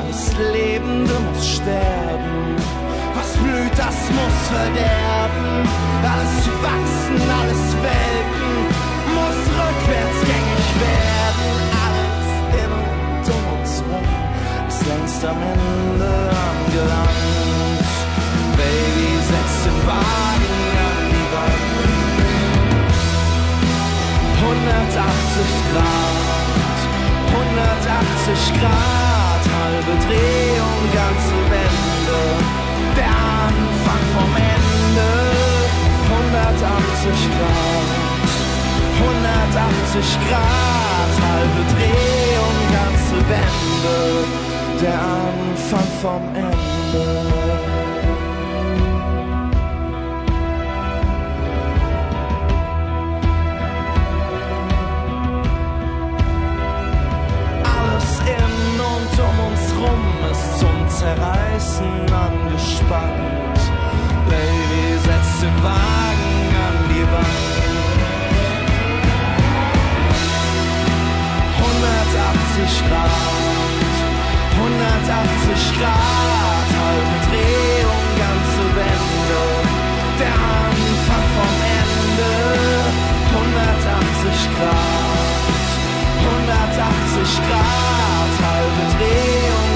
Alles 0.00 0.22
Lebende 0.52 1.14
muss 1.32 1.48
sterben. 1.48 2.56
Was 3.14 3.30
blüht, 3.36 3.78
das 3.78 3.98
muss 4.10 4.38
verderben. 4.50 5.68
Alles 6.02 6.48
wachsen, 6.62 7.30
alles 7.40 7.68
am 15.24 15.42
Ende 15.42 16.14
angelangt. 16.46 17.90
Baby, 18.56 19.10
setz 19.28 19.54
den 19.64 19.78
Wagen 19.86 20.58
an 20.86 21.00
die 21.10 21.28
Wand. 21.34 21.78
180 24.38 25.48
Grad, 25.70 26.78
180 27.34 28.60
Grad, 28.60 29.42
halbe 29.58 29.94
Drehung, 30.06 30.82
ganze 30.94 31.36
Wende. 31.50 32.20
Der 32.94 33.14
Anfang 33.46 34.04
vom 34.14 34.32
Ende. 34.38 35.10
180 36.06 37.18
Grad, 37.34 37.88
180 39.02 40.06
Grad, 40.28 41.12
halbe 41.26 41.62
Drehung, 41.74 42.58
ganze 42.70 43.16
Wende 43.28 44.47
der 44.80 44.92
Anfang 44.92 45.88
vom 46.00 46.22
Ende. 46.34 46.56
Alles 57.64 58.10
in 58.20 58.80
und 58.92 59.14
um 59.28 59.36
uns 59.48 59.64
rum 59.80 60.02
ist 60.30 60.58
zum 60.60 60.88
Zerreißen 60.88 62.12
angespannt. 62.12 63.60
Baby, 64.28 64.98
setz 65.04 65.40
den 65.40 65.62
Wagen 65.62 66.38
an 66.66 66.76
die 66.90 67.06
Wand. 67.12 67.58
180 71.58 72.88
Grad, 72.88 73.47
180 74.58 75.78
Grad, 75.78 76.68
halbe 76.78 77.16
Drehung, 77.26 78.06
ganze 78.22 78.64
Wende. 78.76 79.42
Der 80.18 80.34
Anfang 80.34 81.26
vom 81.36 81.54
Ende, 81.78 82.32
180 83.38 84.50
Grad. 84.56 85.38
180 86.18 87.38
Grad, 87.46 88.32
halbe 88.46 88.84
Drehung, 88.94 89.67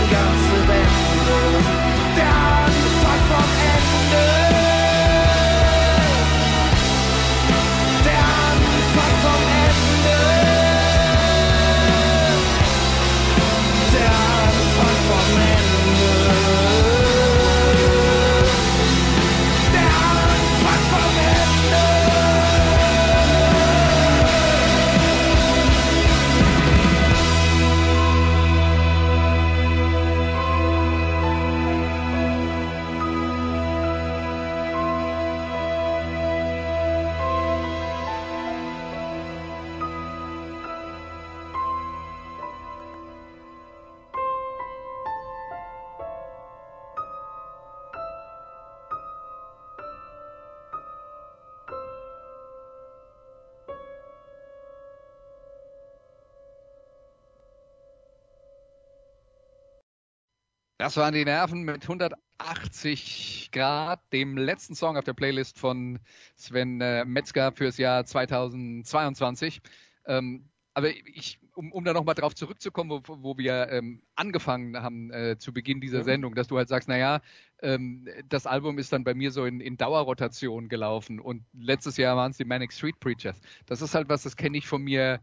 Das 60.83 60.97
waren 60.97 61.15
die 61.15 61.25
Nerven 61.25 61.63
mit 61.63 61.85
180 61.85 63.51
Grad, 63.53 64.01
dem 64.13 64.37
letzten 64.37 64.75
Song 64.75 64.97
auf 64.97 65.05
der 65.05 65.13
Playlist 65.13 65.57
von 65.57 66.01
Sven 66.35 66.81
äh, 66.81 67.05
Metzger 67.05 67.53
fürs 67.53 67.79
Jahr 67.79 68.05
2022. 68.05 69.61
Ähm, 70.07 70.49
aber 70.75 70.89
ich, 70.91 71.39
um, 71.55 71.71
um 71.71 71.85
da 71.85 71.93
nochmal 71.93 72.17
drauf 72.17 72.35
zurückzukommen, 72.35 72.91
wo, 73.07 73.23
wo 73.23 73.39
wir 73.39 73.69
ähm, 73.71 74.03
angefangen 74.17 74.77
haben 74.83 75.13
äh, 75.13 75.39
zu 75.39 75.53
Beginn 75.53 75.81
dieser 75.81 76.03
Sendung, 76.03 76.35
dass 76.35 76.49
du 76.49 76.59
halt 76.59 76.69
sagst, 76.69 76.89
naja, 76.89 77.21
ähm, 77.61 78.09
das 78.29 78.49
Album 78.49 78.77
ist 78.79 78.93
dann 78.93 79.05
bei 79.05 79.15
mir 79.15 79.31
so 79.31 79.45
in, 79.45 79.61
in 79.61 79.77
Dauerrotation 79.77 80.69
gelaufen 80.69 81.21
und 81.21 81.45
letztes 81.53 81.97
Jahr 81.97 82.17
waren 82.17 82.33
es 82.33 82.39
die 82.39 82.45
Manic 82.45 82.73
Street 82.73 82.99
Preachers. 82.99 83.41
Das 83.67 83.83
ist 83.83 83.95
halt 83.95 84.09
was, 84.09 84.25
das 84.25 84.37
kenne 84.37 84.59
ich 84.59 84.67
von 84.67 84.83
mir 84.83 85.21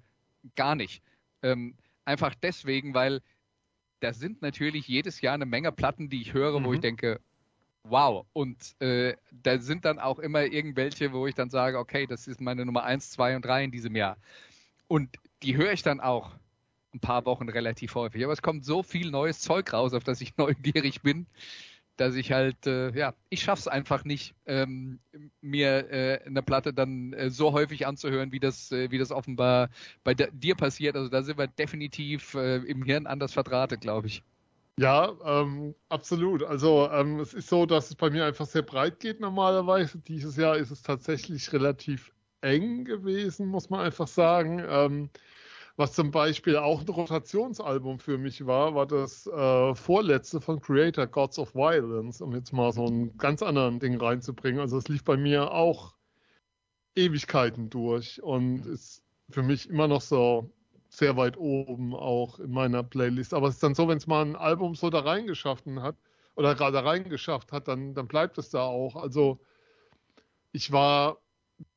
gar 0.56 0.76
nicht. 0.76 1.04
Ähm, 1.44 1.76
einfach 2.06 2.34
deswegen, 2.34 2.94
weil 2.94 3.20
da 4.00 4.14
sind 4.14 4.42
natürlich 4.42 4.88
jedes 4.88 5.22
Jahr 5.22 5.34
eine 5.34 5.46
Menge 5.46 5.72
Platten, 5.72 6.10
die 6.10 6.22
ich 6.22 6.34
höre, 6.34 6.64
wo 6.64 6.74
ich 6.74 6.80
denke, 6.80 7.20
wow. 7.84 8.26
Und 8.34 8.80
äh, 8.82 9.16
da 9.32 9.60
sind 9.60 9.86
dann 9.86 10.00
auch 10.00 10.20
immer 10.20 10.44
irgendwelche, 10.44 11.12
wo 11.14 11.28
ich 11.28 11.36
dann 11.36 11.50
sage, 11.50 11.78
okay, 11.78 12.08
das 12.08 12.28
ist 12.28 12.42
meine 12.42 12.66
Nummer 12.66 12.84
eins, 12.84 13.12
zwei 13.12 13.36
und 13.36 13.46
drei 13.46 13.64
in 13.64 13.72
diesem 13.72 13.96
Jahr. 13.96 14.18
Und 14.88 15.18
die 15.44 15.56
höre 15.58 15.74
ich 15.74 15.84
dann 15.84 16.00
auch 16.00 16.32
ein 16.94 17.00
paar 17.00 17.26
Wochen 17.26 17.50
relativ 17.50 17.96
häufig. 17.96 18.24
Aber 18.24 18.34
es 18.34 18.42
kommt 18.42 18.66
so 18.66 18.84
viel 18.84 19.12
neues 19.12 19.40
Zeug 19.40 19.72
raus, 19.74 19.94
auf 19.94 20.04
das 20.04 20.22
ich 20.22 20.38
neugierig 20.38 21.02
bin, 21.02 21.28
dass 22.00 22.16
ich 22.16 22.32
halt, 22.32 22.66
äh, 22.66 22.92
ja, 22.98 23.14
ich 23.30 23.42
schaff's 23.42 23.68
einfach 23.68 24.06
nicht, 24.06 24.34
ähm, 24.46 25.00
mir 25.42 25.92
äh, 25.92 26.22
eine 26.26 26.42
Platte 26.42 26.74
dann 26.74 27.14
äh, 27.14 27.30
so 27.30 27.52
häufig 27.52 27.86
anzuhören, 27.86 28.32
wie 28.32 28.40
das, 28.40 28.72
äh, 28.72 28.90
wie 28.90 28.98
das 28.98 29.12
offenbar 29.12 29.70
bei 30.04 30.14
dir 30.14 30.56
passiert. 30.56 30.96
Also 30.96 31.10
da 31.10 31.24
sind 31.24 31.38
wir 31.38 31.48
definitiv 31.48 32.36
äh, 32.36 32.58
im 32.58 32.84
Hirn 32.84 33.06
anders 33.06 33.34
verdrahtet, 33.34 33.82
glaube 33.82 34.08
ich. 34.08 34.24
Ja, 34.80 35.12
ähm, 35.26 35.76
absolut. 35.90 36.42
Also 36.42 36.90
ähm, 36.90 37.20
es 37.20 37.34
ist 37.34 37.50
so, 37.50 37.66
dass 37.66 37.90
es 37.90 37.96
bei 37.96 38.10
mir 38.10 38.26
einfach 38.26 38.46
sehr 38.46 38.62
breit 38.62 39.02
geht 39.02 39.20
normalerweise. 39.20 39.98
Dieses 40.00 40.38
Jahr 40.38 40.56
ist 40.56 40.72
es 40.72 40.82
tatsächlich 40.82 41.52
relativ 41.52 42.14
eng 42.40 42.86
gewesen, 42.86 43.48
muss 43.48 43.70
man 43.70 43.82
einfach 43.82 44.08
sagen. 44.08 44.64
Ähm, 44.66 45.10
was 45.80 45.94
zum 45.94 46.12
Beispiel 46.12 46.58
auch 46.58 46.82
ein 46.82 46.90
Rotationsalbum 46.90 48.00
für 48.00 48.18
mich 48.18 48.46
war, 48.46 48.76
war 48.76 48.86
das 48.86 49.26
äh, 49.28 49.74
vorletzte 49.74 50.42
von 50.42 50.60
Creator, 50.60 51.08
Gods 51.08 51.40
of 51.40 51.56
Violence, 51.56 52.20
um 52.22 52.36
jetzt 52.36 52.52
mal 52.52 52.74
so 52.74 52.86
ein 52.86 53.18
ganz 53.18 53.42
anderen 53.42 53.80
Ding 53.80 53.98
reinzubringen. 53.98 54.60
Also 54.60 54.78
es 54.78 54.90
lief 54.90 55.06
bei 55.06 55.16
mir 55.16 55.54
auch 55.54 55.96
Ewigkeiten 56.96 57.70
durch 57.70 58.22
und 58.22 58.66
ist 58.66 59.04
für 59.30 59.42
mich 59.42 59.70
immer 59.70 59.88
noch 59.88 60.02
so 60.02 60.52
sehr 60.90 61.16
weit 61.16 61.38
oben 61.38 61.96
auch 61.96 62.40
in 62.40 62.52
meiner 62.52 62.84
Playlist. 62.84 63.34
Aber 63.34 63.48
es 63.48 63.54
ist 63.56 63.64
dann 63.64 63.74
so, 63.74 63.88
wenn 63.88 64.00
es 64.00 64.08
mal 64.08 64.26
ein 64.26 64.36
Album 64.36 64.76
so 64.76 64.90
da 64.90 65.00
reingeschaffen 65.00 65.82
hat 65.82 65.96
oder 66.36 66.56
gerade 66.56 66.84
reingeschafft 66.84 67.54
hat, 67.54 67.70
dann, 67.70 67.94
dann 67.94 68.10
bleibt 68.10 68.38
es 68.38 68.50
da 68.50 68.64
auch. 68.64 68.98
Also 68.98 69.40
ich 70.52 70.74
war, 70.74 71.22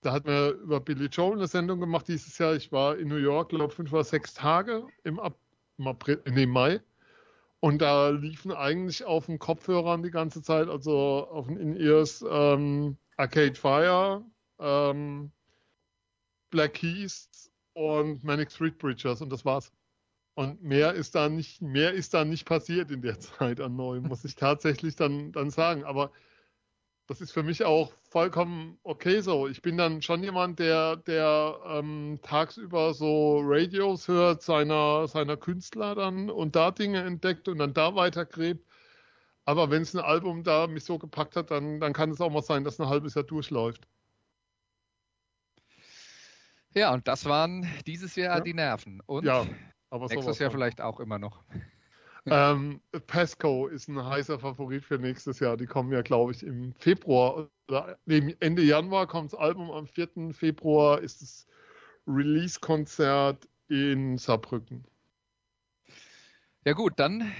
da 0.00 0.12
hat 0.12 0.26
mir 0.26 0.50
über 0.50 0.80
Billy 0.80 1.06
Joel 1.06 1.38
eine 1.38 1.46
Sendung 1.46 1.80
gemacht 1.80 2.08
dieses 2.08 2.36
Jahr. 2.38 2.54
Ich 2.54 2.72
war 2.72 2.96
in 2.96 3.08
New 3.08 3.16
York, 3.16 3.50
glaube 3.50 3.72
fünf 3.72 3.92
oder 3.92 4.04
sechs 4.04 4.34
Tage 4.34 4.86
im 5.04 5.20
April, 5.20 6.22
nee, 6.26 6.46
Mai. 6.46 6.80
Und 7.60 7.80
da 7.80 8.08
liefen 8.08 8.52
eigentlich 8.52 9.04
auf 9.04 9.26
den 9.26 9.38
Kopfhörern 9.38 10.02
die 10.02 10.10
ganze 10.10 10.42
Zeit, 10.42 10.68
also 10.68 11.28
auf 11.30 11.46
den 11.46 11.56
In-Ears, 11.56 12.24
ähm, 12.28 12.96
Arcade 13.16 13.54
Fire, 13.54 14.24
ähm, 14.58 15.30
Black 16.50 16.74
Keys 16.74 17.52
und 17.74 18.24
Manic 18.24 18.50
Street 18.50 18.78
Preachers 18.78 19.22
und 19.22 19.30
das 19.30 19.44
war's. 19.44 19.72
Und 20.34 20.62
mehr 20.62 20.94
ist 20.94 21.14
da 21.14 21.28
nicht, 21.28 21.62
mehr 21.62 21.92
ist 21.92 22.14
da 22.14 22.24
nicht 22.24 22.46
passiert 22.46 22.90
in 22.90 23.02
der 23.02 23.20
Zeit 23.20 23.60
an 23.60 23.76
Neuem, 23.76 24.04
muss 24.04 24.24
ich 24.24 24.34
tatsächlich 24.34 24.96
dann, 24.96 25.32
dann 25.32 25.50
sagen. 25.50 25.84
Aber 25.84 26.10
das 27.06 27.20
ist 27.20 27.32
für 27.32 27.42
mich 27.42 27.64
auch 27.64 27.92
vollkommen 28.10 28.78
okay 28.84 29.20
so. 29.20 29.48
Ich 29.48 29.62
bin 29.62 29.76
dann 29.76 30.02
schon 30.02 30.22
jemand, 30.22 30.58
der, 30.58 30.96
der 30.96 31.58
ähm, 31.66 32.20
tagsüber 32.22 32.94
so 32.94 33.40
Radios 33.44 34.08
hört, 34.08 34.42
seiner, 34.42 35.08
seiner 35.08 35.36
Künstler 35.36 35.94
dann 35.94 36.30
und 36.30 36.56
da 36.56 36.70
Dinge 36.70 37.02
entdeckt 37.02 37.48
und 37.48 37.58
dann 37.58 37.74
da 37.74 37.94
weitergräbt. 37.94 38.66
Aber 39.44 39.70
wenn 39.70 39.82
es 39.82 39.94
ein 39.94 40.00
Album 40.00 40.44
da 40.44 40.66
mich 40.68 40.84
so 40.84 40.98
gepackt 40.98 41.36
hat, 41.36 41.50
dann, 41.50 41.80
dann 41.80 41.92
kann 41.92 42.10
es 42.10 42.20
auch 42.20 42.30
mal 42.30 42.42
sein, 42.42 42.64
dass 42.64 42.80
ein 42.80 42.88
halbes 42.88 43.14
Jahr 43.14 43.24
durchläuft. 43.24 43.88
Ja, 46.74 46.94
und 46.94 47.06
das 47.08 47.24
waren 47.26 47.66
dieses 47.86 48.16
Jahr 48.16 48.38
Ja. 48.38 48.44
die 48.44 48.54
Nerven. 48.54 49.00
Und 49.06 49.24
Ja, 49.24 49.46
aber 49.90 50.06
nächstes 50.06 50.38
Jahr 50.38 50.50
vielleicht 50.50 50.80
auch 50.80 51.00
immer 51.00 51.18
noch. 51.18 51.42
Ähm, 52.26 52.80
Pesco 53.06 53.66
ist 53.66 53.88
ein 53.88 54.04
heißer 54.04 54.38
Favorit 54.38 54.84
für 54.84 54.98
nächstes 54.98 55.40
Jahr. 55.40 55.56
Die 55.56 55.66
kommen 55.66 55.92
ja, 55.92 56.02
glaube 56.02 56.32
ich, 56.32 56.44
im 56.44 56.72
Februar 56.74 57.48
oder 57.68 57.98
Ende 58.06 58.62
Januar 58.62 59.06
kommt 59.06 59.32
das 59.32 59.38
Album. 59.38 59.70
Am 59.70 59.86
4. 59.86 60.32
Februar 60.32 61.00
ist 61.00 61.20
das 61.22 61.46
Release-Konzert 62.06 63.48
in 63.68 64.18
Saarbrücken. 64.18 64.84
Ja 66.64 66.74
gut, 66.74 66.92
dann, 66.96 67.32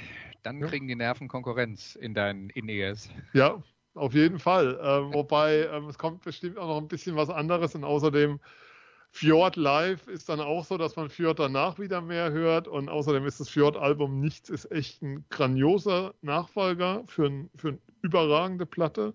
dann 0.43 0.61
Ja. 0.61 0.67
kriegen 0.67 0.89
die 0.89 0.97
Nerven 0.97 1.29
Konkurrenz 1.29 1.95
in 1.95 2.13
deinen 2.13 2.51
In-Ears. 2.51 3.09
Ja, 3.35 3.63
auf 3.95 4.15
jeden 4.15 4.41
Fall. 4.41 4.81
Ähm, 4.83 5.13
wobei 5.13 5.67
ähm, 5.67 5.85
es 5.85 5.97
kommt 5.97 6.23
bestimmt 6.25 6.59
auch 6.59 6.67
noch 6.67 6.79
ein 6.79 6.89
bisschen 6.89 7.15
was 7.15 7.31
anderes 7.31 7.77
und 7.77 7.85
außerdem 7.85 8.41
Fjord 9.15 9.57
Live 9.57 10.09
ist 10.09 10.31
dann 10.31 10.41
auch 10.41 10.65
so, 10.65 10.79
dass 10.79 10.97
man 10.97 11.11
Fjord 11.11 11.39
danach 11.39 11.79
wieder 11.79 12.01
mehr 12.01 12.33
hört. 12.33 12.67
Und 12.67 12.89
außerdem 12.89 13.27
ist 13.27 13.41
das 13.41 13.51
Fjord-Album 13.51 14.21
Nichts 14.21 14.49
ist 14.49 14.73
echt 14.73 15.03
ein 15.03 15.25
grandioser 15.29 16.15
Nachfolger 16.23 17.05
für, 17.07 17.27
ein, 17.27 17.51
für 17.55 17.69
eine 17.69 17.79
überragende 18.01 18.65
Platte. 18.65 19.13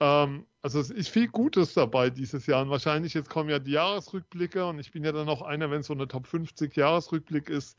Ähm, 0.00 0.46
also 0.62 0.80
es 0.80 0.90
ist 0.90 1.10
viel 1.10 1.28
Gutes 1.28 1.74
dabei 1.74 2.08
dieses 2.08 2.46
Jahr. 2.46 2.62
Und 2.62 2.70
wahrscheinlich 2.70 3.12
jetzt 3.12 3.28
kommen 3.28 3.50
ja 3.50 3.58
die 3.58 3.72
Jahresrückblicke. 3.72 4.64
Und 4.64 4.78
ich 4.78 4.92
bin 4.92 5.04
ja 5.04 5.12
dann 5.12 5.28
auch 5.28 5.42
einer, 5.42 5.70
wenn 5.70 5.80
es 5.80 5.88
so 5.88 5.94
eine 5.94 6.08
Top 6.08 6.26
50 6.26 6.74
Jahresrückblick 6.74 7.50
ist, 7.50 7.78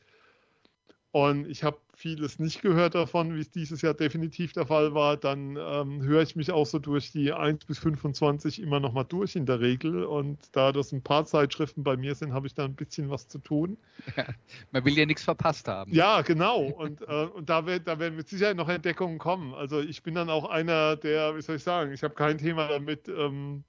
und 1.11 1.47
ich 1.47 1.63
habe 1.63 1.77
vieles 1.95 2.37
nicht 2.37 2.61
gehört 2.61 2.93
davon, 2.93 3.35
wie 3.35 3.39
es 3.39 3.49
dieses 3.49 3.81
Jahr 3.81 3.95
definitiv 3.95 4.53
der 4.53 4.67
Fall 4.67 4.93
war, 4.93 5.17
dann 5.17 5.57
ähm, 5.59 6.03
höre 6.03 6.21
ich 6.21 6.35
mich 6.35 6.51
auch 6.51 6.67
so 6.67 6.77
durch 6.77 7.11
die 7.11 7.33
1 7.33 7.65
bis 7.65 7.79
25 7.79 8.61
immer 8.61 8.79
noch 8.79 8.93
mal 8.93 9.05
durch 9.05 9.35
in 9.35 9.47
der 9.47 9.59
Regel. 9.59 10.03
Und 10.03 10.37
da 10.51 10.71
das 10.71 10.91
ein 10.91 11.01
paar 11.01 11.25
Zeitschriften 11.25 11.83
bei 11.83 11.97
mir 11.97 12.13
sind, 12.13 12.31
habe 12.31 12.45
ich 12.45 12.53
da 12.53 12.63
ein 12.63 12.75
bisschen 12.75 13.09
was 13.09 13.27
zu 13.27 13.39
tun. 13.39 13.77
Ja, 14.15 14.25
man 14.71 14.85
will 14.85 14.97
ja 14.97 15.05
nichts 15.05 15.23
verpasst 15.23 15.67
haben. 15.67 15.91
Ja, 15.93 16.21
genau. 16.21 16.61
Und, 16.61 17.01
äh, 17.01 17.25
und 17.33 17.49
da, 17.49 17.65
wird, 17.65 17.87
da 17.87 17.97
werden 17.97 18.15
mit 18.15 18.29
Sicherheit 18.29 18.55
noch 18.55 18.69
Entdeckungen 18.69 19.17
kommen. 19.17 19.55
Also 19.55 19.79
ich 19.79 20.03
bin 20.03 20.13
dann 20.13 20.29
auch 20.29 20.47
einer, 20.47 20.95
der, 20.95 21.35
wie 21.35 21.41
soll 21.41 21.55
ich 21.55 21.63
sagen, 21.63 21.91
ich 21.91 22.03
habe 22.03 22.13
kein 22.13 22.37
Thema 22.37 22.67
damit 22.67 23.07
ähm, 23.07 23.63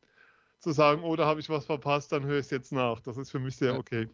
zu 0.58 0.72
sagen, 0.72 1.02
oh, 1.02 1.16
da 1.16 1.24
habe 1.24 1.40
ich 1.40 1.48
was 1.48 1.64
verpasst, 1.64 2.12
dann 2.12 2.24
höre 2.24 2.38
ich 2.38 2.46
es 2.46 2.50
jetzt 2.50 2.70
nach. 2.70 3.00
Das 3.00 3.16
ist 3.16 3.30
für 3.30 3.38
mich 3.38 3.56
sehr 3.56 3.78
okay. 3.78 4.08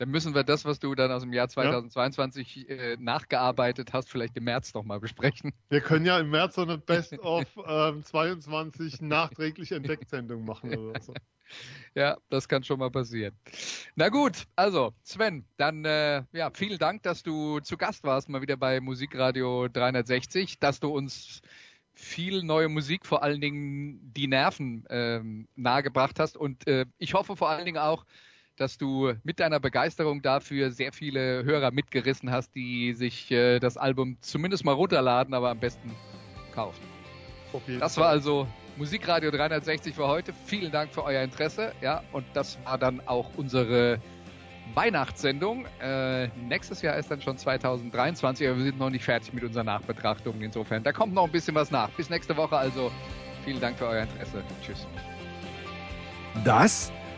Dann 0.00 0.08
müssen 0.08 0.34
wir 0.34 0.44
das, 0.44 0.64
was 0.64 0.78
du 0.78 0.94
dann 0.94 1.12
aus 1.12 1.20
dem 1.20 1.34
Jahr 1.34 1.46
2022 1.46 2.54
ja. 2.54 2.74
äh, 2.74 2.96
nachgearbeitet 2.98 3.92
hast, 3.92 4.08
vielleicht 4.08 4.34
im 4.34 4.44
März 4.44 4.72
nochmal 4.72 4.98
besprechen. 4.98 5.52
Wir 5.68 5.82
können 5.82 6.06
ja 6.06 6.18
im 6.18 6.30
März 6.30 6.54
so 6.54 6.62
eine 6.62 6.78
Best 6.78 7.18
of 7.22 7.44
ähm, 7.68 8.02
22 8.02 9.02
nachträglich 9.02 9.72
Entdeckt-Sendung 9.72 10.46
machen 10.46 10.74
oder 10.74 11.00
so. 11.02 11.12
Ja, 11.94 12.16
das 12.30 12.48
kann 12.48 12.64
schon 12.64 12.78
mal 12.78 12.90
passieren. 12.90 13.34
Na 13.94 14.08
gut, 14.08 14.46
also 14.56 14.94
Sven, 15.02 15.44
dann 15.58 15.84
äh, 15.84 16.22
ja, 16.32 16.50
vielen 16.54 16.78
Dank, 16.78 17.02
dass 17.02 17.22
du 17.22 17.60
zu 17.60 17.76
Gast 17.76 18.02
warst, 18.02 18.30
mal 18.30 18.40
wieder 18.40 18.56
bei 18.56 18.80
Musikradio 18.80 19.68
360, 19.68 20.58
dass 20.60 20.80
du 20.80 20.88
uns 20.88 21.42
viel 21.92 22.42
neue 22.42 22.70
Musik, 22.70 23.04
vor 23.04 23.22
allen 23.22 23.42
Dingen 23.42 24.14
die 24.14 24.28
Nerven 24.28 24.86
ähm, 24.88 25.46
nahegebracht 25.56 26.18
hast 26.18 26.38
und 26.38 26.66
äh, 26.66 26.86
ich 26.96 27.12
hoffe 27.12 27.36
vor 27.36 27.50
allen 27.50 27.66
Dingen 27.66 27.76
auch, 27.76 28.06
dass 28.60 28.76
du 28.76 29.14
mit 29.24 29.40
deiner 29.40 29.58
Begeisterung 29.58 30.20
dafür 30.20 30.70
sehr 30.70 30.92
viele 30.92 31.44
Hörer 31.44 31.70
mitgerissen 31.70 32.30
hast, 32.30 32.54
die 32.54 32.92
sich 32.92 33.30
äh, 33.30 33.58
das 33.58 33.76
Album 33.76 34.18
zumindest 34.20 34.64
mal 34.64 34.72
runterladen, 34.72 35.32
aber 35.32 35.50
am 35.50 35.58
besten 35.58 35.90
kaufen. 36.54 36.82
Das 37.80 37.96
war 37.96 38.08
also 38.08 38.46
Musikradio 38.76 39.30
360 39.30 39.94
für 39.94 40.06
heute. 40.06 40.32
Vielen 40.44 40.70
Dank 40.70 40.92
für 40.92 41.02
euer 41.04 41.22
Interesse. 41.22 41.72
Ja, 41.80 42.02
und 42.12 42.24
das 42.34 42.58
war 42.64 42.78
dann 42.78 43.00
auch 43.06 43.30
unsere 43.36 43.98
Weihnachtssendung. 44.74 45.66
Äh, 45.82 46.28
nächstes 46.28 46.82
Jahr 46.82 46.96
ist 46.96 47.10
dann 47.10 47.20
schon 47.22 47.38
2023, 47.38 48.46
aber 48.46 48.58
wir 48.58 48.64
sind 48.64 48.78
noch 48.78 48.90
nicht 48.90 49.04
fertig 49.04 49.32
mit 49.32 49.42
unseren 49.42 49.66
Nachbetrachtungen. 49.66 50.42
Insofern, 50.42 50.82
da 50.82 50.92
kommt 50.92 51.14
noch 51.14 51.24
ein 51.24 51.32
bisschen 51.32 51.54
was 51.54 51.70
nach. 51.70 51.88
Bis 51.90 52.10
nächste 52.10 52.36
Woche 52.36 52.56
also. 52.56 52.92
Vielen 53.44 53.60
Dank 53.60 53.78
für 53.78 53.86
euer 53.86 54.02
Interesse. 54.02 54.42
Tschüss. 54.62 54.86
Das 56.44 56.92